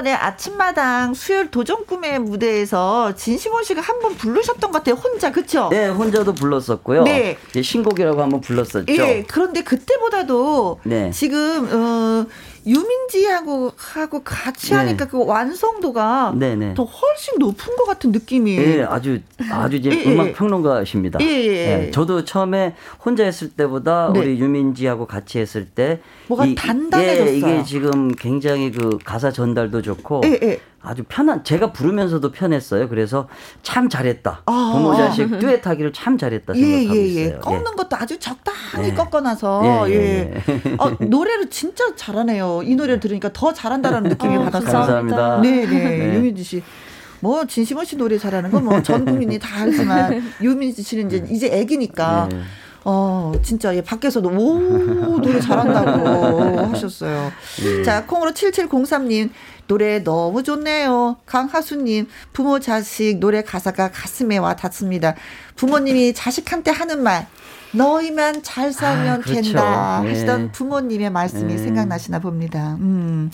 [0.00, 4.94] 지난번에 아침마당 수요일 도전 꿈의 무대에서 진심원 씨가 한 번 부르셨던 것 같아요.
[4.94, 5.68] 혼자, 그쵸?
[5.70, 7.02] 네, 혼자도 불렀었고요.
[7.02, 7.36] 네.
[7.50, 8.86] 이제 신곡이라고 한번 불렀었죠.
[8.88, 11.10] 예, 그런데 그때보다도 네.
[11.10, 12.26] 지금 어,
[12.66, 14.76] 유민지하고 하고 같이 네.
[14.76, 16.74] 하니까 그 완성도가 네네.
[16.74, 18.56] 더 훨씬 높은 것 같은 느낌이.
[18.56, 19.20] 예, 아주
[19.50, 20.12] 아주 이제 예, 예.
[20.12, 21.18] 음악 평론가십니다.
[21.22, 21.90] 예, 예.
[21.90, 22.74] 저도 처음에
[23.04, 24.20] 혼자 했을 때보다 네.
[24.20, 27.32] 우리 유민지하고 같이 했을 때 뭐가 단단해졌어요.
[27.32, 30.60] 예, 이게 지금 굉장히 그 가사 전달도 좋고 예, 예.
[30.82, 32.88] 아주 편한 제가 부르면서도 편했어요.
[32.88, 33.28] 그래서
[33.62, 34.42] 참 잘했다.
[34.46, 34.70] 아.
[34.74, 37.24] 부모 자식 듀엣하기를 참 잘했다 예, 생각하고 예, 있어요.
[37.34, 37.38] 예.
[37.38, 38.94] 꺾는 것도 아주 적당히 예.
[38.94, 39.94] 꺾어놔서, 예, 예.
[39.94, 40.74] 예, 예.
[40.78, 42.62] 어, 노래를 진짜 잘하네요.
[42.64, 44.72] 이 노래를 들으니까 더 잘한다라는 느낌이 어, 받았어요.
[44.72, 45.40] 감사합니다.
[45.42, 45.98] 네, 네.
[45.98, 46.14] 네.
[46.16, 46.62] 유민지 씨.
[47.20, 51.48] 뭐, 진심원 씨 노래 잘하는 건 뭐 전 국민이 다 알지만, 유민지 씨는 이제, 이제
[51.52, 52.40] 애기니까, 네.
[52.86, 57.30] 어, 진짜, 예, 밖에서도, 오, 노래 잘한다고 하셨어요.
[57.66, 57.82] 예.
[57.82, 59.28] 자, 콩으로 7703님,
[59.70, 61.18] 노래 너무 좋네요.
[61.26, 65.14] 강하수님, 부모 자식 노래 가사가 가슴에 와 닿습니다.
[65.54, 67.28] 부모님이 자식한테 하는 말,
[67.72, 69.42] 너희만 잘 살면 아, 그렇죠.
[69.42, 70.02] 된다.
[70.04, 70.08] 예.
[70.08, 71.56] 하시던 부모님의 말씀이 예.
[71.58, 72.78] 생각나시나 봅니다.
[72.80, 73.30] 음.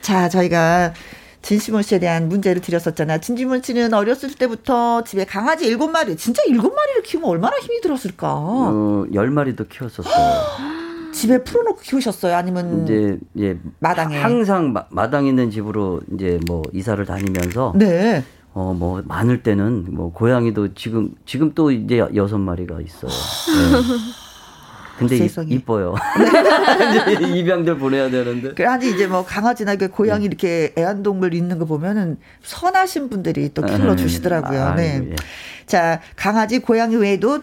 [0.00, 0.94] 자, 저희가
[1.42, 3.20] 진시몬 씨에 대한 문제를 드렸었잖아요.
[3.20, 8.26] 진시몬 씨는 어렸을 때부터 집에 강아지 일곱 마리, 진짜 일곱 마리를 키우면 얼마나 힘이 들었을까?
[8.32, 10.77] 어, 열 마리도 키웠었어요.
[11.12, 12.34] 집에 풀어놓고 키우셨어요?
[12.36, 14.18] 아니면 이제 예 마당에?
[14.20, 18.24] 항상 마, 마당 있는 집으로 이제 뭐 이사를 다니면서 네.
[18.54, 23.10] 어 뭐 많을 때는 뭐 고양이도 지금 지금 또 이제 여섯 마리가 있어요.
[23.10, 23.78] 네.
[24.98, 25.54] 근데 이- 세상에.
[25.54, 25.94] 이뻐요.
[27.36, 28.54] 입양들 보내야 되는데.
[28.54, 33.62] 그 아니 이제 뭐 강아지나 그 고양이 이렇게 애완동물 있는 거 보면은 선하신 분들이 또
[33.62, 34.60] 길러 주시더라고요.
[34.60, 35.10] 아이고, 네.
[35.10, 35.14] 예.
[35.66, 37.40] 자, 강아지, 고양이 외에도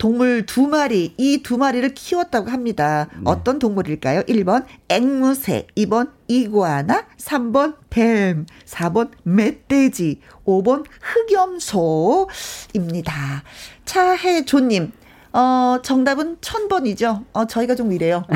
[0.00, 3.08] 동물 두 마리, 이 두 마리를 키웠다고 합니다.
[3.12, 3.20] 네.
[3.24, 4.22] 어떤 동물일까요?
[4.22, 10.86] 1번 앵무새, 2번 이구아나, 3번 뱀, 4번 멧돼지, 5번
[11.28, 13.12] 흑염소입니다.
[13.84, 14.92] 차혜조님,
[15.32, 17.24] 어, 정답은 천번이죠.
[17.32, 18.24] 어, 저희가 좀 이래요.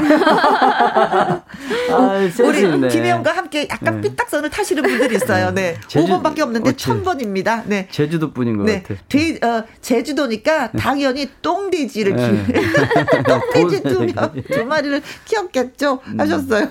[1.90, 2.88] 아, 우리.
[2.88, 4.08] 김혜영과 함께 약간 네.
[4.10, 5.50] 삐딱선을 타시는 분들이 있어요.
[5.50, 5.76] 네.
[5.88, 7.62] 제주- 5번밖에 없는데 어, 제- 1000번입니다.
[7.66, 7.88] 네.
[7.90, 8.82] 제주도 분인 것 네.
[8.82, 9.00] 같아.
[9.08, 12.44] 돼, 어, 제주도니까 당연히 똥돼지를 네.
[12.46, 12.52] 키
[13.26, 14.00] 똥돼지 두.
[14.04, 16.00] 명, 두 마리를 키웠겠죠?
[16.16, 16.68] 하셨어요.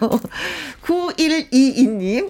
[0.83, 2.29] 9122님.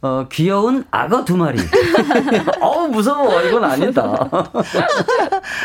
[0.00, 1.58] 어, 귀여운 악어 두 마리.
[2.60, 3.42] 어우, 무서워.
[3.42, 4.04] 이건 아니다.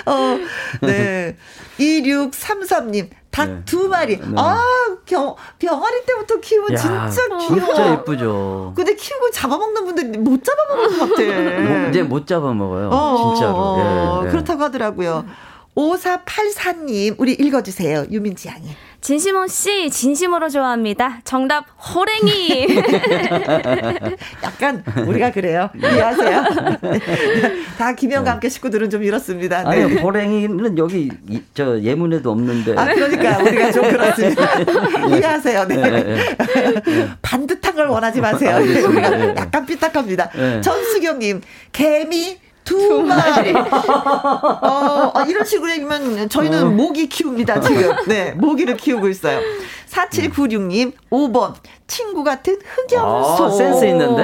[0.05, 0.37] 어,
[0.81, 1.37] 네.
[1.79, 3.09] 2633님.
[3.29, 3.61] 닭 네.
[3.65, 4.19] 두 마리.
[4.35, 4.63] 아,
[5.05, 7.73] 병, 병아리 때부터 키우면 야, 진짜 귀여워.
[7.73, 8.73] 진짜 예쁘죠.
[8.75, 11.23] 근데 키우고 잡아먹는 분들 못 잡아먹는 것 같아.
[11.79, 12.89] 뭐, 이제 못 잡아먹어요.
[12.91, 13.55] 어, 진짜로.
[13.55, 14.31] 어, 예, 예.
[14.31, 15.25] 그렇다고 하더라고요.
[15.75, 18.05] 5484님, 우리 읽어주세요.
[18.11, 18.69] 유민지 양이.
[19.01, 21.19] 진심원 씨 진심으로 좋아합니다.
[21.25, 22.67] 정답 호랭이.
[24.41, 25.69] 약간 우리가 그래요.
[25.75, 26.43] 이해하세요?
[27.77, 29.63] 다 김영과 함께 식구들은 좀 이렇습니다.
[29.69, 29.83] 네.
[29.83, 32.75] 아니, 호랭이는 여기, 이, 저, 예문에도 없는데.
[32.77, 34.59] 아, 그러니까 우리가 좀 그렇습니다.
[35.09, 35.67] 이해하세요.
[35.67, 35.75] 네.
[36.55, 37.09] 예, 예.
[37.21, 38.57] 반듯한 걸 원하지 마세요.
[38.61, 39.35] 예.
[39.35, 40.29] 약간 삐딱합니다.
[40.37, 40.61] 예.
[40.61, 41.41] 전수경님,
[41.73, 43.53] 개미 두 마리.
[43.53, 46.69] 어, 어, 이런 식으로 얘기하면 저희는 어.
[46.69, 47.93] 모기 키웁니다, 지금.
[48.07, 49.39] 네, 모기를 키우고 있어요.
[49.89, 51.53] 4796님, 5번.
[51.87, 53.45] 친구 같은 흑염소.
[53.45, 54.23] 아, 센스 있는데?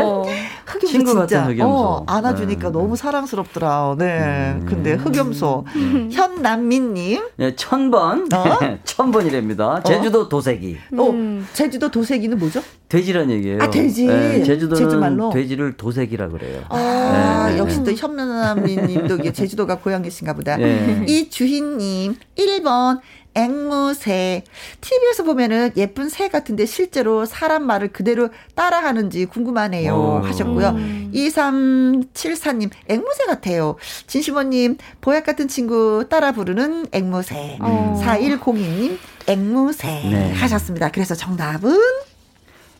[0.69, 1.75] 흑염소 친구 같은 진짜, 흑염소.
[1.75, 2.71] 어, 안아주니까 네.
[2.71, 3.95] 너무 사랑스럽더라.
[3.97, 4.59] 네.
[4.65, 5.65] 근데 흑염소.
[6.11, 8.29] 현남민님, 예, 천 번.
[8.31, 8.59] 어?
[8.83, 9.81] 천 번이랍니다.
[9.83, 10.77] 제주도 도색이.
[10.97, 11.13] 어,
[11.53, 12.61] 제주도 도색이는 뭐죠?
[12.87, 13.61] 돼지란 얘기예요.
[13.61, 14.07] 아, 돼지.
[14.07, 15.29] 예, 제주도는 제주말로?
[15.31, 16.63] 돼지를 도색이라 그래요.
[16.69, 17.95] 아, 네, 네, 역시 또 네.
[17.95, 20.59] 현남민 님도 이게 제주도가 고향이신가 보다.
[20.61, 21.05] 예.
[21.07, 22.99] 이주희님, 1번.
[23.35, 24.43] 앵무새.
[24.81, 29.93] TV에서 보면은 예쁜 새 같은데 실제로 사람 말을 그대로 따라하는지 궁금하네요.
[29.93, 30.25] 오.
[30.25, 30.75] 하셨고요.
[31.13, 33.75] 2374님, 앵무새 같아요.
[34.07, 37.57] 진심원님, 보약 같은 친구 따라 부르는 앵무새.
[37.61, 38.01] 어.
[38.03, 38.97] 4102님,
[39.27, 39.87] 앵무새.
[39.87, 40.33] 네.
[40.33, 40.89] 하셨습니다.
[40.91, 41.77] 그래서 정답은?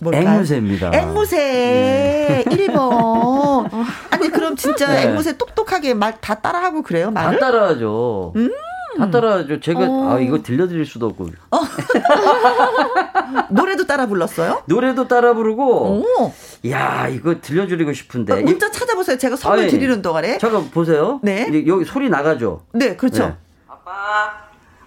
[0.02, 0.36] 뭘까요?
[0.36, 0.92] 앵무새입니다.
[0.94, 3.70] 앵무새 1번.
[4.12, 5.04] 아니 그럼 진짜 네.
[5.04, 7.40] 앵무새 똑똑하게 말 다 따라하고 그래요 다 말을?
[7.40, 8.34] 따라하죠.
[8.38, 8.50] 음.
[8.98, 9.60] 다 따라하죠.
[9.60, 10.14] 제가 어.
[10.16, 11.30] 아 이거 들려드릴 수도 없고
[13.50, 14.64] 노래도 따라 불렀어요?
[14.66, 16.02] 노래도 따라 부르고.
[16.04, 16.34] 오.
[16.70, 18.34] 야 이거 들려드리고 싶은데.
[18.34, 19.18] 어, 문자 찾아보세요.
[19.18, 20.38] 제가 선물 아니, 드리는 동안에.
[20.40, 21.20] 잠깐 보세요.
[21.24, 21.48] 네.
[21.68, 22.64] 여기 소리 나가죠.
[22.74, 23.28] 네, 그렇죠.
[23.28, 23.36] 네.
[23.68, 24.34] 아빠,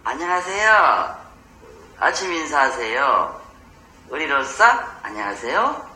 [0.05, 1.17] 안녕하세요.
[2.01, 3.41] 아침 인사하세요.
[4.11, 4.65] 우리로서
[5.03, 5.93] 안녕하세요.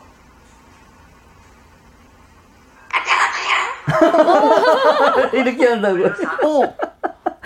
[5.33, 6.05] 이렇게 한다고요.
[6.43, 6.75] 어.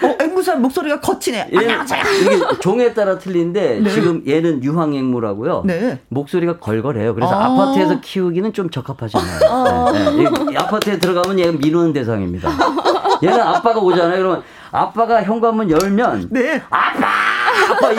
[0.03, 1.49] 어, 앵무새 목소리가 거치네.
[1.53, 2.03] 얘- 안녕하세요.
[2.21, 3.89] 이게 종에 따라 틀린데 네.
[3.89, 5.63] 지금 얘는 유황 앵무라고요.
[5.65, 5.99] 네.
[6.09, 7.13] 목소리가 걸걸해요.
[7.13, 7.45] 그래서 아.
[7.45, 7.55] 아.
[7.55, 9.39] 파트에서 키우기는 좀 적합하지 않아요.
[9.49, 9.91] 아.
[9.91, 10.57] 네, 네.
[10.57, 12.49] 아파트에 들어가면 얘가 미루는 대상입니다.
[13.23, 14.17] 얘는 아빠가 오잖아요.
[14.17, 16.61] 그러면 아빠가 현관문 열면 네.
[16.69, 17.07] 아빠
[17.71, 17.97] 아빠 이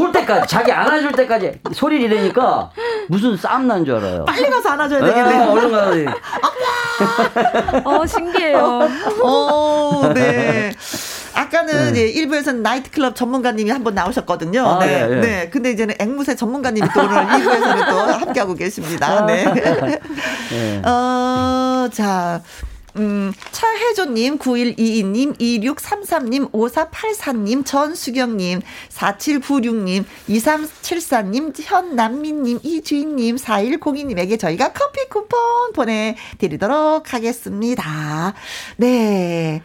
[0.00, 2.70] 올 때까지 자기 안아줄 때까지 소리를 이러니까
[3.08, 4.24] 무슨 싸움 난 줄 알아요.
[4.24, 5.50] 빨리 가서 안아줘야 네, 되겠네 요.
[5.50, 5.92] 얼른 가서
[7.84, 8.88] 어, 신기해요.
[9.22, 10.72] 어, 네.
[11.34, 14.64] 아까는 예, 1부에서는 나이트클럽 전문가님이 한 번 나오셨거든요.
[14.66, 14.92] 아, 네.
[14.92, 15.20] 예, 예.
[15.20, 15.48] 네.
[15.50, 19.26] 근데 이제는 앵무새 전문가님이 또 오늘 2부에서는 또 함께하고 계십니다.
[19.26, 19.44] 네.
[19.44, 20.82] 네.
[20.88, 22.42] 어, 자.
[22.96, 28.60] 음, 차혜조님, 9122님, 2633님, 5484님, 전수경님,
[28.90, 38.34] 4796님, 2374님, 현남민님, 이주인님, 4102님에게 저희가 커피 쿠폰 보내드리도록 하겠습니다.
[38.76, 39.62] 네.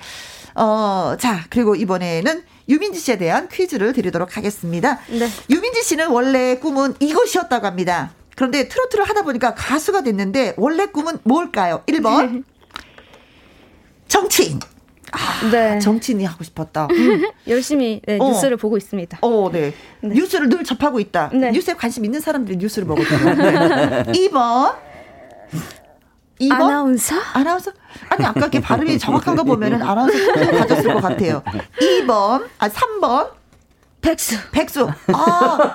[0.58, 5.00] 어, 자, 그리고 이번에는 유민지 씨에 대한 퀴즈를 드리도록 하겠습니다.
[5.08, 5.28] 네.
[5.50, 8.12] 유민지 씨는 원래 꿈은 이것이었다고 합니다.
[8.36, 11.84] 그런데 트로트를 하다 보니까 가수가 됐는데 원래 꿈은 뭘까요?
[11.88, 12.44] 1번.
[14.08, 14.60] 정치인.
[15.12, 15.80] 아, 네.
[15.80, 16.88] 정치인이 하고 싶었다.
[16.92, 17.24] 음.
[17.48, 18.28] 열심히 네, 어.
[18.30, 19.20] 뉴스를 보고 있습니다.
[19.22, 19.74] 어, 네.
[20.02, 21.30] 뉴스를 늘 접하고 있다.
[21.34, 21.52] 네.
[21.52, 23.36] 뉴스에 관심 있는 사람들이 뉴스를 보거든요.
[23.36, 24.04] 네.
[24.28, 24.76] 2번.
[26.42, 26.52] 2번.
[26.52, 27.16] 아나운서?
[27.34, 27.72] 아나운서?
[28.10, 31.42] 아니, 아까 이렇게 발음이 정확한 거 보면은 아나운서 꿈을 가졌을 것 같아요.
[31.80, 32.46] 2번.
[32.60, 33.30] 아, 3번.
[34.02, 34.38] 백수.
[34.52, 34.90] 백수.
[35.14, 35.74] 아.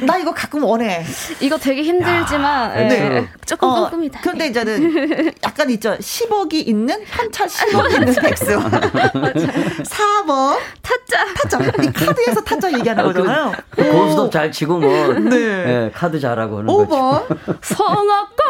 [0.00, 1.04] 나 이거 가끔 원해.
[1.40, 3.28] 이거 되게 힘들지만 예, 네.
[3.44, 4.20] 조금 어, 꿈꿉니다.
[4.22, 5.96] 근데 이제는 약간 있죠.
[5.98, 8.46] 10억이 있는 현찰 10억 있는 백수.
[8.58, 11.26] 4번 타짜.
[11.34, 11.58] 타짜.
[11.82, 13.52] 이 카드에서 타짜 얘기하는 거잖아요.
[13.70, 15.36] 그 고스톱 잘 치고 뭐 네.
[15.36, 17.26] 예, 카드 잘하고 하는 거죠.
[17.28, 17.58] 5번.
[17.62, 18.42] 성악가.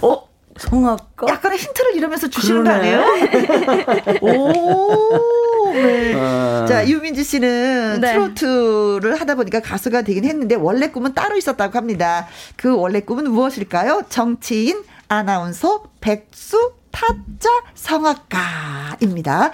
[0.02, 0.33] 어?
[0.56, 1.26] 성악가?
[1.28, 2.94] 약간의 힌트를 이러면서 주시는 거 그러네.
[2.94, 4.18] 아니에요?
[4.22, 6.14] 오, 네.
[6.16, 6.64] 아.
[6.68, 8.12] 자, 유민지 씨는 네.
[8.12, 12.28] 트로트를 하다 보니까 가수가 되긴 했는데 원래 꿈은 따로 있었다고 합니다.
[12.56, 14.02] 그 원래 꿈은 무엇일까요?
[14.08, 19.50] 정치인, 아나운서, 백수, 타짜, 성악가입니다.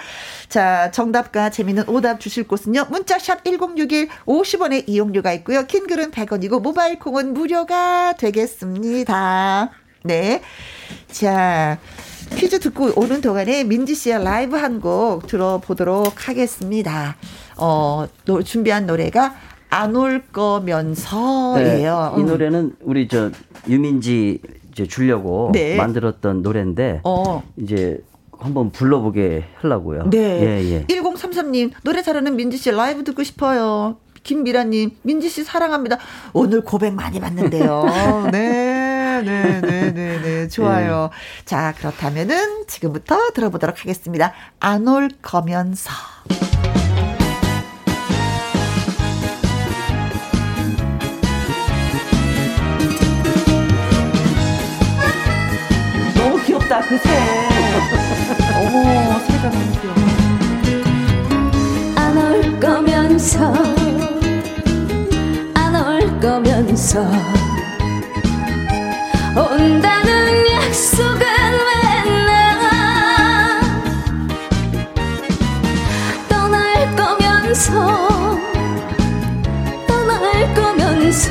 [0.50, 2.86] 자, 정답과 재미있는 오답 주실 곳은요.
[2.90, 5.66] 문자 샵 1061 50원의 이용료가 있고요.
[5.66, 9.70] 긴 글은 100원이고 모바일 콩은 무료가 되겠습니다.
[10.04, 10.40] 네.
[11.10, 11.78] 자,
[12.36, 17.16] 퀴즈 듣고 오는 동안에 민지 씨의 라이브 한 곡 들어보도록 하겠습니다.
[17.56, 19.34] 어, 노- 준비한 노래가
[19.68, 22.12] 안 올 거면서예요.
[22.16, 23.30] 네, 이 노래는 우리 저
[23.68, 24.40] 유민지
[24.72, 25.76] 이제 주려고 네.
[25.76, 27.42] 만들었던 노래인데 어.
[27.56, 27.98] 이제
[28.38, 30.08] 한번 불러보게 하려고요.
[30.10, 30.18] 네.
[30.18, 30.86] 예, 예.
[30.86, 33.96] 1033님, 노래 잘하는 민지 씨 라이브 듣고 싶어요.
[34.22, 35.98] 김미라님, 민지 씨 사랑합니다.
[36.32, 37.84] 오늘 고백 많이 받는데요.
[38.32, 38.79] 네,
[39.22, 40.48] 네, 네, 네, 네.
[40.48, 41.10] 좋아요.
[41.44, 44.32] 자, 그렇다면은 지금부터 들어보도록 하겠습니다.
[44.60, 45.90] 안 올 거면서.
[56.16, 57.08] 너무 귀엽다, 그 새.
[58.56, 59.96] 어머, 새가 너무 귀여워.
[61.96, 63.52] 안 올 거면서
[65.54, 67.04] 안 올 거면서
[69.40, 71.18] 온다는 약속은
[72.04, 72.60] 왜나
[76.28, 78.38] 떠날 거면서
[79.86, 81.30] 떠날 거면서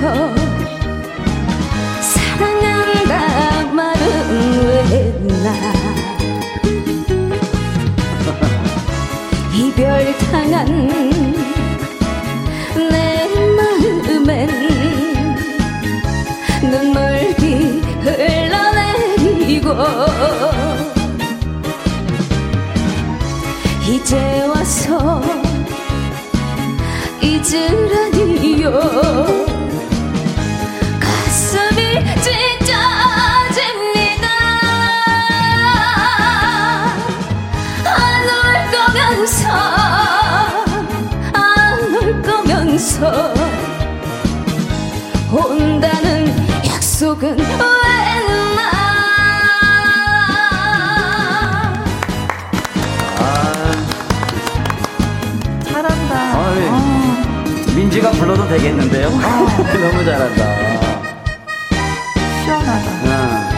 [2.02, 5.53] 사랑한다 말은 왜나?
[9.53, 11.09] 이별 당한
[23.88, 25.22] 이제 와서
[27.22, 28.72] 잊으라니요.
[30.99, 31.80] 가슴이
[32.22, 34.28] 찢어집니다.
[37.86, 39.44] 안올 거면서
[41.34, 41.38] 안
[41.95, 43.34] 올 거면서.
[45.32, 46.07] 온다는
[46.66, 47.38] 약속은
[58.19, 59.09] 불러도 되겠는데요?
[59.79, 60.43] 너무 잘한다.
[62.43, 62.91] 시원하다.
[63.05, 63.49] 아.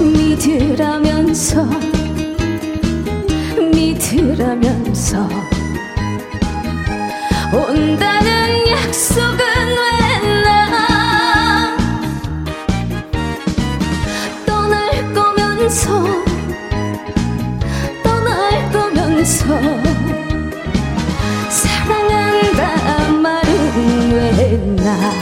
[0.00, 1.64] 믿으라면서
[3.72, 5.28] 믿으라면서
[7.52, 9.49] 온다는 약속은
[24.90, 25.12] 왜나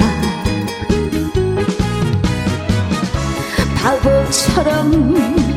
[3.76, 5.47] 바보처럼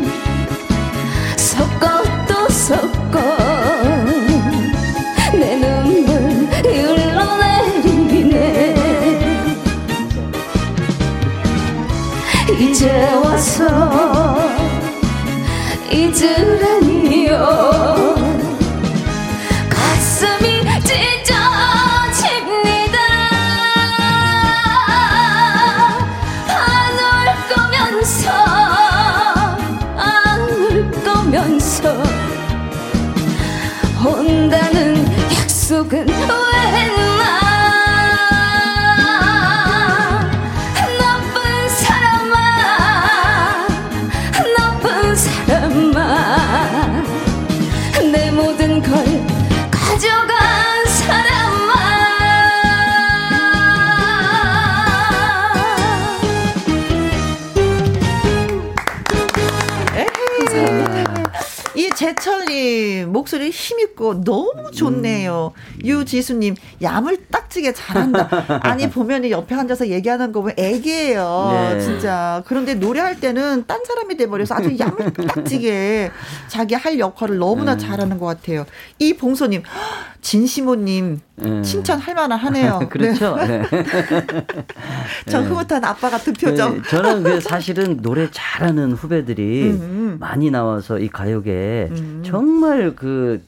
[62.22, 65.54] 이 제철 님 목소리 힘있고 너무 좋네요.
[65.84, 68.30] 유지수님 야물딱지게 잘한다.
[68.62, 71.50] 아니 보면 옆에 앉아서 얘기하는 거 보면 애기예요.
[71.52, 71.82] 네.
[71.82, 72.44] 진짜.
[72.46, 76.12] 그런데 노래할 때는 딴 사람이 돼버려서 아주 야물딱지게
[76.48, 77.86] 자기 할 역할을 너무나 네.
[77.86, 78.66] 잘하는 것 같아요.
[79.00, 79.64] 이 봉소님
[80.22, 81.62] 진시모님 네.
[81.64, 82.88] 칭찬할 만은 하네요.
[82.90, 83.36] 그렇죠.
[83.38, 83.64] 네.
[85.28, 85.48] 저 네.
[85.48, 86.76] 흐뭇한 아빠 같은 표정.
[86.76, 90.18] 네, 저는 그 사실은 노래 잘하는 후배들이 음.
[90.20, 91.90] 많이 나와서 이 가요계에
[92.24, 93.41] 정말 그,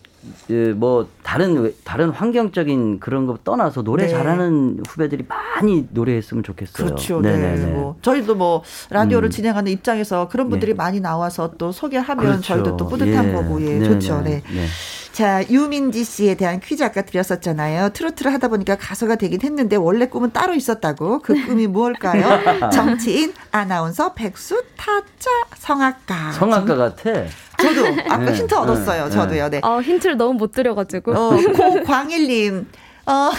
[0.48, 4.10] 그, 뭐, 다른, 다른 환경적인 그런 거 떠나서 노래 네.
[4.10, 6.88] 잘하는 후배들이 많이 노래했으면 좋겠어요.
[6.88, 7.22] 그렇죠.
[7.22, 7.56] 네.
[7.74, 9.32] 뭐 저희도 뭐 라디오를 음.
[9.32, 12.42] 진행하는 입장에서 그런 분들이 많이 나와서 또 소개하면 그렇죠.
[12.42, 13.34] 저희도 또 뿌듯한 예.
[13.34, 14.22] 거고 예, 네, 좋죠.
[14.22, 14.54] 네, 네.
[14.54, 14.66] 네.
[15.14, 17.90] 자, 유민지 씨에 대한 퀴즈 아까 드렸었잖아요.
[17.90, 21.20] 트로트를 하다 보니까 가수가 되긴 했는데 원래 꿈은 따로 있었다고.
[21.20, 22.70] 그 꿈이 무엇일까요?
[22.74, 26.32] 정치인, 아나운서, 백수, 타짜, 성악가.
[26.32, 27.12] 성악가 같아.
[27.60, 29.06] 저도 아까 네, 힌트 얻었어요.
[29.06, 29.50] 네, 저도요.
[29.50, 29.62] 네.
[29.64, 31.12] 어, 힌트를 너무 못 드려가지고.
[31.14, 32.68] 어, 고광일님.
[33.06, 33.32] 어,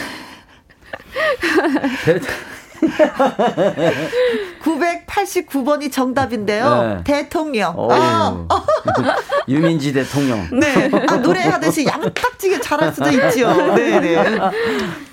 [4.63, 6.83] 989번이 정답인데요.
[6.83, 7.05] 네.
[7.05, 7.75] 대통령.
[7.91, 8.47] 아,
[9.49, 10.47] 유민지 대통령.
[10.53, 10.91] 네.
[11.09, 13.53] 아, 노래하듯이 양딱지게 잘할 수도 있죠.
[13.75, 14.17] 네네.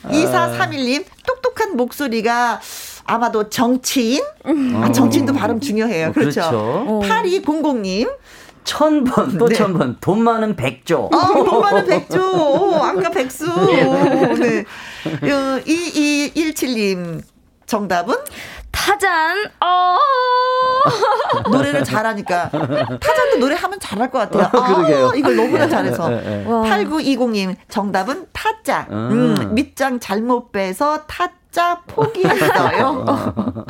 [0.03, 2.61] 2431님, 똑똑한 목소리가
[3.05, 4.21] 아마도 정치인?
[4.75, 6.09] 아, 정치인도 발음 중요해요.
[6.09, 6.41] 어, 그렇죠.
[6.41, 7.01] 그렇죠.
[7.03, 8.09] 8200님.
[8.63, 9.55] 천 번, 또 네.
[9.55, 9.97] 천 번.
[9.99, 11.09] 돈 많은 백조.
[11.11, 12.21] 아, 돈 많은 백조.
[12.21, 13.45] 오, 아까 백수.
[14.37, 14.65] 네.
[15.03, 17.21] 2217님.
[17.71, 18.15] 정답은?
[18.69, 19.97] 타잔, 어.
[21.51, 22.49] 노래를 잘하니까.
[22.49, 24.43] 타잔도 노래하면 잘할 것 같아요.
[24.61, 25.13] 아, 그러게요.
[25.15, 26.11] 이걸 너무나 잘해서.
[26.11, 26.51] 예, 예, 예.
[26.51, 26.63] 와.
[26.63, 28.87] 8920님, 정답은 타짜.
[28.91, 29.35] 음.
[29.39, 33.05] 음, 밑장 잘못 빼서 타짜 포기했어요.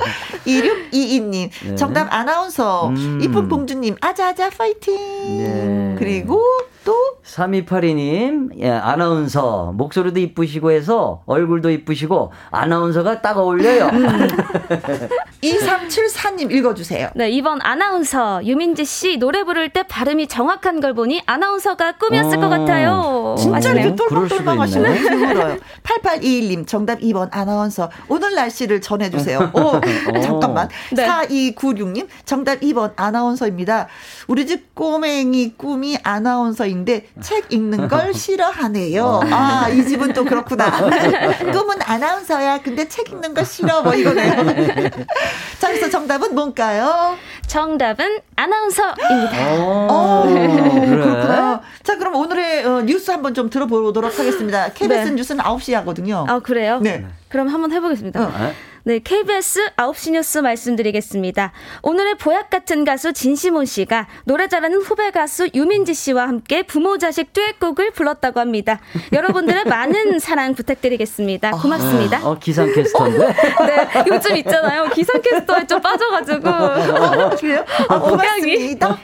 [0.47, 1.75] 2622님, 네.
[1.75, 2.87] 정답 아나운서.
[2.87, 3.19] 음.
[3.21, 4.95] 이쁜 봉주님, 아자아자 파이팅.
[4.97, 5.80] 네.
[6.01, 6.41] 그리고
[6.83, 9.71] 또 3282님, 예, 아나운서.
[9.75, 13.85] 목소리도 이쁘시고 해서 얼굴도 이쁘시고 아나운서가 딱 어울려요.
[13.85, 14.27] 음.
[15.43, 17.09] 2374님 읽어주세요.
[17.15, 22.41] 네, 이번 아나운서 유민지 씨 노래 부를 때 발음이 정확한 걸 보니 아나운서가 꿈이었을 어,
[22.41, 23.35] 것 같아요.
[23.37, 23.71] 진짜?
[23.71, 24.95] 이렇게 똘망똘망 하시네.
[24.95, 24.99] 있네.
[24.99, 25.57] 힘들어요.
[25.83, 29.51] 8821님 정답 2번 아나운서 오늘 날씨를 전해주세요.
[29.53, 29.79] 오
[30.21, 30.67] 잠깐만.
[30.91, 31.07] 네.
[31.07, 33.87] 4296님 정답 2번 아나운서입니다.
[34.27, 39.21] 우리 집 꼬맹이 꿈이 아나운서인데 책 읽는 걸 싫어하네요.
[39.31, 40.69] 아 이 집은 또 그렇구나.
[41.51, 42.61] 꿈은 아나운서야.
[42.61, 43.81] 근데 책 읽는 거 싫어.
[43.81, 44.33] 뭐 이거네요.
[45.59, 47.15] 자 그래서 정답은 뭔가요?
[47.47, 49.55] 정답은 아나운서입니다.
[49.59, 50.47] 어, 어, 그래.
[50.47, 51.61] 그렇구나.
[51.83, 54.69] 자, 그럼 오늘의 어, 뉴스 한번 좀 들어보도록 하겠습니다.
[54.69, 55.15] KBS 네.
[55.15, 56.25] 뉴스는 9시에 하거든요.
[56.27, 56.79] 아, 그래요?
[56.81, 57.05] 네.
[57.29, 58.21] 그럼 한번 해보겠습니다.
[58.21, 58.53] 어.
[58.83, 61.51] 네, KBS 9시 뉴스 말씀드리겠습니다.
[61.83, 67.31] 오늘의 보약 같은 가수 진시몬 씨가 노래 잘하는 후배 가수 유민지 씨와 함께 부모 자식
[67.31, 68.79] 듀엣곡을 불렀다고 합니다.
[69.13, 71.51] 여러분들의 많은 사랑 부탁드리겠습니다.
[71.51, 72.27] 고맙습니다.
[72.27, 73.27] 어, 기상 캐스터인데?
[73.67, 74.85] 네, 요즘 있잖아요.
[74.89, 76.49] 기상 캐스터에 좀 빠져가지고.
[76.49, 77.63] 어, 그래요?
[77.87, 78.99] 아, 고맙습니다.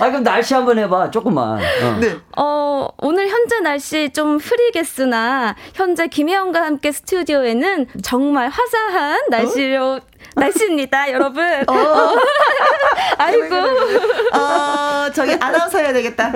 [0.00, 1.58] 아, 그럼 날씨 한번 해봐, 조금만.
[1.58, 1.98] 어.
[2.00, 2.16] 네.
[2.36, 10.00] 어, 오늘 현재 날씨 좀 흐리겠으나, 현재 김혜영과 함께 스튜디오에는 정말 화사 한 날씨로,
[10.34, 11.44] 날씨입니다, 여러분.
[11.68, 12.14] 어.
[13.18, 13.54] 아이고.
[14.34, 16.32] 어, 저기 아나운서 해야 되겠다.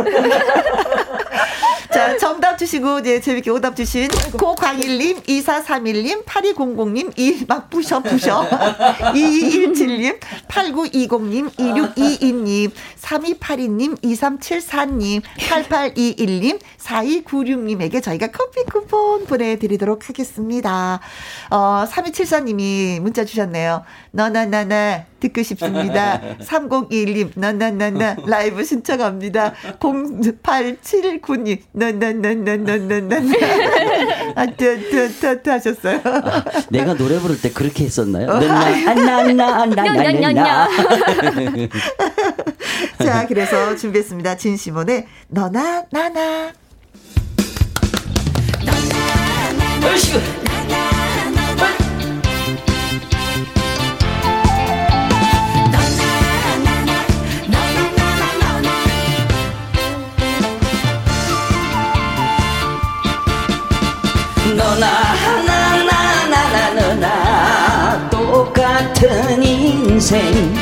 [1.92, 8.48] 자, 정답 주시고, 이제 재밌게 오답 주신 고광일님, 2431님, 8200님, 이, 막 부셔, 부셔.
[9.14, 10.18] 2217님,
[10.48, 21.00] 8920님, 2622님, 3282님, 2374님, 8821님, 4296님에게 저희가 커피 쿠폰 보내드리도록 하겠습니다.
[21.50, 23.71] 어, 3274님이 문자 주셨네요.
[24.10, 26.20] 너나나나 듣고 싶습니다.
[26.40, 29.52] 3021님, 너나나나 라이브 신청합니다.
[29.78, 33.16] 0879님, 너나나나나나나.
[34.34, 36.00] 아, 뜨뜨뜨뜨 하셨어요.
[36.70, 38.28] 내가 노래 부를 때 그렇게 했었나요?
[38.28, 38.38] 어.
[38.40, 40.68] 나나나나나나나.
[43.04, 44.36] 자, 그래서 준비했습니다.
[44.36, 46.52] 진시몬의 너나 나나.
[49.84, 50.12] 얼씨
[70.02, 70.52] 인생.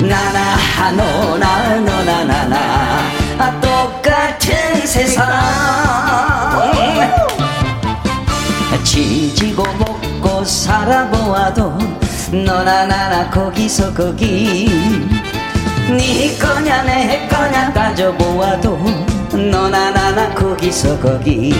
[0.00, 3.60] 나나 너나 너나 나나.
[3.60, 5.26] 똑같은 세상.
[8.82, 11.76] 지지고 먹고 살아보아도
[12.32, 14.70] 너나 나나 거기서 거기.
[15.90, 18.78] 네 거냐 내 거냐 따져보아도
[19.30, 21.52] 너나 나나 거기서 거기.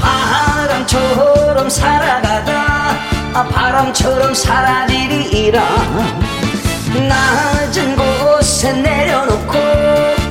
[0.00, 5.62] 바람처럼 살아가다 아, 바람처럼 사라지리라.
[7.08, 9.52] 낮은 곳에 내려놓고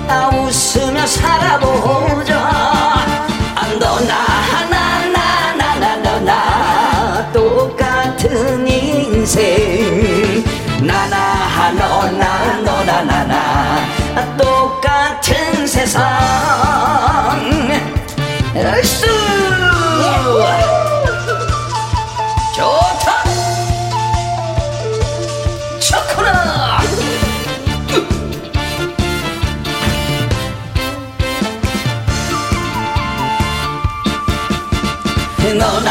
[0.07, 2.35] 아, 웃으며 살아보자.
[2.35, 4.15] 아, 너나
[4.69, 7.31] 나나나나 너나.
[7.31, 10.43] 똑같은 인생.
[10.81, 14.35] 나나 너나 너나 나나.
[14.37, 16.01] 똑같은 세상.
[18.55, 19.05] 얼쑤
[35.57, 35.89] 너나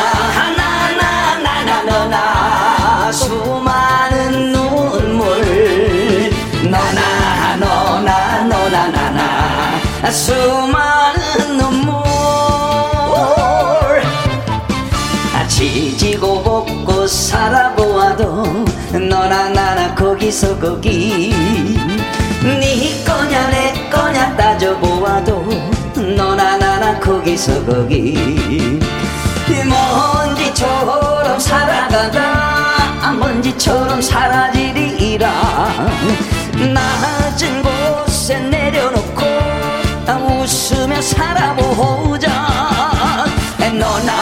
[0.57, 3.13] 나나 나나 너나.
[3.13, 6.31] 수많은 눈물.
[6.65, 10.11] 너나 너나 너나 나나.
[10.11, 11.95] 수많은 눈물.
[15.35, 18.43] 아, 지지고 볶고 살아보아도
[18.93, 21.35] 너나 나나 거기서 거기.
[22.43, 25.47] 네 거냐 내 거냐 따져보아도
[26.15, 28.79] 너나 나나 거기서 거기
[29.65, 35.31] 먼지처럼 살아가다 먼지처럼 사라지리라.
[36.73, 39.23] 낮은 곳에 내려놓고
[40.07, 42.29] 웃으며 살아보자.
[43.59, 44.13] 너나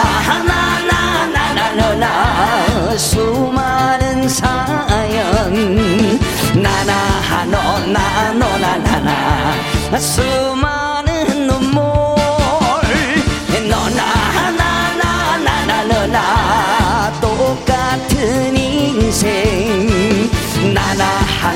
[0.47, 2.97] 나나 나나 너나.
[2.97, 5.53] 수많은 사연.
[6.55, 9.99] 나나 너나 너나 나나.
[9.99, 12.12] 수많은 눈물
[18.23, 20.31] 똑같은 인생.
[20.73, 21.05] 나나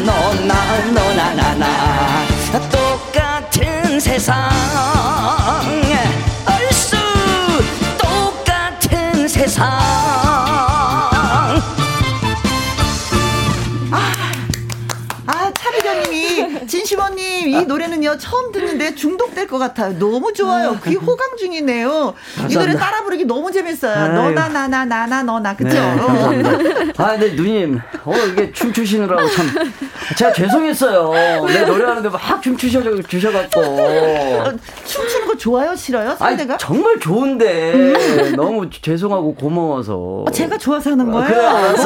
[0.04, 2.26] 너나 너나 나나.
[2.70, 4.50] 똑같은 세상.
[6.44, 6.96] 얼쑤
[7.96, 9.95] 똑같은 세상
[17.46, 19.98] 진심원님, 이 노래는요, 처음 듣는데 중독될 것 같아요.
[19.98, 20.78] 너무 좋아요.
[20.84, 22.14] 귀 호강 중이네요.
[22.50, 22.78] 이 노래 감사합니다.
[22.78, 24.12] 따라 부르기 너무 재밌어요.
[24.12, 25.56] 너나, 나나, 나나, 너나.
[25.56, 25.68] 그쵸?
[25.70, 26.50] 네, 감사합니다.
[27.02, 29.72] 아, 근데 누님, 어, 이게 춤추시느라고 참,
[30.16, 31.44] 제가 죄송했어요.
[31.46, 33.60] 내 노래하는데 막 춤추셔, 주셔갖고.
[33.60, 34.52] 어,
[34.84, 35.76] 춤추는 거 좋아요?
[35.76, 36.16] 싫어요?
[36.16, 36.54] 상대가?
[36.54, 40.24] 아니, 정말 좋은데, 너무 죄송하고 고마워서.
[40.26, 41.26] 어, 제가 좋아서 하는 거예요?
[41.28, 41.42] 그래.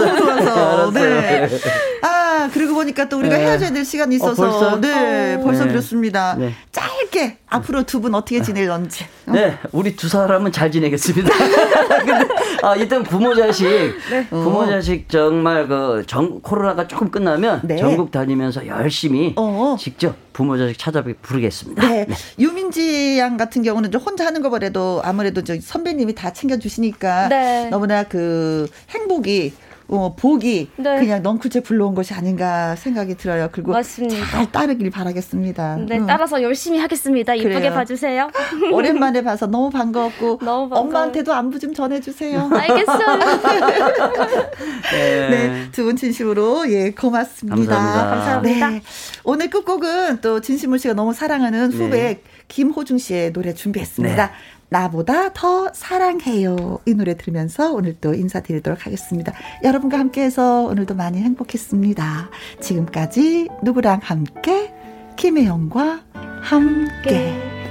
[0.07, 0.91] 너무 좋아서.
[0.95, 1.47] 네.
[1.47, 1.59] 네.
[2.03, 3.45] 아, 그리고 보니까 또 우리가 네.
[3.47, 4.43] 헤어져야 될 시간이 있어서.
[4.43, 4.81] 어, 벌써?
[4.81, 5.41] 네, 어.
[5.43, 5.71] 벌써 네.
[5.71, 6.35] 그렇습니다.
[6.39, 6.55] 네.
[6.73, 9.05] 짧게 앞으로 두 분 어떻게 지낼런지.
[9.27, 11.29] 네, 우리 두 사람은 잘 지내겠습니다.
[12.01, 12.29] 근데,
[12.63, 13.67] 아, 일단 부모 자식,
[14.11, 14.27] 네.
[14.31, 17.77] 부모 자식 정말 그 정, 코로나가 조금 끝나면 네.
[17.77, 19.77] 전국 다니면서 열심히 어.
[19.79, 21.89] 직접 부모 자식 찾아 부르겠습니다.
[21.89, 22.07] 네.
[22.39, 27.69] 유민지 양 같은 경우는 좀 혼자 하는 거보다도 아무래도 저 선배님이 다 챙겨주시니까 네.
[27.71, 29.53] 너무나 그 행복이
[29.93, 30.99] 어, 복이 네.
[31.01, 33.49] 그냥 넝쿨째 불러온 것이 아닌가 생각이 들어요.
[33.51, 34.25] 그리고 맞습니다.
[34.31, 35.77] 잘 따르길 바라겠습니다.
[35.89, 36.07] 네, 음.
[36.07, 37.35] 따라서 열심히 하겠습니다.
[37.35, 37.73] 이쁘게 그래요.
[37.75, 38.31] 봐주세요.
[38.73, 40.75] 오랜만에 봐서 너무 반가웠고 너무.
[40.75, 42.51] 엄마한테도 안부 좀 전해주세요.
[42.53, 43.19] 알겠어요.
[44.93, 47.57] 네, 두 분 진심으로 예 고맙습니다.
[47.57, 48.11] 감사합니다.
[48.11, 48.71] 감사합니다.
[48.71, 48.83] 네,
[49.25, 54.31] 오늘 끝곡은 또 진심훈 씨가 너무 사랑하는 후배 김호중 씨의 노래 준비했습니다.
[54.71, 54.79] 네.
[54.79, 56.81] 나보다 더 사랑해요.
[56.87, 59.33] 이 노래 들으면서 오늘 또 인사드리도록 하겠습니다.
[59.63, 62.31] 여러분과 함께해서 오늘도 많이 행복했습니다.
[62.61, 64.73] 지금까지 누구랑 함께
[65.17, 66.03] 김혜영과
[66.43, 67.11] 함께.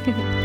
[0.05, 0.35] 네.